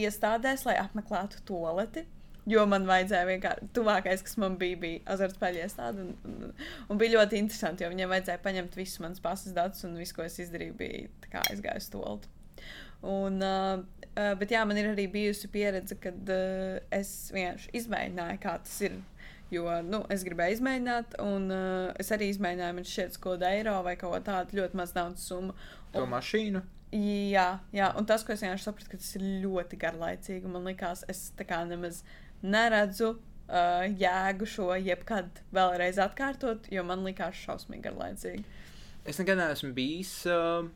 iestādēs, 0.05 0.67
lai 0.69 0.77
apmeklētu 0.83 1.45
toleti. 1.49 2.05
Jo 2.51 2.65
man 2.67 2.89
vajadzēja 2.89 3.27
vienkārši 3.29 3.69
tuvākais, 3.77 4.25
kas 4.27 4.35
man 4.43 4.57
bija, 4.59 4.77
bija 4.83 5.01
azartspēļu 5.15 5.61
iestāde. 5.63 6.03
Un, 6.03 6.15
un, 6.27 6.55
un 6.91 6.99
bija 6.99 7.21
ļoti 7.21 7.39
interesanti, 7.39 7.85
jo 7.85 7.91
viņiem 7.93 8.11
vajadzēja 8.11 8.43
paņemt 8.43 8.79
visus 8.81 8.99
manus 9.05 9.23
pasas 9.23 9.55
datus, 9.55 9.85
un 9.87 9.95
viss, 10.01 10.15
ko 10.17 10.27
es 10.27 10.41
izdarīju, 10.43 10.75
bija 10.81 11.45
aizgājis 11.47 11.87
tolti. 11.95 12.33
Un, 13.03 13.39
uh, 13.43 13.79
uh, 14.11 14.33
bet 14.39 14.53
jā, 14.55 14.65
man 14.67 14.79
ir 14.79 14.91
arī 14.91 15.07
bijusi 15.11 15.51
pieredze, 15.55 15.97
kad 16.03 16.35
uh, 16.35 16.83
es 16.95 17.31
vienkārši 17.35 17.73
izmēģināju, 17.79 18.43
kā 18.43 18.59
tas 18.67 18.77
ir 18.89 18.99
Jo 19.53 19.69
nu, 19.85 20.01
es 20.13 20.23
gribēju 20.25 20.57
izmēģināt, 20.57 21.19
un 21.21 21.51
uh, 21.53 21.91
es 22.01 22.09
arī 22.15 22.31
izmēģināju, 22.33 22.77
man 22.79 22.87
šķiet, 22.89 23.19
kaut 23.19 23.37
kāda 23.37 23.51
eiro 23.53 23.75
vai 23.85 23.99
kaut 24.01 24.15
ko 24.15 24.21
tādu 24.25 24.57
ļoti 24.63 24.79
maz 24.81 24.95
naudas 24.97 25.27
summu. 25.29 25.57
To 25.93 26.07
mašīnu? 26.09 26.63
Jā, 26.93 27.47
jā, 27.73 27.91
un 27.97 28.09
tas, 28.09 28.25
ko 28.25 28.35
es 28.35 28.43
vienkārši 28.45 28.67
sapratu, 28.69 28.91
ka 28.93 29.01
tas 29.01 29.15
ir 29.17 29.25
ļoti 29.45 29.79
garlaicīgi. 29.81 30.49
Man 30.53 30.69
liekas, 30.69 31.05
es 31.13 31.31
tā 31.37 31.47
kā 31.49 31.63
nemaz 31.69 32.03
neredzu 32.45 33.15
uh, 33.15 33.85
jēgu 33.89 34.49
šo 34.49 34.71
jebkad 34.77 35.41
vēlreiz 35.57 36.01
atkārtot, 36.03 36.69
jo 36.73 36.85
man 36.89 37.05
liekas 37.07 37.41
šausmīgi 37.47 37.87
garlaicīgi. 37.89 38.45
Es 39.09 39.21
nekad 39.21 39.41
neesmu 39.41 39.73
bijis 39.77 40.15
uh, 40.31 40.67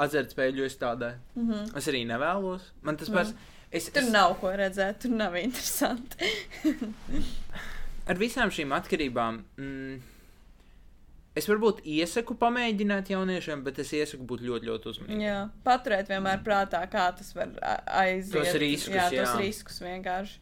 azartspēļu 0.00 0.64
iestādē. 0.66 1.14
Mm 1.36 1.50
-hmm. 1.50 1.76
Es 1.78 1.88
arī 1.92 2.04
nevēlos. 2.08 2.72
Man 2.82 2.96
tas 2.96 3.12
pats. 3.12 3.32
Mm. 3.32 3.58
Es, 3.70 3.84
tur 3.94 4.02
es... 4.02 4.10
nav 4.10 4.34
ko 4.40 4.50
redzēt, 4.50 4.98
tur 5.04 5.12
nav 5.14 5.36
interesanti. 5.38 6.32
ar 8.10 8.18
visām 8.20 8.50
šīm 8.54 8.74
atkarībām. 8.74 9.44
Mm, 9.60 10.00
Es 11.38 11.46
varbūt 11.46 11.84
iesaku 11.86 12.34
pamēģināt 12.40 13.12
jauniešiem, 13.12 13.60
bet 13.62 13.76
es 13.78 13.92
iesaku 13.94 14.24
būt 14.32 14.40
ļoti, 14.42 14.66
ļoti 14.66 14.88
uzmanīgam. 14.90 15.20
Jā, 15.22 15.36
paturēt 15.62 16.10
vienmēr 16.10 16.40
prātā, 16.42 16.80
kā 16.90 17.04
tas 17.14 17.30
var 17.36 17.52
aiziet. 17.86 18.34
Tos 18.34 18.56
riskus, 18.58 18.96
jā, 18.96 19.04
jā. 19.14 19.22
tos 19.22 19.38
riskus 19.38 19.78
vienkārši. 19.84 20.40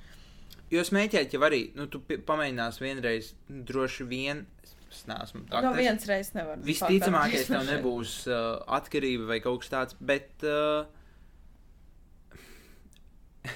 Jo 0.72 0.84
smēķēt 0.88 1.36
jau 1.36 1.42
arī, 1.44 1.60
nu, 1.76 1.86
tu 1.92 2.00
pamēģinās 2.00 2.80
vienreiz, 2.80 3.34
droši 3.68 4.08
vien. 4.08 4.46
Es 4.88 5.04
neesmu 5.08 5.44
tāds. 5.50 5.66
No 5.68 5.74
viens 5.76 6.08
reizes 6.08 6.32
nevar. 6.32 6.56
Visticamākais 6.64 7.50
tev 7.52 7.68
nebūs 7.68 8.14
uh, 8.32 8.56
atkarība 8.78 9.28
vai 9.34 9.40
kaut 9.44 9.60
kas 9.60 9.74
tāds, 9.74 9.98
bet. 10.00 10.32
Uh, 10.40 10.88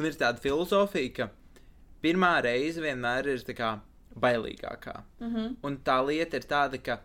man 0.00 0.08
ir 0.08 0.16
tāda 0.16 0.40
filozofija, 0.40 1.12
ka 1.20 1.28
pirmā 2.04 2.36
reize 2.44 2.82
vienmēr 2.84 3.32
ir 3.32 3.44
kā, 3.56 3.74
bailīgākā. 4.20 5.02
Mm 5.20 5.34
-hmm. 5.34 5.56
Un 5.62 5.78
tā 5.84 5.98
lieta 6.06 6.36
ir 6.36 6.48
tāda, 6.48 6.80
ka, 6.82 7.00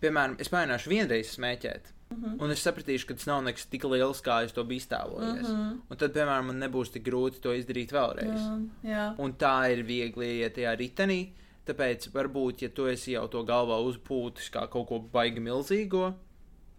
piemēram, 0.00 0.36
es 0.40 0.50
mēģināšu 0.52 0.90
vienreiz 0.90 1.36
smēķēt. 1.36 1.92
Mm 2.10 2.22
-hmm. 2.22 2.42
Un 2.42 2.50
es 2.50 2.66
sapratīšu, 2.66 3.06
ka 3.06 3.14
tas 3.14 3.26
nav 3.26 3.42
nekas 3.44 3.66
tik 3.66 3.84
liels, 3.84 4.22
kā 4.22 4.44
es 4.44 4.52
to 4.52 4.64
biju 4.64 4.80
iztēlojies. 4.80 5.48
Mm 5.48 5.56
-hmm. 5.56 5.78
Un 5.90 5.96
tad, 5.96 6.12
piemēram, 6.12 6.46
man 6.46 6.60
nebūs 6.60 6.92
tik 6.92 7.04
grūti 7.06 7.40
to 7.40 7.54
izdarīt 7.54 7.92
vēlreiz. 7.92 8.40
Jā, 8.82 8.90
jā. 8.90 9.14
Un 9.18 9.32
tā 9.32 9.72
ir 9.72 9.82
viegli 9.82 10.26
iet 10.40 10.54
tajā 10.56 10.76
ritenī. 10.76 11.28
Tāpēc, 11.66 12.10
varbūt, 12.12 12.62
ja 12.62 12.68
tu 12.68 12.86
esi 12.86 13.12
jau 13.12 13.28
to 13.28 13.42
galvā 13.42 13.78
uzpūtis 13.88 14.50
kā 14.50 14.68
kaut 14.70 14.88
ko 14.88 14.98
baigi 14.98 15.40
milzīgo, 15.40 16.14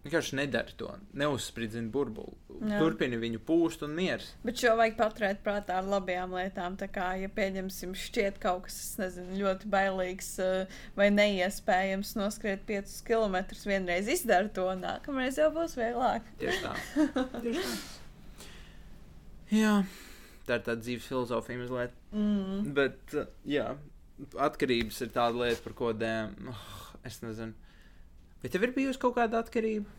Vienkārši 0.06 0.36
nedara 0.38 0.74
to, 0.78 0.92
neuzspridzina 1.18 1.90
burbuli. 1.90 2.36
Jā. 2.56 2.78
Turpini 2.78 3.18
viņu 3.20 3.40
pūst 3.44 3.82
un 3.82 3.96
miers. 3.96 4.28
Bet 4.46 4.60
šo 4.62 4.76
vajag 4.78 4.94
paturēt 5.00 5.40
prātā 5.44 5.80
ar 5.80 5.88
labajām 5.90 6.36
lietām. 6.36 6.76
Tā 6.78 6.86
kā, 6.92 7.08
ja 7.20 7.28
pieņemsim, 7.32 7.96
šķiet 7.98 8.38
kaut 8.42 8.68
kas 8.68 8.78
nezinu, 9.00 9.34
ļoti 9.40 9.70
bailīgs 9.72 10.30
eh, 10.44 10.78
vai 10.96 11.10
neiespējams 11.10 12.14
noskriet 12.20 12.62
5 12.68 12.94
km, 13.08 13.40
vienreiz 13.66 14.08
izdara 14.14 14.48
to, 14.54 14.68
nākamreiz 14.78 15.40
jau 15.42 15.50
būs 15.56 15.76
vieglāk. 15.80 16.30
Tieši 16.40 16.62
tā. 16.62 16.76
Tieši 17.44 17.66
tā. 17.66 18.46
Jā, 19.56 19.74
tā 20.46 20.60
ir 20.60 20.64
tāda 20.70 20.80
dzīves 20.80 21.10
filozofija 21.10 21.60
mazliet. 21.60 22.00
Mm. 22.14 22.72
Bet, 22.78 23.02
eh, 23.18 23.28
jā, 23.58 23.68
atkarības 24.48 25.02
ir 25.02 25.14
tāda 25.18 25.44
lieta, 25.44 25.62
par 25.66 25.76
ko 25.82 25.92
dēm, 25.96 26.52
oh, 26.54 26.66
es 27.06 27.20
nezinu. 27.26 27.65
Vai 28.46 28.50
tev 28.54 28.62
ir 28.62 28.70
bijusi 28.76 29.00
kaut 29.02 29.16
kāda 29.16 29.40
atkarība? 29.42 29.90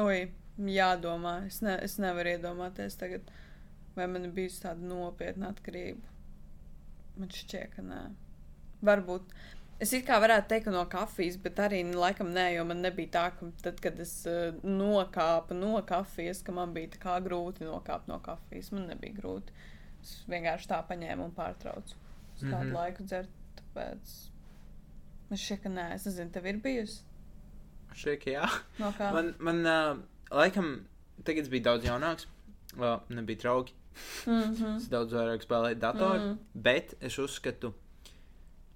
Oi, 0.00 0.30
jādomā. 0.72 1.34
Es, 1.44 1.58
ne, 1.60 1.74
es 1.84 1.98
nevaru 2.00 2.30
iedomāties 2.38 2.96
tagad, 2.96 3.28
vai 3.98 4.06
man 4.08 4.24
ir 4.24 4.32
bijusi 4.38 4.62
tāda 4.62 4.80
nopietna 4.80 5.50
atkarība. 5.52 6.00
Man 7.20 7.34
šķiet, 7.36 7.74
ka 7.74 7.84
nē. 7.84 7.98
Varbūt. 8.88 9.36
Es 9.84 9.92
it 9.92 10.08
kā 10.08 10.16
varētu 10.24 10.54
teikt, 10.54 10.70
ka 10.70 10.74
no 10.78 10.86
kafijas, 10.88 11.36
bet 11.44 11.60
arī 11.66 11.82
laikam 11.92 12.32
nē, 12.32 12.46
jo 12.54 12.64
man 12.72 12.80
nebija 12.80 13.12
tā, 13.18 13.26
ka 13.36 13.52
tad, 13.60 13.84
kad 13.84 14.00
es 14.00 14.16
uh, 14.24 14.56
nokāpu 14.64 15.60
no 15.60 15.74
kafijas, 15.92 16.40
ka 16.48 16.56
man 16.62 16.72
bija 16.72 16.96
kā 17.04 17.20
grūti 17.28 17.68
nokāpt 17.68 18.08
no 18.08 18.22
kafijas. 18.24 18.72
Man 18.72 18.88
nebija 18.94 19.20
grūti. 19.20 19.68
Es 20.00 20.16
vienkārši 20.32 20.72
tā 20.72 20.80
paņēmu 20.88 21.28
un 21.28 21.36
pārtraucu. 21.36 22.04
Uz 22.38 22.40
kādu 22.40 22.56
mm 22.56 22.68
-hmm. 22.70 22.76
laiku 22.80 23.10
dzert. 23.12 23.40
Tāpēc 23.60 24.29
Man 25.30 25.38
šķiet, 25.38 25.60
ka 25.62 25.70
nē, 25.70 25.86
es 25.94 26.06
nezinu, 26.08 26.32
tev 26.34 26.46
ir 26.50 26.56
bijusi. 26.62 27.04
Ka 27.90 28.32
jā. 28.32 28.46
No 28.78 28.90
kā? 28.96 29.10
man, 29.14 29.34
man 29.38 29.60
uh, 29.66 29.98
laikam, 30.34 30.72
tagad 31.26 31.50
bija 31.52 31.68
daudz 31.68 31.86
jaunāks. 31.86 32.26
Well, 32.76 33.04
nebija 33.10 33.38
draugi. 33.44 33.76
Mm 34.26 34.54
-hmm. 34.54 34.76
es 34.76 34.88
daudz 34.88 35.12
vairāk 35.12 35.46
spēlēju 35.46 35.78
datoru. 35.78 36.18
Mm 36.18 36.26
-hmm. 36.32 36.38
Bet 36.54 36.94
es 37.00 37.18
uzskatu, 37.18 37.72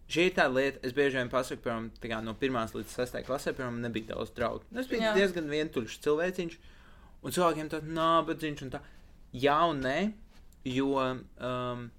šī 0.09 0.27
ir 0.29 0.35
tā 0.35 0.47
lieta, 0.55 0.79
es 0.83 0.93
bieži 0.93 1.17
vien 1.17 1.29
pasaku, 1.29 1.63
piemēram, 1.63 2.25
no 2.25 2.35
1 2.41 2.75
līdz 2.75 2.97
6 2.97 3.25
klasē, 3.27 3.53
piemēram, 3.53 3.81
nebija 3.81 4.15
daudz 4.15 4.31
draugu. 4.31 4.65
Es 4.75 4.87
biju 4.87 5.03
Jā. 5.03 5.15
diezgan 5.15 5.49
vientuļš 5.49 5.99
cilvēciņš, 6.01 6.59
un 7.23 7.31
cilvēkiem 7.31 7.69
tāds 7.69 7.87
nabadzīgs 7.87 8.63
un 8.63 8.71
tā. 8.71 8.81
Jā 9.33 9.59
un 9.71 9.81
nē, 9.81 10.13
jo 10.65 10.99
um, 10.99 11.91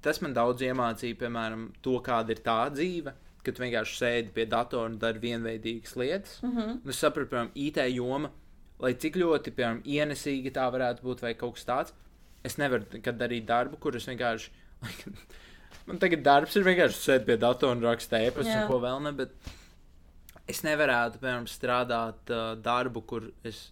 tas 0.00 0.20
man 0.20 0.34
daudz 0.34 0.62
iemācīja, 0.62 1.16
piemēram, 1.16 1.72
to, 1.82 2.00
kāda 2.00 2.30
ir 2.30 2.38
tā 2.38 2.70
dzīve 2.70 3.14
kad 3.44 3.56
tu 3.56 3.62
vienkārši 3.64 3.96
sēdi 3.96 4.34
pie 4.34 4.46
datora 4.50 4.90
un 4.90 4.98
dari 5.00 5.22
vienveidīgas 5.22 5.96
lietas. 5.96 6.38
Mm 6.42 6.56
-hmm. 6.56 6.88
Es 6.88 7.02
sapratu, 7.02 7.30
piemēram, 7.30 7.50
IT 7.54 7.78
joma, 7.94 8.30
lai 8.78 8.94
cik 8.94 9.16
ļoti, 9.16 9.54
piemēram, 9.56 9.82
ienesīga 9.84 10.52
tā 10.56 10.66
varētu 10.72 11.02
būt 11.02 11.22
vai 11.22 11.34
kaut 11.34 11.54
kas 11.54 11.64
tāds, 11.64 11.94
es 12.44 12.56
nevaru 12.58 12.84
nekad 12.92 13.18
darīt 13.20 13.46
darbu, 13.48 13.76
kur 13.76 13.96
es 13.96 14.08
vienkārši. 14.08 14.50
Man 15.86 15.98
tagad 15.98 16.22
darbs 16.22 16.56
ir 16.56 16.64
vienkārši 16.66 16.98
sēdēt 16.98 17.26
pie 17.26 17.36
datora 17.36 17.76
un 17.76 17.82
rakstīt 17.82 18.28
e-pastu, 18.28 18.52
Jā. 18.52 18.62
un 18.62 18.70
ko 18.70 18.78
vēl 18.82 19.02
ne. 19.02 19.12
Bet 19.12 19.30
es 20.50 20.62
nevarētu, 20.66 21.20
piemēram, 21.22 21.46
strādāt 21.50 22.32
uh, 22.34 22.54
darbu, 22.60 23.04
kur 23.06 23.30
es. 23.44 23.70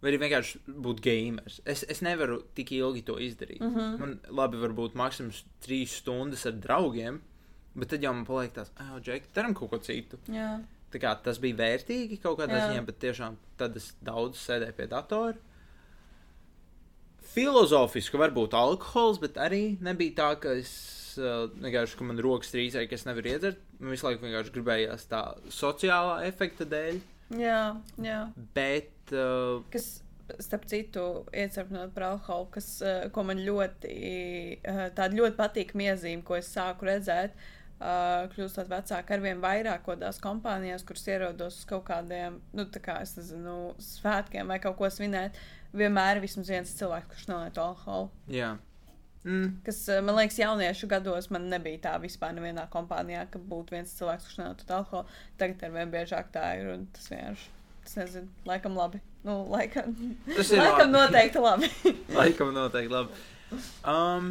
Vai 0.00 0.14
arī 0.14 0.22
vienkārši 0.22 0.62
būt 0.80 1.02
gamers. 1.04 1.58
Es, 1.68 1.82
es 1.92 1.98
nevaru 2.00 2.38
tik 2.56 2.70
ilgi 2.72 3.02
to 3.04 3.18
izdarīt. 3.20 3.60
Mm 3.60 3.74
-hmm. 3.74 3.98
Man 4.00 4.14
labi, 4.32 4.56
varbūt 4.56 4.96
maksimums 4.96 5.42
trīs 5.60 5.98
stundas 6.00 6.46
ar 6.46 6.52
draugiem, 6.52 7.20
bet 7.80 7.94
tad 7.94 8.04
jau 8.04 8.12
man 8.14 8.26
paliek 8.28 8.52
tāds, 8.56 8.72
ah, 8.82 8.98
Džek, 9.00 9.30
darām 9.36 9.56
kaut 9.56 9.72
ko 9.72 9.80
citu. 9.84 10.20
Jā. 10.30 10.58
Tā 10.90 10.98
kā 10.98 11.12
tas 11.22 11.38
bija 11.42 11.58
vērtīgi 11.60 12.18
kaut 12.22 12.40
kādā 12.40 12.64
ziņā, 12.66 12.82
bet 12.86 12.98
tiešām 13.02 13.36
tad 13.60 13.76
es 13.78 13.92
daudz 14.02 14.40
sēdēju 14.42 14.76
pie 14.78 14.88
datora. 14.90 15.38
Filozofiski 17.30 18.18
varbūt 18.18 18.56
alkohols, 18.58 19.20
bet 19.22 19.38
arī 19.38 19.76
nebija 19.86 20.16
tā, 20.18 20.30
ka 20.42 20.56
es 20.58 20.72
vienkārši, 21.14 21.96
ka 21.98 22.06
man 22.08 22.18
rokas 22.22 22.50
trīsēja, 22.50 22.88
ka 22.90 22.98
es 22.98 23.06
nevaru 23.06 23.30
iedzert. 23.30 23.62
Man 23.78 23.94
visu 23.94 24.08
laiku 24.08 24.26
vienkārši 24.26 24.54
gribējās 24.56 25.06
tā 25.10 25.22
sociālā 25.54 26.20
efekta 26.26 26.66
dēļ. 26.70 27.00
Jā, 27.38 27.60
jā. 28.02 28.20
Bet 28.56 29.14
uh, 29.14 29.62
Kas, 29.70 30.00
starp 30.42 30.66
citu, 30.70 31.06
iecerpinot 31.30 31.94
par 31.94 32.08
alkoholu, 32.08 32.50
kas, 32.56 32.72
ko 33.14 33.26
man 33.26 33.38
ļoti, 33.46 33.94
tāda 34.98 35.10
ļoti 35.14 35.38
patīk 35.38 35.74
iezīme, 35.78 36.26
ko 36.26 36.38
es 36.38 36.50
sāku 36.50 36.90
redzēt. 36.90 37.38
Uh, 37.38 37.59
kļūstot 37.80 38.68
vecāka, 38.68 39.14
ar 39.16 39.20
vien 39.24 39.40
vairāk 39.40 39.82
kodās 39.86 40.18
kompānijās, 40.20 40.84
kuras 40.84 41.06
ierodos 41.08 41.60
uz 41.62 41.68
kaut 41.70 41.84
kādiem, 41.88 42.40
nu, 42.52 42.64
tā 42.68 42.82
kā 42.84 42.98
es 43.02 43.14
nezinu, 43.16 43.74
svētkiem 43.80 44.50
vai 44.52 44.58
kaut 44.60 44.76
ko 44.76 44.90
svinēt, 44.92 45.38
vienmēr 45.72 46.18
ir 46.18 46.24
vismaz 46.26 46.50
viens 46.52 46.74
cilvēks, 46.76 47.08
kurš 47.14 47.28
nelieto 47.32 47.64
alkoholu. 47.64 48.10
jā. 48.28 48.56
Mm, 49.20 49.58
Kas, 49.66 49.82
eh, 49.92 49.98
man 50.00 50.16
liekas, 50.16 50.38
jauniešu 50.40 50.86
gados 50.88 51.26
man 51.30 51.42
nebija 51.52 51.78
tā 51.84 51.90
vispār 52.00 52.32
nevienā 52.32 52.62
kompānijā, 52.72 53.26
ka 53.30 53.38
būtu 53.38 53.74
viens 53.76 53.90
cilvēks, 53.98 54.24
kurš 54.30 54.38
nelieto 54.40 54.64
alkoholu. 54.72 55.06
Tagad 55.36 55.64
ar 55.66 55.74
vien 55.74 55.90
biežāk 55.92 56.30
tā 56.32 56.44
ir, 56.56 56.70
un 56.72 56.86
tas 56.94 57.10
vienkārši, 57.12 57.50
tas 57.84 57.96
nezinu, 58.00 58.28
laikam 58.48 58.78
labi. 58.80 59.00
Nu, 59.24 59.34
laikam, 59.52 59.92
Tas 60.36 60.50
ir 60.52 60.62
laikam 60.62 60.88
labi. 60.88 60.94
noteikti 60.96 61.38
labi. 61.44 61.68
laikam 62.20 62.54
noteikti 62.56 62.94
labi. 62.94 63.20
Um, 63.84 64.30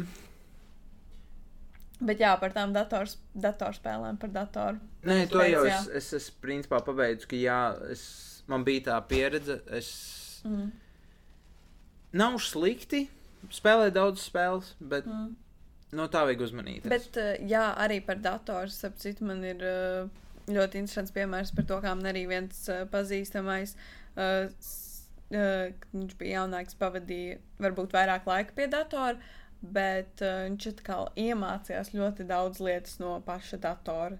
Bet 2.00 2.20
jā, 2.22 2.30
par 2.40 2.52
tām 2.56 2.72
dators, 2.72 3.18
datorspēlēm, 3.36 4.16
par 4.22 4.30
datoru. 4.32 4.78
Nē, 5.04 5.26
to 5.28 5.42
jau 5.44 5.66
es, 5.68 5.88
es, 6.00 6.06
es 6.16 6.28
principā 6.40 6.78
pabeidzu, 6.84 7.28
ka 7.28 7.36
jā, 7.36 7.58
es, 7.92 8.04
man 8.48 8.64
bija 8.64 8.86
tā 8.90 9.00
pieredze. 9.10 9.60
Es 9.68 9.90
Mm. 10.44 10.70
nav 12.16 12.38
slikti 12.40 13.02
spēlēt 13.52 13.92
daudz 13.92 14.22
spēles, 14.24 14.70
bet 14.80 15.04
Mm. 15.06 15.34
no 15.92 16.06
tā 16.08 16.22
vajag 16.24 16.40
uzmanīties. 16.46 16.88
Bet 16.88 17.16
eh, 17.20 17.36
jā, 17.44 17.66
arī 17.76 18.00
par 18.06 18.16
datoru, 18.16 18.72
ap 18.88 18.96
citu, 18.96 19.24
man 19.28 19.44
ir 19.44 19.60
eh, 19.60 20.08
ļoti 20.48 20.80
interesants 20.80 21.12
piemērs 21.12 21.52
par 21.54 21.64
to, 21.68 21.80
kā 21.84 21.92
man 21.94 22.08
arī 22.08 22.26
viens 22.28 22.68
eh, 22.68 22.86
pazīstamais. 22.90 23.76
kad 24.14 24.54
Viņš 25.30 26.16
bija 26.18 26.40
jaunāks, 26.40 26.74
pavadīja 26.74 27.36
varbūt 27.62 27.92
vairāk 27.94 28.24
laika 28.26 28.50
pie 28.56 28.66
datora, 28.66 29.14
bet 29.62 30.24
uh, 30.24 30.44
viņš 30.46 30.72
atkal 30.74 31.08
iemācījās 31.20 31.94
ļoti 31.96 32.26
daudz 32.28 32.60
lietas 32.64 32.98
no 33.02 33.18
paša 33.26 33.60
datora. 33.62 34.18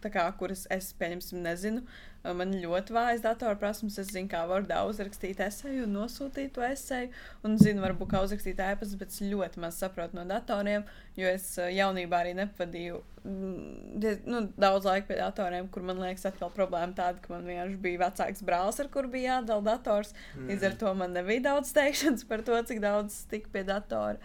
Tā 0.00 0.08
kā, 0.08 0.24
kuras 0.40 0.64
es, 0.72 0.94
pieņemsim, 0.96 1.42
nezinu. 1.44 1.82
Uh, 1.84 2.10
Man 2.20 2.50
ļoti 2.60 2.92
vājas 2.92 3.22
datora 3.24 3.56
prasmes. 3.56 3.96
Es 4.00 4.10
zinu, 4.12 4.28
kā 4.28 4.42
Wordā 4.48 4.82
uzrakstīt 4.84 5.38
esēju 5.40 5.86
un 5.86 5.94
nosūtīt 5.96 6.52
to 6.56 6.64
esēju. 6.66 7.08
Un 7.48 7.56
zinu, 7.60 7.80
varbūt 7.80 8.10
kā 8.12 8.20
uzrakstīt 8.26 8.60
ēpastus, 8.60 8.98
bet 9.00 9.14
es 9.14 9.22
ļoti 9.24 9.62
maz 9.62 9.78
saprotu 9.80 10.18
no 10.18 10.26
datoriem. 10.28 10.84
Jo 11.16 11.30
es 11.32 11.46
uh, 11.56 11.70
jaunībā 11.72 12.20
arī 12.20 12.34
nepavadīju 12.36 13.00
mm, 13.24 14.20
nu, 14.28 14.42
daudz 14.60 14.90
laika 14.90 15.08
pie 15.08 15.16
datoriem, 15.22 15.70
kur 15.72 15.86
man 15.88 16.02
liekas, 16.04 16.26
atkal 16.28 16.52
problēma 16.52 16.92
tāda, 16.98 17.24
ka 17.24 17.32
man 17.32 17.48
vienkārši 17.48 17.80
bija 17.88 18.02
vecāks 18.04 18.44
brālis, 18.44 18.82
ar 18.84 18.92
kuru 18.92 19.14
bija 19.16 19.38
jādala 19.38 19.70
dators. 19.72 20.12
Līdz 20.36 20.68
ar 20.68 20.78
to 20.84 20.94
man 21.00 21.16
nebija 21.16 21.46
daudz 21.48 21.72
teikšanas 21.76 22.28
par 22.28 22.44
to, 22.44 22.60
cik 22.68 22.84
daudz 22.84 23.22
tika 23.32 23.48
pie 23.56 23.64
datora. 23.72 24.20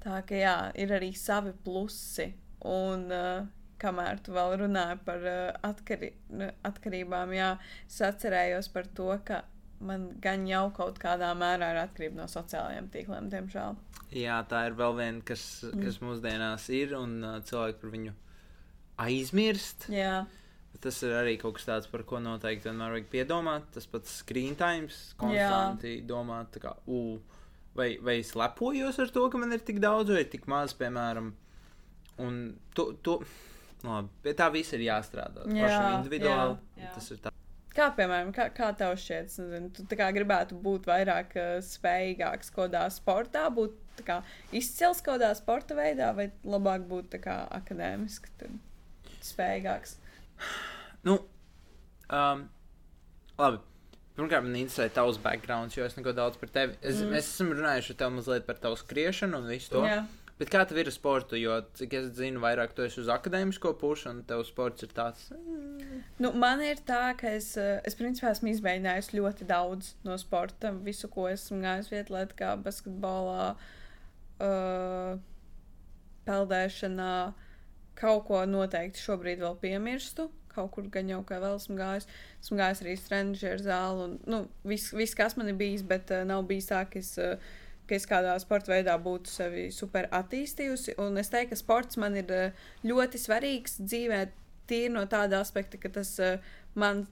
Tā 0.00 0.22
ka 0.26 0.34
jā, 0.38 0.54
ir 0.80 0.92
arī 0.96 1.10
savi 1.16 1.52
plusi. 1.64 2.30
Un 2.68 3.06
uh, 3.12 3.46
kamēr 3.80 4.20
tu 4.24 4.32
vēl 4.36 4.56
runāji 4.62 4.98
par 5.04 5.22
uh, 5.24 5.52
atkari, 5.64 6.12
atkarībām, 6.68 7.32
jā, 7.36 7.54
es 7.88 8.00
atcerējos 8.04 8.68
par 8.74 8.88
to, 8.96 9.10
ka 9.24 9.42
man 9.80 10.10
gan 10.20 10.42
jau 10.48 10.66
kaut 10.76 10.98
kādā 11.00 11.30
mērā 11.36 11.70
ir 11.72 11.78
atkarība 11.86 12.20
no 12.20 12.26
sociālajiem 12.28 12.90
tīkliem, 12.92 13.30
diemžēl. 13.32 13.78
Jā, 14.12 14.40
tā 14.50 14.66
ir 14.68 14.74
vēl 14.76 14.96
viena, 14.98 15.22
kas, 15.24 15.44
Mm. 15.64 15.84
kas 15.86 16.00
mūsdienās 16.04 16.68
ir, 16.76 16.92
un 16.98 17.16
uh, 17.24 17.38
cilvēki 17.46 17.80
par 17.80 17.90
viņu 17.96 18.12
aizmirst. 19.06 19.88
Jā, 19.92 20.26
Tas 20.80 20.96
ir 21.02 21.10
arī 21.12 21.34
kaut 21.36 21.56
kas 21.58 21.66
tāds, 21.66 21.88
par 21.90 22.04
ko 22.08 22.20
noteikti 22.22 22.68
vienmēr 22.68 22.92
vajag 22.94 23.08
piedomāt. 23.12 23.64
Tas 23.74 23.84
pats 23.90 24.12
screen 24.22 24.54
times, 24.56 25.10
konstanti 25.18 25.96
domāt, 26.08 26.52
tā 26.54 26.62
kā, 26.62 26.70
ū, 26.88 27.18
vai, 27.76 27.92
vai 28.02 28.18
es 28.20 28.34
lepojos 28.38 28.98
ar 29.02 29.12
to, 29.14 29.26
ka 29.30 29.40
man 29.40 29.54
ir 29.56 29.64
tik 29.66 29.80
daudz, 29.82 30.12
vai 30.14 30.24
tik 30.28 30.46
maz, 30.50 30.74
piemēram. 30.78 31.32
Un 32.20 32.40
to, 32.76 32.90
to 33.04 33.20
labi, 33.86 34.10
pie 34.24 34.34
tā 34.36 34.50
viss 34.52 34.74
ir 34.76 34.84
jāstrādā. 34.84 35.46
Jā, 35.48 35.66
Pašam 35.66 36.00
individuāli. 36.00 36.56
jā, 36.76 36.84
jā. 36.84 36.94
Tas 36.96 37.12
ir 37.14 37.20
tā. 37.24 37.34
Kā 37.70 37.86
piemēram, 37.94 38.32
kā, 38.34 38.48
kā 38.50 38.72
tev 38.76 38.96
šķiet, 38.98 39.30
nezinu, 39.38 39.70
tu 39.78 39.86
gribētu 39.96 40.58
būt 40.58 40.88
vairāk 40.90 41.36
uh, 41.38 41.52
spējīgāks 41.62 42.50
kaut 42.50 42.72
kādā 42.72 42.82
sportā, 42.92 43.44
būt 43.54 44.02
kā 44.04 44.18
izcils 44.50 45.00
kaut 45.06 45.20
kādā 45.20 45.30
sporta 45.38 45.76
veidā, 45.78 46.10
vai 46.16 46.32
labāk 46.42 46.88
būt 46.90 47.14
kā 47.22 47.44
akadēmiski 47.60 48.50
spējīgāks? 49.30 49.96
Nu, 51.06 51.20
um, 52.10 52.48
labi. 53.38 53.62
Pirmkārt, 54.20 54.44
man 54.44 54.56
interesē 54.60 54.90
tavs 54.92 55.16
backgrounds, 55.24 55.76
jo 55.78 55.84
es 55.88 55.96
neko 55.96 56.12
daudz 56.12 56.36
par 56.40 56.52
tevi. 56.52 56.76
Es, 56.82 57.00
Mm. 57.00 57.14
Mēs 57.16 57.28
esam 57.32 57.54
runājuši 57.56 57.94
ar 57.94 58.00
tevi 58.02 58.18
mazliet 58.20 58.46
par 58.46 58.58
tavu 58.60 58.76
skriešanu 58.76 59.40
un 59.40 59.48
visu 59.48 59.72
to. 59.72 59.84
Jā, 59.88 60.02
Bet 60.40 60.48
kā 60.48 60.62
tev 60.64 60.78
ir 60.80 60.88
ar 60.88 60.94
sportu? 60.94 61.36
Jo, 61.36 61.58
cik 61.76 61.92
es 61.98 62.06
zinu, 62.16 62.40
vairāk 62.40 62.70
tu 62.72 62.80
esi 62.80 63.02
uz 63.02 63.10
akadēmisko 63.12 63.74
pušu, 63.76 64.06
un 64.08 64.22
tev 64.24 64.40
sports 64.48 64.86
ir 64.86 64.88
tāds. 64.96 65.26
mm, 65.36 65.98
nu, 66.24 66.30
man 66.32 66.62
ir 66.64 66.80
tā, 66.88 67.12
ka 67.20 67.28
es, 67.36 67.50
uh, 67.60 67.76
es 67.84 67.94
principā 67.98 68.30
esmu 68.32 68.48
izmēģinājis 68.48 69.12
ļoti 69.12 69.44
daudz 69.50 69.90
no 70.08 70.16
sporta. 70.16 70.72
Visu, 70.72 71.10
ko 71.12 71.28
esmu 71.28 71.60
gājis 71.60 71.92
vietlēt, 71.92 72.32
kā 72.40 72.54
basketbolā, 72.56 73.50
uh, 74.40 75.20
peldēšanā, 76.24 77.12
kaut 78.00 78.24
ko 78.30 78.40
noteikti 78.48 79.04
šobrīd 79.04 79.44
vēl 79.44 79.60
piemirstu. 79.60 80.30
Kaut 80.50 80.72
kur 80.74 80.88
gan 80.92 81.10
jau 81.10 81.22
kā 81.26 81.38
vēl 81.42 81.56
esmu 81.58 81.78
gājis. 81.78 82.08
Esmu 82.42 82.58
gājis 82.60 82.84
arī 82.84 82.96
trenižera 83.06 83.64
zāli. 83.64 84.06
Un, 84.06 84.16
nu, 84.30 84.44
viss, 84.66 84.94
vis, 84.96 85.14
kas 85.18 85.36
man 85.38 85.52
ir 85.52 85.58
bijis, 85.60 85.86
bet 85.86 86.10
uh, 86.14 86.24
nav 86.28 86.46
bijis 86.50 86.70
tā, 86.72 86.82
ka 86.90 86.98
es, 86.98 87.14
uh, 87.22 87.36
ka 87.86 87.98
es 87.98 88.06
kādā 88.10 88.34
sporta 88.42 88.74
veidā 88.74 88.96
būtu 89.02 89.30
sevi 89.30 89.68
super 89.74 90.10
attīstījusi. 90.14 90.98
Un 91.02 91.18
es 91.22 91.32
teiktu, 91.32 91.54
ka 91.54 91.62
sports 91.62 92.00
man 92.02 92.18
ir 92.18 92.34
uh, 92.34 92.68
ļoti 92.86 93.22
svarīgs 93.22 93.80
dzīvē. 93.82 94.28
Tīri 94.70 94.92
no 94.94 95.00
tāda 95.10 95.40
aspekta, 95.42 95.80
ka 95.82 95.90
tas 95.90 96.12
uh, 96.22 96.36
man, 96.78 97.04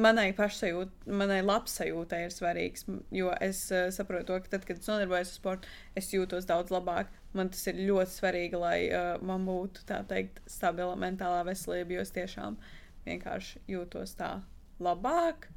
manai 0.00 0.30
pašsajūtai, 0.36 1.12
manai 1.12 1.40
labsajūtai 1.44 2.22
ir 2.26 2.32
svarīgs. 2.34 2.86
Jo 3.14 3.32
es 3.44 3.64
uh, 3.72 3.88
saprotu, 3.94 4.30
to, 4.30 4.38
ka 4.44 4.54
tad, 4.54 4.68
kad 4.68 4.80
es 4.80 4.88
nodarbojos 4.88 5.32
ar 5.32 5.36
sportu, 5.36 5.74
es 5.98 6.12
jūtos 6.14 6.48
daudz 6.48 6.72
labāk. 6.72 7.12
Man 7.36 7.52
tas 7.52 7.64
ir 7.70 7.80
ļoti 7.88 8.12
svarīgi, 8.12 8.60
lai 8.60 8.78
uh, 8.88 9.14
man 9.24 9.46
būtu 9.48 9.86
tā 9.88 10.02
teikt, 10.08 10.42
stabila 10.50 10.96
mentālā 11.00 11.42
veselība, 11.48 11.96
jo 11.96 12.06
es 12.06 12.14
tiešām 12.16 12.58
vienkārši 13.06 13.62
jūtos 13.70 14.16
tā 14.18 14.36
labāk. 14.82 15.48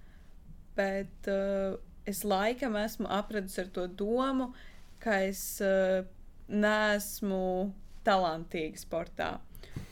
Bet 0.76 1.30
uh, 1.32 1.78
es 2.08 2.24
laikam 2.28 2.76
esmu 2.80 3.08
apradusi 3.12 3.62
ar 3.64 3.72
to 3.76 3.88
domu, 3.88 4.52
ka 5.00 5.22
es 5.28 5.42
uh, 5.64 6.04
neesmu 6.52 7.72
talantīga 8.06 8.82
sportā. 8.82 9.30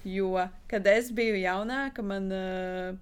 Jo, 0.07 0.35
kad 0.67 0.87
es 0.91 1.09
biju 1.15 1.39
jaunāka, 1.39 2.03
man, 2.05 2.29
uh, 2.35 2.93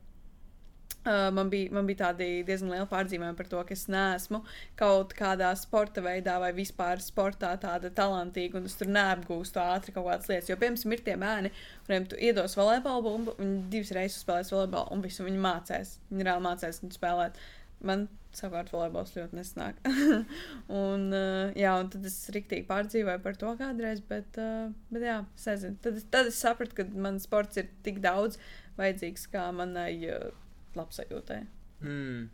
uh, 1.05 1.29
man, 1.33 1.49
bija, 1.51 1.71
man 1.75 1.87
bija 1.89 2.05
tādi 2.05 2.27
diezgan 2.47 2.73
liela 2.73 2.87
pārdzīvojuma 2.91 3.37
par 3.37 3.49
to, 3.51 3.63
ka 3.67 3.75
es 3.75 3.87
neesmu 3.91 4.41
kaut 4.79 5.15
kādā 5.17 5.51
sporta 5.59 6.03
veidā 6.05 6.37
vai 6.43 6.51
vispār 6.57 7.01
sportā 7.03 7.53
tāda 7.61 7.91
talantīga, 7.97 8.59
un 8.59 8.69
es 8.69 8.77
tur 8.79 8.91
neapgūstu 8.91 9.61
ātri 9.63 9.95
kaut 9.95 10.09
kādas 10.09 10.29
lietas. 10.31 10.51
Jo, 10.51 10.59
piemēram, 10.61 10.95
ir 10.95 11.05
tie 11.05 11.17
bērni, 11.21 11.53
kuriem 11.87 12.07
tu 12.11 12.19
iedos 12.29 12.57
volejbola 12.59 13.05
bumbu, 13.05 13.35
viņi 13.39 13.59
divas 13.73 13.93
reizes 13.97 14.23
spēlēs 14.25 14.53
volejbolu, 14.53 14.89
un 14.95 15.05
visu 15.05 15.27
viņi 15.27 15.45
mācēs. 15.47 15.97
Viņi 16.11 16.27
reāli 16.29 16.47
mācēs 16.47 16.83
viņu 16.83 16.97
spēlēt. 16.99 17.39
Man 17.81 18.09
savukārt 18.37 18.71
volejbols 18.71 19.13
ļoti 19.15 19.37
nesnāk. 19.37 19.79
un, 20.81 21.07
uh, 21.11 21.51
jā, 21.57 21.73
un 21.81 21.89
tad 21.91 22.05
es 22.07 22.17
riktīgi 22.33 22.67
pārdzīvoju 22.69 23.23
par 23.23 23.39
to 23.39 23.55
kādreiz, 23.59 24.03
bet, 24.07 24.37
uh, 24.39 24.69
bet 24.93 25.07
jā, 25.07 25.17
es 25.37 25.47
nezinu. 25.49 25.79
Tad, 25.83 25.99
tad 26.13 26.29
es 26.31 26.39
sapratu, 26.39 26.77
ka 26.77 26.87
man 26.93 27.19
sports 27.23 27.59
ir 27.59 27.67
tik 27.85 27.99
daudz 28.03 28.39
vajadzīgs 28.77 29.27
kā 29.33 29.49
manai 29.55 29.95
uh, 30.07 30.29
labsajūtai. 30.77 31.41
Mm, 31.81 32.29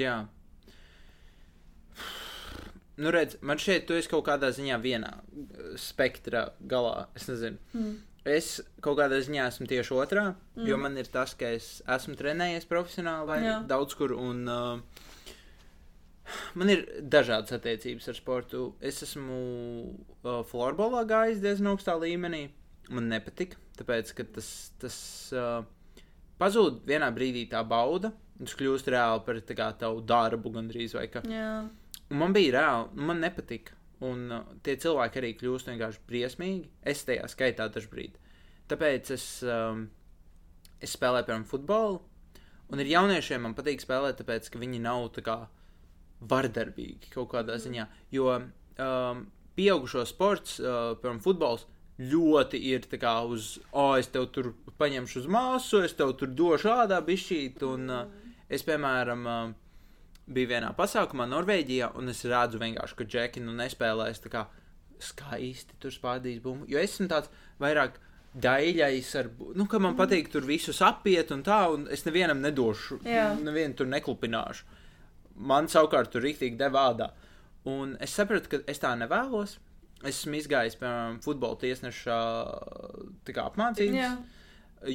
jā. 0.00 0.16
nu, 2.98 3.12
redz, 3.14 3.38
man 3.40 3.60
šeit 3.62 3.86
tu 3.88 3.96
esi 3.98 4.10
kaut 4.10 4.26
kādā 4.26 4.50
ziņā 4.54 4.78
vienā 4.82 5.12
spektra 5.80 6.48
galā. 6.70 7.08
Es 7.18 7.28
nezinu. 7.30 7.60
Mm. 7.76 7.96
Es 8.28 8.48
kaut 8.84 8.98
kādā 8.98 9.20
ziņā 9.24 9.46
esmu 9.48 9.68
tieši 9.70 9.94
otrā, 9.96 10.24
mm. 10.56 10.66
jo 10.68 10.78
man 10.80 10.98
ir 11.00 11.08
tas, 11.12 11.32
ka 11.38 11.52
es 11.56 11.78
esmu 11.88 12.16
trenējies 12.18 12.68
profesionāli 12.68 13.28
vai 13.30 13.38
Jā. 13.44 13.54
daudz 13.70 13.94
kur. 13.96 14.12
Un, 14.18 14.42
uh, 14.50 15.06
man 16.58 16.72
ir 16.72 16.84
dažādas 17.00 17.54
attiecības 17.56 18.10
ar 18.10 18.18
sportu. 18.18 18.64
Es 18.84 19.00
esmu 19.06 19.38
uh, 19.38 20.42
florbolā 20.50 21.04
gājis 21.08 21.42
diezgan 21.44 21.72
augstā 21.72 21.96
līmenī. 22.00 22.48
Man 22.92 23.10
nepatika, 23.12 23.60
tāpēc 23.76 24.14
ka 24.16 24.24
tas, 24.36 24.50
tas 24.80 24.98
uh, 25.36 25.60
pazūd 26.40 26.84
vienā 26.88 27.10
brīdī 27.14 27.46
tā 27.50 27.62
bauda. 27.66 28.12
un 28.38 28.46
Tas 28.46 28.56
kļūst 28.58 28.90
reāli 28.94 29.24
par 29.26 29.40
kā 29.58 29.68
tavu 29.80 30.00
darbu 30.06 30.52
gandrīz 30.54 30.94
vai 30.94 31.08
kā. 31.12 31.24
Man 32.08 32.32
bija 32.32 32.54
reāli, 32.56 32.88
nu, 32.94 33.06
man 33.10 33.20
nepatika. 33.20 33.74
Un 34.06 34.28
uh, 34.30 34.44
tie 34.62 34.76
cilvēki 34.78 35.18
arī 35.20 35.32
kļūst 35.40 35.70
vienkārši 35.72 36.04
briesmīgi. 36.08 36.68
Es 36.86 37.02
tajā 37.06 37.26
skaitā 37.30 37.66
dažkārt. 37.74 38.18
Tāpēc 38.70 39.10
es, 39.16 39.24
um, 39.42 39.88
es 40.78 40.94
spēlēju, 40.94 41.26
piemēram, 41.26 41.46
futbolu. 41.48 41.98
Un 42.68 42.82
ar 42.82 42.90
jauniešiem 42.90 43.42
man 43.42 43.56
patīk 43.56 43.82
spēlēt, 43.82 44.20
tāpēc 44.20 44.50
ka 44.52 44.60
viņi 44.60 44.82
nav 44.84 45.08
tā 45.16 45.24
kā 45.26 45.38
vardarbīgi 46.30 47.10
kaut 47.14 47.30
kādā 47.32 47.56
ziņā. 47.58 47.86
Jo 48.14 48.28
um, 48.36 49.24
pieaugušo 49.58 50.04
sports, 50.06 50.58
uh, 50.62 50.94
piemēram, 51.00 51.22
futbols, 51.24 51.66
ļoti 51.98 52.60
ir 52.70 52.86
tā 52.86 53.00
kā 53.02 53.14
uz, 53.26 53.56
oh, 53.72 53.96
es 53.98 54.10
tev 54.14 54.28
tur 54.34 54.52
paņemšu 54.78 55.24
uz 55.24 55.30
māsu, 55.30 55.82
es 55.82 55.96
tev 55.98 56.14
tur 56.18 56.30
došu 56.30 56.70
ādā 56.70 57.00
bišķīt. 57.04 57.64
Un 57.66 57.90
uh, 57.90 58.04
es, 58.48 58.62
piemēram, 58.66 59.26
uh, 59.26 59.56
biju 60.28 60.52
vienā 60.52 60.72
pasākumā 60.78 61.26
Norvēģijā, 61.30 61.92
un 61.98 62.12
es 62.12 62.22
redzu 62.28 62.60
vienkārši, 62.62 62.98
ka 62.98 63.06
Džeki 63.08 63.42
nu 63.44 63.54
nespēlēs 63.58 64.22
tā 64.24 64.32
kā 64.32 64.44
skaisti 65.02 65.78
tur 65.82 65.94
spādīs 65.94 66.42
bumbu. 66.42 66.68
Jo 66.70 66.80
es 66.82 66.94
esmu 66.94 67.08
tāds 67.10 67.30
vairāk 67.62 67.98
daļais, 68.38 69.12
ar, 69.18 69.30
nu, 69.56 69.66
ka 69.70 69.80
man 69.82 69.96
patīk 69.98 70.28
tur 70.32 70.46
visus 70.46 70.82
apiet 70.84 71.32
un 71.34 71.42
tā, 71.46 71.62
un 71.72 71.86
es 71.92 72.04
nevienam 72.06 72.42
nedošu, 72.44 73.00
Jā. 73.08 73.30
nevienu 73.42 73.78
tur 73.78 73.88
neklupināšu. 73.90 74.66
Man 75.48 75.70
savukārt 75.70 76.10
tur 76.12 76.24
rīktīgi 76.26 76.58
devādā. 76.58 77.12
Un 77.68 77.94
es 78.02 78.14
sapratu, 78.14 78.50
ka 78.50 78.60
es 78.70 78.82
tā 78.82 78.92
nevēlos. 78.98 79.58
Es 80.06 80.20
esmu 80.20 80.38
izgājis, 80.38 80.76
piemēram, 80.78 81.18
futbola 81.24 81.58
tiesneša 81.58 82.18
apmācības. 83.44 83.96
Jā. 83.98 84.12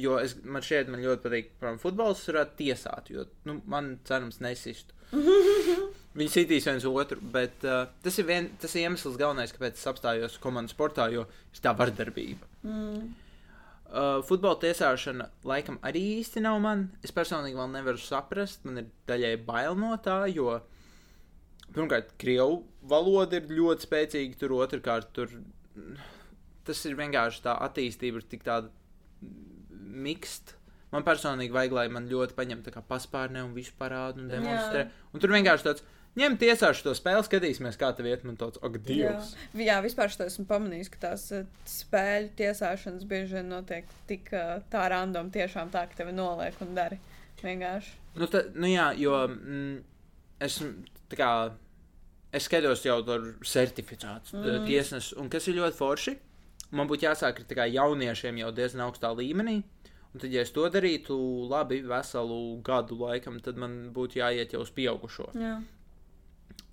Jo 0.00 0.14
es, 0.16 0.32
man 0.48 0.64
šeit 0.64 0.88
man 0.88 1.02
ļoti 1.04 1.20
patīk, 1.26 1.50
piemēram, 1.58 1.80
futbols 1.82 2.22
varētu 2.30 2.56
tiesāt, 2.62 3.10
jo 3.12 3.26
nu, 3.44 3.58
man 3.68 3.98
cerams 4.08 4.40
nesistu. 4.40 4.96
Viņi 6.18 6.30
sitīs 6.30 6.68
viens 6.70 6.86
otru, 6.88 7.18
bet 7.34 7.66
uh, 7.66 7.84
tas, 8.04 8.16
ir 8.22 8.28
vien, 8.28 8.48
tas 8.62 8.72
ir 8.76 8.86
iemesls 8.86 9.18
galvenais, 9.20 9.52
kāpēc 9.52 9.76
es 9.76 9.90
apstājos 9.90 10.38
komandas 10.40 10.72
sportā, 10.76 11.10
jo 11.12 11.26
ir 11.26 11.62
tā 11.62 11.74
vardarbība. 11.76 12.48
Mm. 12.64 13.12
Uh, 13.94 14.22
futbola 14.26 14.56
tiesāšana 14.62 15.28
laikam 15.46 15.76
arī 15.84 16.00
īsti 16.20 16.40
nav 16.42 16.56
man. 16.64 16.86
Es 17.04 17.12
personīgi 17.14 17.58
vēl 17.58 17.74
nevaru 17.74 18.00
saprast, 18.00 18.64
man 18.64 18.80
ir 18.80 18.88
daļai 19.10 19.34
bail 19.44 19.76
no 19.78 19.92
tā, 20.02 20.22
jo 20.32 20.56
pirmkārt, 21.74 22.14
krievu 22.20 22.62
valoda 22.88 23.40
ir 23.40 23.50
ļoti 23.50 23.88
spēcīga, 23.88 24.38
tur 24.40 24.56
otrkārt, 24.58 25.10
tur 25.16 25.32
tas 26.64 26.84
ir 26.88 26.98
vienkārši 26.98 27.42
tā 27.44 27.56
attīstība, 27.66 28.20
ir 28.20 28.28
tik 28.30 28.44
tāda 28.46 28.70
miksta. 30.04 30.60
Man 30.94 31.02
personīgi 31.06 31.54
vajag, 31.54 31.74
lai 31.74 31.88
man 31.90 32.06
ļoti 32.10 32.36
paņemtu 32.36 32.68
tā 32.68 32.76
kā 32.76 32.84
paspārnē 32.86 33.42
un 33.42 33.54
visu 33.56 33.74
parādu 33.78 34.22
un 34.22 34.30
demonstrē. 34.30 34.86
Un 35.10 35.22
tur 35.22 35.32
vienkārši 35.34 35.66
tāds, 35.66 35.82
ņem 36.20 36.36
tiesāšu 36.38 36.86
to 36.86 36.92
spēli, 36.94 37.24
skatīsimies, 37.26 37.78
kā 37.80 37.88
tev 37.98 38.06
iet, 38.06 38.22
man 38.26 38.38
tāds, 38.38 38.60
ak, 38.62 38.78
Jā. 38.78 38.84
Dievs! 38.86 39.32
Jā, 39.58 39.80
vispār 39.82 40.12
es 40.12 40.20
esmu 40.28 40.46
pamanījis, 40.50 40.92
ka 40.94 41.02
tās 41.08 41.26
eh, 41.34 41.48
spēļu 41.72 42.30
tiesāšanas 42.38 43.08
bieži 43.10 43.40
vien 43.40 43.50
notiek 43.50 43.90
tik 44.06 44.30
eh, 44.38 44.54
tā 44.70 44.86
random, 44.92 45.32
tiešām 45.34 45.74
tā, 45.74 45.88
ka 45.90 45.98
tevi 46.04 46.14
noliek 46.14 46.62
un 46.62 46.78
dari. 46.78 47.00
Vienkārši. 47.42 47.98
Nu, 48.16 48.30
ta, 48.30 48.40
nu 48.54 48.70
jā, 48.70 48.86
jo 48.96 49.18
mm, 49.26 49.74
esmu 50.46 50.70
tā 51.10 51.18
kā. 51.18 51.30
Es 52.34 52.48
skatos 52.48 52.82
jau 52.82 52.98
tur 53.06 53.28
certificēts 53.46 54.34
Mm. 54.34 54.42
mm. 54.42 54.66
tiesnesis, 54.66 55.12
un 55.20 55.28
kas 55.30 55.46
ir 55.48 55.60
ļoti 55.60 55.78
forši. 55.78 56.16
Man 56.74 56.88
būtu 56.90 57.06
jāsāk 57.06 57.40
ar 57.40 57.56
kā 57.60 57.66
jauniešiem 57.70 58.40
jau 58.42 58.50
diezgan 58.50 58.88
augstā 58.88 59.12
līmenī. 59.14 59.62
Un 60.14 60.22
tad, 60.22 60.30
ja 60.30 60.42
es 60.42 60.52
to 60.54 60.66
darītu 60.70 61.16
labi, 61.50 61.80
veselu 61.82 62.40
gadu 62.66 62.98
laikam, 62.98 63.40
tad 63.42 63.58
man 63.58 63.90
būtu 63.94 64.20
jāiet 64.20 64.54
jau 64.54 64.62
uz 64.62 64.70
pieaugušo. 64.74 65.32
Jā. 65.38 65.56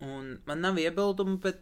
Un 0.06 0.36
man 0.46 0.62
nav 0.62 0.78
iebildumu, 0.82 1.40
bet 1.42 1.62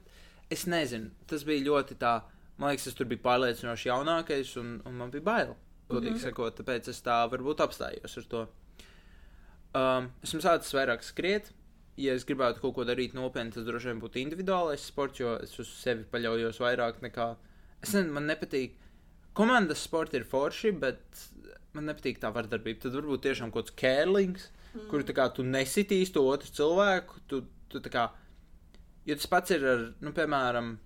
es 0.52 0.66
nezinu. 0.68 1.12
Tas 1.28 1.46
bija 1.48 1.64
ļoti 1.68 2.00
tā. 2.00 2.22
Man 2.60 2.74
liekas, 2.74 2.90
es 2.92 2.98
tur 2.98 3.08
biju 3.08 3.24
pārliecinoši 3.24 3.88
jaunākais, 3.92 4.56
un, 4.60 4.82
un 4.88 4.98
man 5.00 5.12
bija 5.12 5.24
bail. 5.24 5.54
Godīgi 5.90 6.12
mm. 6.12 6.18
-hmm. 6.18 6.24
sakot, 6.28 6.60
tāpēc 6.60 6.90
es 6.92 7.00
tā 7.04 7.22
varbūt 7.32 7.64
apstājos 7.64 8.18
ar 8.18 8.28
to. 8.34 8.48
Um, 9.80 10.12
esmu 10.24 10.42
sācis 10.44 10.76
vairāk 10.76 11.04
skriet. 11.04 11.54
Ja 12.00 12.14
es 12.16 12.24
gribētu 12.28 12.62
kaut 12.64 12.78
ko 12.78 12.86
darīt 12.88 13.16
nopietni, 13.18 13.52
tas 13.52 13.66
droši 13.68 13.92
vien 13.92 14.00
būtu 14.00 14.22
individuālais 14.22 14.86
sports, 14.88 15.20
jo 15.20 15.34
es 15.44 15.56
uz 15.60 15.72
sevi 15.82 16.06
paļaujos 16.12 16.62
vairāk 16.64 17.02
nekā. 17.04 17.34
Es 17.84 17.92
nezinu, 17.92 18.14
man 18.16 18.30
nepatīk. 18.30 18.78
Komandas 19.36 19.84
sports 19.84 20.16
ir 20.16 20.26
forši, 20.28 20.72
bet 20.80 21.24
man 21.76 21.90
nepatīk 21.90 22.22
tā 22.22 22.32
vardarbība. 22.36 22.86
Tad 22.86 22.96
varbūt 22.98 23.26
tiešām 23.28 23.52
kaut 23.54 23.70
kāds 23.70 23.78
kērlings, 23.80 24.50
mm. 24.74 24.86
kur 24.92 25.04
kā 25.16 25.28
tu 25.36 25.46
nesitīs 25.48 26.14
to 26.16 26.24
otru 26.28 26.52
cilvēku. 26.56 27.24
Tu, 27.32 27.42
tu 27.72 27.84
kā, 27.92 28.10
jo 29.08 29.20
tas 29.20 29.32
pats 29.32 29.56
ir 29.56 29.68
ar, 29.74 29.84
nu, 30.04 30.14
piemēram, 30.16 30.78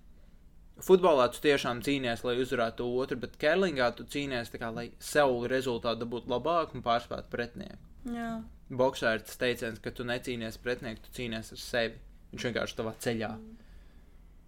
futbolā 0.82 1.28
tu 1.32 1.42
tiešām 1.44 1.82
cīnies, 1.86 2.24
lai 2.26 2.36
uzvarētu 2.42 2.80
to 2.82 2.90
otru, 3.02 3.20
bet 3.22 3.38
kērlingā 3.40 3.92
tu 3.98 4.06
cīnies 4.10 4.52
kā, 4.54 4.70
lai 4.74 4.90
sev 5.02 5.44
rezultātu 5.50 6.08
būtu 6.10 6.30
labāk 6.32 6.74
un 6.74 6.84
pārspētu 6.84 7.30
pretinieku. 7.32 7.80
Jā. 8.14 8.32
Boksā 8.78 9.16
ir 9.16 9.24
tas 9.26 9.40
teiciens, 9.40 9.80
ka 9.82 9.92
tu 9.94 10.06
necīnies 10.08 10.60
pretinieku, 10.62 11.04
tu 11.04 11.14
cīnies 11.18 11.52
ar 11.54 11.60
sevi. 11.60 12.00
Viņš 12.34 12.48
vienkārši 12.48 12.78
tavā 12.78 12.94
ceļā. 13.04 13.30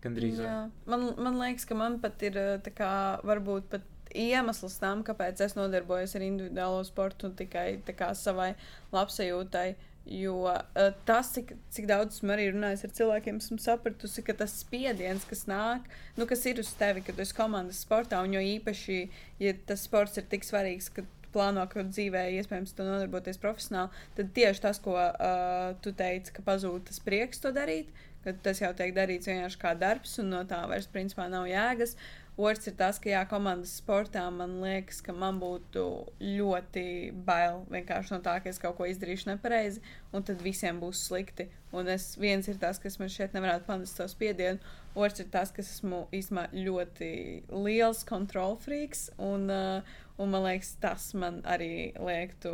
Gan 0.04 0.16
drīz. 0.16 0.40
Jā. 0.42 0.56
Man, 0.90 1.10
man 1.22 1.38
liekas, 1.40 1.66
ka 1.68 1.76
man 1.78 2.00
pat 2.02 2.22
ir 2.26 2.38
eh, 2.40 2.70
kā, 2.76 2.90
varbūt 3.26 3.68
pat 3.72 3.92
iemesls 4.16 4.78
tam, 4.80 5.02
kāpēc 5.06 5.42
es 5.44 5.56
nodarbojos 5.58 6.16
ar 6.16 6.24
individuālo 6.24 6.80
sportu 6.86 7.28
un 7.28 7.36
tikai 7.38 7.68
kā 7.96 8.12
savai 8.16 8.54
labsajūtai. 8.94 9.68
Jo 10.06 10.36
uh, 10.46 10.92
tas, 11.02 11.32
cik, 11.34 11.48
cik 11.74 11.88
daudz 11.90 12.20
esmu 12.20 12.30
arī 12.30 12.44
runājis 12.52 12.84
ar 12.86 12.92
cilvēkiem, 12.94 13.40
esmu 13.42 13.56
sapratusi, 13.58 14.22
ka 14.22 14.36
tas 14.38 14.52
spiediens, 14.60 15.24
kas 15.26 15.48
nāk, 15.50 15.88
nu, 16.14 16.28
kas 16.30 16.44
ir 16.46 16.60
uz 16.62 16.70
tevi, 16.78 17.02
kad 17.02 17.18
tu 17.18 17.24
esi 17.24 17.34
komandas 17.34 17.80
sportā, 17.82 18.20
un 18.22 18.36
jo 18.36 18.42
īpaši, 18.54 19.00
ja 19.42 19.56
tas 19.66 19.82
sports 19.88 20.20
ir 20.22 20.28
tik 20.30 20.46
svarīgs, 20.46 20.92
ka 20.94 21.02
plāno, 21.36 21.68
ka 21.70 21.84
dzīvē 21.86 22.26
iespējams 22.40 22.74
to 22.76 22.88
nodarboties 22.88 23.40
profesionāli, 23.42 24.04
tad 24.18 24.34
tieši 24.36 24.66
tas, 24.66 24.82
ko 24.82 24.96
uh, 24.98 25.72
tu 25.84 25.92
teici, 25.96 26.34
ka 26.36 26.44
pazūd 26.46 26.88
tas 26.88 27.00
prieks 27.04 27.44
to 27.44 27.52
darīt, 27.54 27.92
ka 28.24 28.34
tas 28.42 28.62
jau 28.62 28.72
tiek 28.76 28.94
darīts 28.96 29.28
vienkārši 29.30 29.60
kā 29.62 29.74
darbs, 29.78 30.16
un 30.22 30.32
no 30.34 30.44
tā 30.48 30.64
vairs 30.70 30.88
principā 30.90 31.28
nav 31.30 31.46
jēgas. 31.50 31.94
Otrs 32.36 32.68
ir 32.68 32.74
tas, 32.76 32.98
ka, 33.00 33.08
jā, 33.08 33.22
komandas 33.30 33.78
sportā 33.78 34.26
man 34.28 34.58
liekas, 34.60 34.98
ka 35.00 35.14
man 35.16 35.38
būtu 35.40 35.84
ļoti 36.20 36.82
bail 37.24 37.62
vienkārši 37.72 38.12
no 38.12 38.18
tā, 38.26 38.34
ka 38.44 38.50
es 38.50 38.60
kaut 38.60 38.76
ko 38.76 38.88
izdarīšu 38.90 39.30
nepareizi, 39.30 39.80
un 40.12 40.26
tad 40.26 40.44
visiem 40.44 40.82
būs 40.82 41.06
slikti. 41.06 41.46
Un 41.72 41.88
es, 41.88 42.10
viens 42.20 42.44
ir 42.50 42.58
tas, 42.60 42.82
kas 42.82 42.98
man 43.00 43.08
šeit 43.12 43.32
nevarētu 43.32 43.64
panest 43.70 43.96
to 43.96 44.04
spiedienu, 44.12 44.60
otrs 44.96 45.20
ir 45.22 45.28
tas, 45.32 45.52
ka 45.54 45.62
esmu 45.62 46.02
īstenībā 46.16 46.48
ļoti 46.56 47.10
liels 47.52 48.00
kontrolfrīks, 48.08 49.06
un, 49.22 49.46
uh, 49.52 49.96
un 50.18 50.32
man 50.32 50.46
liekas, 50.48 50.74
tas 50.82 51.10
man 51.18 51.42
arī 51.44 51.92
liektu 52.00 52.52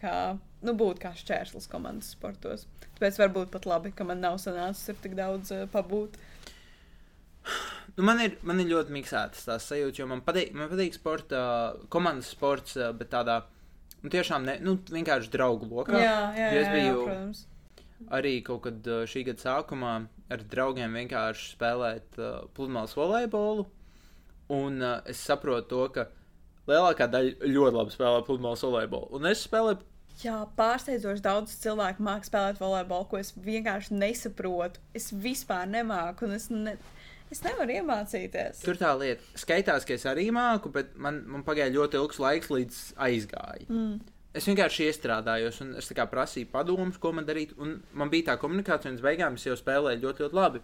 kā, 0.00 0.16
nu, 0.66 0.74
būt 0.80 1.00
kā 1.04 1.14
šķērslis 1.16 1.70
komandas 1.72 2.12
sportos. 2.16 2.66
Tāpēc 2.96 3.18
varbūt 3.22 3.52
pat 3.54 3.66
labi, 3.70 3.94
ka 3.94 4.06
man 4.08 4.20
nav 4.24 4.40
sanācis 4.42 4.98
tik 5.04 5.16
daudz 5.18 5.54
uh, 5.54 5.64
pabūt. 5.72 6.18
Nu, 7.96 8.02
man, 8.08 8.18
ir, 8.24 8.38
man 8.42 8.58
ir 8.62 8.70
ļoti 8.72 8.94
miksētas 8.96 9.44
tās 9.46 9.66
sajūtas, 9.70 10.00
jo 10.00 10.06
man 10.10 10.22
patīk, 10.26 10.54
man 10.56 10.70
patīk 10.72 10.96
sporta, 10.96 11.40
komandas 11.92 12.30
sports, 12.34 12.74
bet 12.98 13.12
tādā 13.12 13.42
nu, 14.02 14.10
tiešām 14.10 14.46
ne, 14.48 14.56
nu, 14.64 14.78
vienkārši 14.90 15.30
draugu 15.32 15.68
lokā. 15.70 16.00
Jā, 16.00 16.16
jā, 16.34 16.48
jā, 16.56 16.62
jā, 16.64 16.72
biju- 16.74 17.04
protams. 17.04 17.44
Arī 18.12 18.36
kaut 18.44 18.64
kad 18.66 18.90
šī 19.10 19.24
gada 19.30 19.40
sākumā 19.40 19.94
ar 20.32 20.44
draugiem 20.50 20.98
vienkārši 20.98 21.54
spēlēt 21.54 22.20
uh, 22.20 22.44
pludmales 22.56 22.94
volejbolu. 22.98 23.66
Un 24.52 24.82
uh, 24.82 25.00
es 25.08 25.22
saprotu 25.24 25.70
to, 25.70 25.82
ka 25.94 26.08
lielākā 26.68 27.08
daļa 27.10 27.48
ļoti 27.48 27.78
labi 27.78 27.94
spēlē 27.94 28.22
pludmales 28.26 28.64
volejbolu. 28.64 29.12
Un 29.18 29.30
es 29.30 29.44
spēlēju 29.48 29.82
Jā, 30.22 30.36
pārsteidzoši 30.54 31.24
daudz 31.24 31.56
cilvēku 31.58 32.04
māku 32.06 32.28
spēlēt 32.28 32.60
volejbolu, 32.62 33.06
ko 33.10 33.18
es 33.18 33.32
vienkārši 33.34 33.96
nesaprotu. 33.98 34.82
Es 34.94 35.08
vispār 35.10 35.66
nemāku, 35.66 36.28
un 36.28 36.36
es, 36.36 36.46
ne, 36.54 36.76
es 37.34 37.42
nevaru 37.42 37.74
iemācīties. 37.80 38.62
Tur 38.62 38.78
tā 38.78 38.92
lieta, 39.00 39.26
skaitās, 39.40 39.86
ka 39.86 39.96
es 39.96 40.06
arī 40.06 40.28
māku, 40.34 40.70
bet 40.74 40.94
man, 40.94 41.24
man 41.26 41.42
pagāja 41.46 41.74
ļoti 41.74 41.98
ilgs 41.98 42.22
laiks, 42.22 42.52
līdz 42.54 42.80
aizgāju. 43.08 43.66
Mm. 43.66 44.13
Es 44.34 44.48
vienkārši 44.50 44.88
iestrādājos, 44.88 45.60
un 45.62 45.74
es 45.78 45.90
prasīju 45.94 46.50
padomus, 46.50 46.98
ko 46.98 47.12
man 47.14 47.26
darīt. 47.26 47.54
Un 47.62 47.76
man 47.94 48.10
bija 48.10 48.32
tā 48.32 48.38
komunikācija, 48.42 48.92
un 48.92 49.02
beigās 49.02 49.38
es 49.38 49.46
jau 49.46 49.58
spēlēju 49.58 50.02
ļoti, 50.02 50.24
ļoti 50.24 50.38
labi. 50.38 50.62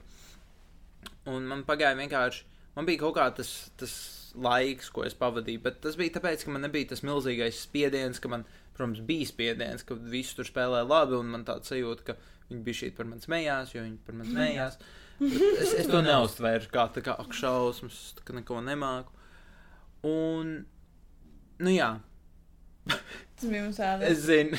Un 1.31 1.47
man 1.47 1.62
pagāja 1.68 1.99
vienkārši, 1.99 2.47
man 2.77 2.89
bija 2.89 3.05
kaut 3.05 3.14
kā 3.18 3.29
tas, 3.37 3.53
tas 3.79 3.95
laiks, 4.35 4.91
ko 4.95 5.05
es 5.07 5.14
pavadīju, 5.18 5.62
bet 5.62 5.81
tas 5.85 5.99
bija 5.99 6.16
tāpēc, 6.18 6.45
ka 6.45 6.55
man 6.55 6.66
nebija 6.66 6.91
tas 6.93 7.05
milzīgais 7.07 7.62
spiediens, 7.62 8.18
ka 8.23 8.31
man, 8.33 8.45
protams, 8.77 9.03
bija 9.07 9.29
spiediens, 9.29 9.87
ka 9.87 9.95
visi 9.95 10.35
tur 10.39 10.49
spēlē 10.49 10.83
labi, 10.87 11.18
un 11.18 11.31
man 11.35 11.47
tāds 11.47 11.71
sajūta, 11.71 12.11
ka 12.11 12.18
viņi 12.51 12.66
bija 12.66 12.81
šī 12.83 12.91
par 12.97 13.11
mani 13.11 13.27
smējās, 13.27 13.75
jo 13.75 13.87
viņi 13.87 14.03
par 14.07 14.18
mani 14.18 14.35
smējās. 14.35 14.81
Bet 14.81 14.99
Es, 15.21 15.75
es 15.77 15.89
to 15.91 16.01
neuztvēru 16.01 16.71
kā, 16.73 16.87
tā 16.95 17.03
kā 17.05 17.14
šausmas, 17.37 17.99
ka 18.25 18.33
neko 18.33 18.62
nemāku. 18.64 19.12
Un, 20.09 20.55
nu 21.61 21.75
jā, 21.75 21.91
Tas 23.41 23.49
bija 23.49 23.64
mums 23.64 23.80
ēdas. 23.80 24.11
Es 24.11 24.24
zinu. 24.28 24.59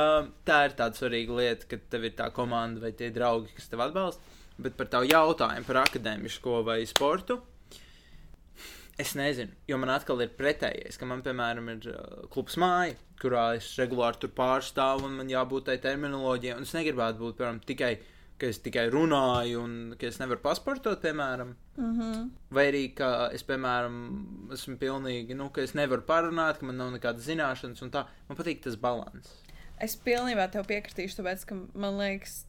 um, 0.00 0.28
tā 0.46 0.58
ir 0.68 0.74
tāda 0.78 0.94
svarīga 0.94 1.38
lieta, 1.38 1.66
ka 1.70 1.78
tev 1.90 2.06
ir 2.06 2.14
tā 2.18 2.28
komanda 2.34 2.82
vai 2.84 2.92
tie 2.94 3.08
draugi, 3.14 3.50
kas 3.56 3.66
tev 3.70 3.82
atbalsta. 3.82 4.36
Bet 4.60 4.76
par 4.78 4.90
tavu 4.92 5.08
jautājumu 5.10 5.66
par 5.66 5.80
akadēmisko 5.82 6.60
vai 6.66 6.82
sportu. 6.86 7.40
Es 9.00 9.14
nezinu, 9.16 9.54
jo 9.66 9.78
man 9.80 9.94
atkal 9.94 10.20
ir 10.20 10.32
pretējais, 10.36 10.98
ka 11.00 11.06
man, 11.08 11.22
piemēram, 11.24 11.70
ir 11.72 11.86
uh, 11.88 12.24
klubs 12.30 12.58
māja, 12.60 12.94
kurā 13.20 13.46
es 13.56 13.70
regulāri 13.80 14.20
tur 14.20 14.32
pārstāvu 14.36 15.08
un 15.08 15.16
man 15.22 15.30
jābūt 15.32 15.70
tai 15.70 15.78
terminoloģijai. 15.80 16.58
Un 16.58 16.68
es 16.68 16.74
negribētu 16.76 17.22
būt, 17.22 17.38
piemēram, 17.38 17.62
tikai, 17.66 17.94
ka 18.40 18.48
es 18.48 18.60
tikai 18.64 18.86
runāju 18.92 19.60
un 19.62 19.76
ka 20.00 20.08
es 20.08 20.18
nevaru 20.20 20.40
pasportot, 20.42 21.00
piemēram. 21.02 21.54
Mm 21.76 21.92
-hmm. 21.98 22.28
Vai 22.50 22.66
arī, 22.72 22.82
ka 22.94 23.30
es, 23.32 23.44
piemēram, 23.44 23.96
esmu 24.52 24.76
pilnīgi, 24.76 25.36
nu, 25.36 25.50
ka 25.50 25.60
es 25.60 25.74
nevaru 25.74 26.02
parunāt, 26.02 26.58
ka 26.58 26.66
man 26.66 26.76
nav 26.76 26.92
nekādas 26.92 27.28
zināšanas, 27.28 27.82
un 27.82 27.90
tā. 27.90 28.06
Man 28.28 28.38
patīk 28.38 28.62
tas 28.62 28.76
līdzsvars. 28.76 29.32
Es 29.80 29.96
pilnībā 29.96 30.50
tev 30.50 30.66
piekritīšu, 30.68 31.22
tāpēc, 31.22 31.46
ka 31.46 31.56
man 31.74 31.98
liekas, 31.98 32.44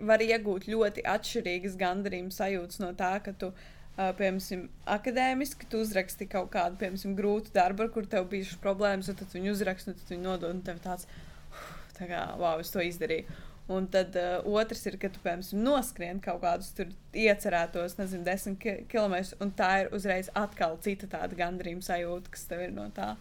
var 0.00 0.22
iegūt 0.22 0.66
ļoti 0.70 1.04
atšķirīgas 1.06 1.78
gandarījuma 1.78 2.30
sajūtas 2.30 2.80
no 2.80 2.92
tā, 2.92 3.22
ka 3.24 3.32
tu, 3.32 3.46
uh, 3.46 4.10
piemēram, 4.18 4.68
akadēmiski 4.96 5.68
tu 5.70 5.78
uzraksti 5.84 6.26
kaut 6.26 6.50
kādu, 6.50 6.76
piemēram, 6.76 7.16
grūtu 7.18 7.54
darbu, 7.54 7.82
ar 7.82 7.88
kur 7.94 8.06
tev 8.06 8.28
bijušas 8.32 8.58
problēmas, 8.64 9.08
un 9.08 9.14
tad 9.14 9.28
viņi 9.36 9.50
uzraksta, 9.50 9.90
un 9.90 9.94
tad 9.94 10.14
viņi 10.14 10.22
nodod, 10.22 10.50
un 10.50 10.62
tev 10.62 10.80
tāds, 10.84 11.06
"Uf, 11.50 11.74
tā 11.98 12.08
kā, 12.10 12.36
wow, 12.38 12.58
es 12.60 12.70
to 12.70 12.80
izdarīju. 12.80 13.24
Un 13.72 13.86
tad 13.88 14.12
uh, 14.20 14.42
otrs 14.44 14.82
ir, 14.90 14.98
ka 15.00 15.08
tu, 15.08 15.20
piemēram, 15.24 15.62
noskrien 15.64 16.18
kaut 16.20 16.42
kādus 16.42 16.74
tur 16.76 16.90
iecerētos, 17.16 17.94
nezinu, 17.96 18.24
desmit 18.26 18.58
ki 18.60 18.74
kilometrus, 18.92 19.32
un 19.40 19.54
tā 19.56 19.70
ir 19.84 19.88
uzreiz 19.96 20.28
atkal 20.36 20.76
cita 20.84 21.06
tāda 21.08 21.32
gandarījuma 21.38 21.80
sajūta, 21.86 22.28
kas 22.34 22.44
tev 22.50 22.60
ir 22.66 22.74
no 22.76 22.90
tā. 22.96 23.14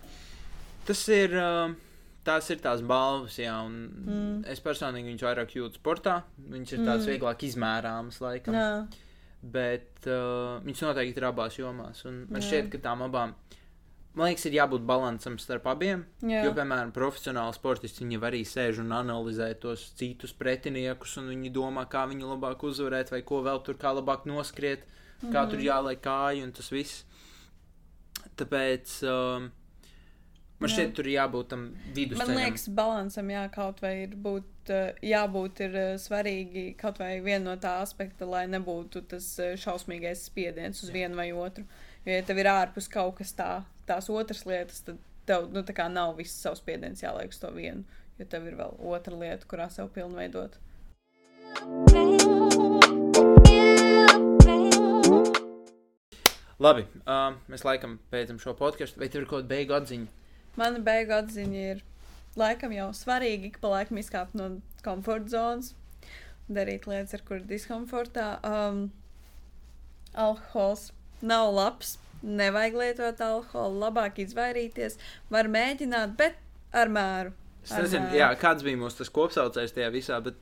Tas 0.88 1.06
ir. 1.08 1.32
Uh, 1.40 1.74
Tās 2.24 2.46
ir 2.54 2.62
tās 2.64 2.80
balvas, 2.88 3.34
jā, 3.36 3.52
un 3.66 3.74
Mm. 4.08 4.46
es 4.48 4.62
personīgi 4.64 5.10
viņus 5.12 5.24
vairāk 5.28 5.50
jūtu 5.58 5.76
sportā. 5.76 6.22
Viņas 6.40 6.72
ir 6.72 6.80
tādas 6.80 7.04
Mm. 7.04 7.10
vieglāk 7.12 7.44
izmērāmas, 7.44 8.20
laikam. 8.24 8.54
Jā, 8.56 8.88
Bet 9.44 10.08
uh, 10.08 10.62
viņas 10.64 10.84
noteikti 10.88 11.20
ir 11.20 11.26
abās 11.28 11.58
jomās. 11.60 12.06
Un 12.08 12.22
man 12.32 12.40
Jā. 12.40 12.48
šķiet, 12.48 12.70
ka 12.72 12.78
tām 12.78 13.04
abām, 13.04 13.34
man 14.16 14.28
liekas, 14.30 14.46
ir 14.46 14.54
jābūt 14.60 14.84
līdzsvaram 14.86 15.40
starp 15.42 15.66
abiem. 15.72 16.06
jā. 16.22 16.44
Jo, 16.46 16.54
piemēram, 16.54 16.92
profesionāli 16.94 17.54
sportisti 17.58 18.04
viņi 18.06 18.20
arī 18.22 18.44
sēž 18.46 18.80
un 18.84 18.92
analizē 18.92 19.48
tos 19.60 19.92
citus 19.98 20.34
pretiniekus, 20.34 21.18
un 21.18 21.30
viņi 21.34 21.52
domā, 21.54 21.88
kā 21.90 22.06
viņu 22.10 22.30
labāk 22.36 22.64
uzvarēt, 22.64 23.10
vai 23.12 23.22
ko 23.22 23.42
vēl 23.42 23.64
tur 23.66 23.76
kā 23.76 23.94
labāk 23.96 24.26
noskriet, 24.30 24.86
kā 25.24 25.44
Mhm. 25.46 25.50
tur 25.50 25.60
jāliek 25.60 26.00
kāju 26.02 26.44
un 26.44 26.52
tas 26.52 26.70
viss. 26.70 27.04
Tāpēc 28.38 28.94
um, 29.10 29.50
man 30.60 30.70
Jā. 30.70 30.76
šķiet, 30.76 30.94
tur 30.98 31.06
jābūt 31.12 31.50
tam 31.54 31.66
vidusceļam. 31.96 32.28
Man 32.34 32.40
liekas, 32.40 32.68
balansam 32.70 33.30
jā, 33.34 33.44
kaut 33.54 33.82
vai 33.84 33.94
ir 34.06 34.16
būt, 34.16 34.72
uh, 34.74 34.94
jābūt 35.06 35.62
ir 35.68 35.76
uh, 35.78 35.90
svarīgi 36.02 36.76
kaut 36.80 36.98
vai 37.02 37.20
viena 37.26 37.52
no 37.52 37.56
tā 37.62 37.76
aspekta, 37.84 38.26
lai 38.30 38.46
nebūtu 38.52 39.04
tas 39.12 39.28
uh, 39.44 39.54
šausmīgais 39.60 40.24
spiediens 40.30 40.82
uz 40.84 40.90
Jā. 40.90 40.94
vienu 41.02 41.20
vai 41.20 41.32
otru. 41.32 41.66
Jo, 42.06 42.18
ja 42.18 42.24
tev 42.28 42.42
ir 42.42 42.50
ārpus 42.52 42.90
kaut 42.92 43.18
kas 43.22 43.34
tā, 43.38 43.52
tās 43.90 44.10
otras 44.10 44.46
lietas, 44.48 44.84
tad 44.88 45.00
tev 45.28 45.50
nu, 45.54 45.64
tā 45.64 45.76
kā 45.76 45.88
nav 45.92 46.16
viss 46.20 46.42
savs 46.44 46.62
spiediens 46.64 47.04
jāliek 47.04 47.32
uz 47.32 47.40
to 47.42 47.52
vienu. 47.56 47.84
Jo 48.20 48.28
tev 48.30 48.46
ir 48.48 48.58
vēl 48.60 48.76
otra 48.94 49.16
lieta, 49.18 49.48
kurā 49.50 49.70
sev 49.74 49.90
pilnveidot. 49.96 50.60
Labi, 56.64 56.86
um, 57.10 57.40
mēs 57.52 57.66
laikam 57.66 57.98
beidzam 58.14 58.38
šo 58.40 58.54
podkāstu. 58.56 59.02
Vai 59.02 59.10
tev 59.10 59.24
ir 59.24 59.30
kaut 59.30 59.42
kāda 59.42 59.50
beigu 59.50 59.76
atziņa? 59.76 60.12
Mana 60.60 60.80
beigu 60.86 61.16
atziņa 61.18 61.64
ir, 61.74 61.82
laikam 62.40 62.76
jau 62.76 62.92
svarīgi 62.96 63.50
ik 63.50 63.58
pa 63.64 63.72
laikam 63.74 64.00
izkāpt 64.00 64.38
no 64.38 64.52
komforta 64.86 65.34
zonas, 65.34 65.74
darīt 66.46 66.86
lietas, 66.88 67.16
ar 67.18 67.26
kurām 67.26 67.50
diskomfortā. 67.50 68.28
Um, 68.46 68.86
alkohols 70.14 70.92
nav 71.26 71.50
labs, 71.56 71.98
nevajag 72.24 72.80
lietot 72.80 73.22
alkoholu, 73.24 73.80
labāk 73.84 74.20
izvairīties, 74.24 74.98
var 75.34 75.50
mēģināt, 75.52 76.16
bet 76.20 76.40
ar 76.74 76.92
mēru. 76.92 77.34
Es 77.64 77.76
nezinu, 77.78 78.12
jā, 78.18 78.28
kāds 78.40 78.66
bija 78.66 78.80
mūsu 78.80 79.04
tas 79.04 79.12
kopsaucējs 79.14 79.76
tajā 79.76 79.92
visā, 79.94 80.18
bet 80.24 80.40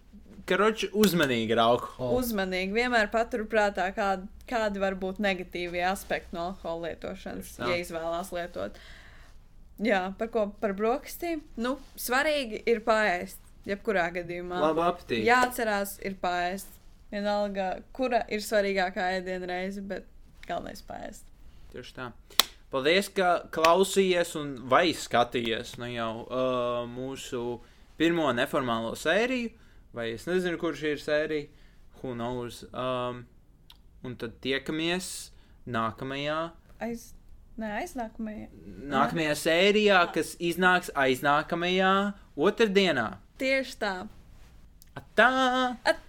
karoči 0.49 0.89
uzmanīgi 0.97 1.53
ar 1.55 1.63
alkoholu. 1.67 2.21
Uzmanīgi, 2.21 2.73
vienmēr 2.75 3.11
paturprātā, 3.13 3.87
kādi, 3.95 4.25
kādi 4.49 4.81
var 4.81 4.97
būt 4.99 5.21
negatīvie 5.23 5.83
aspekti 5.89 6.35
no 6.37 6.49
alkohola 6.49 6.91
lietošanas, 6.91 7.53
ja 7.61 7.77
izvēlās 7.81 8.33
lietot. 8.35 8.81
Jā, 9.81 10.01
par 10.17 10.29
ko 10.33 10.45
par 10.61 10.75
brokastīm? 10.77 11.41
Nu, 11.61 11.75
svarīgi 11.97 12.61
ir 12.69 12.83
pāriest, 12.85 13.41
jebkurā 13.69 14.09
gadījumā. 14.13 14.59
Labu 14.61 14.85
apetīti. 14.85 15.23
Jāatcerās, 15.29 15.97
ir 16.05 16.17
pāriest. 16.21 16.77
Vienalga, 17.11 17.73
kura 17.91 18.21
ir 18.31 18.43
svarīgākā 18.45 19.09
ēdiena 19.17 19.49
reize, 19.49 19.81
bet 19.83 20.05
galvenais 20.47 20.85
pāriest. 20.87 21.30
Tieši 21.71 21.93
tā. 21.95 22.09
Paldies, 22.71 23.09
ka 23.11 23.29
klausījies 23.51 24.33
un 24.39 24.53
vai 24.71 24.91
skatījies 24.95 25.73
nu 25.81 25.89
jau 25.91 26.11
uh, 26.23 26.83
mūsu 26.87 27.59
pirmo 27.99 28.29
neformālo 28.35 28.93
sēriju. 28.99 29.51
Vai 29.95 30.13
es 30.15 30.23
nezinu, 30.27 30.55
kurš 30.59 30.83
ir 30.93 31.01
sērija. 31.03 31.49
Who 32.01 32.13
knows? 32.15 32.61
Um, 32.71 33.25
un 34.07 34.15
tad 34.17 34.37
tiekamies 34.41 35.31
nākamajā, 35.69 36.37
Aiz, 36.81 37.11
ne, 37.61 37.69
aiznākamajā. 37.83 38.47
nākamajā 38.95 39.35
sērijā, 39.37 39.99
kas 40.15 40.33
iznāks 40.41 40.89
aiznākamajā 40.97 41.91
otrdienā. 42.39 43.09
Tieši 43.37 43.77
tā. 43.83 43.93
Atā! 44.97 45.29
At 45.85 46.01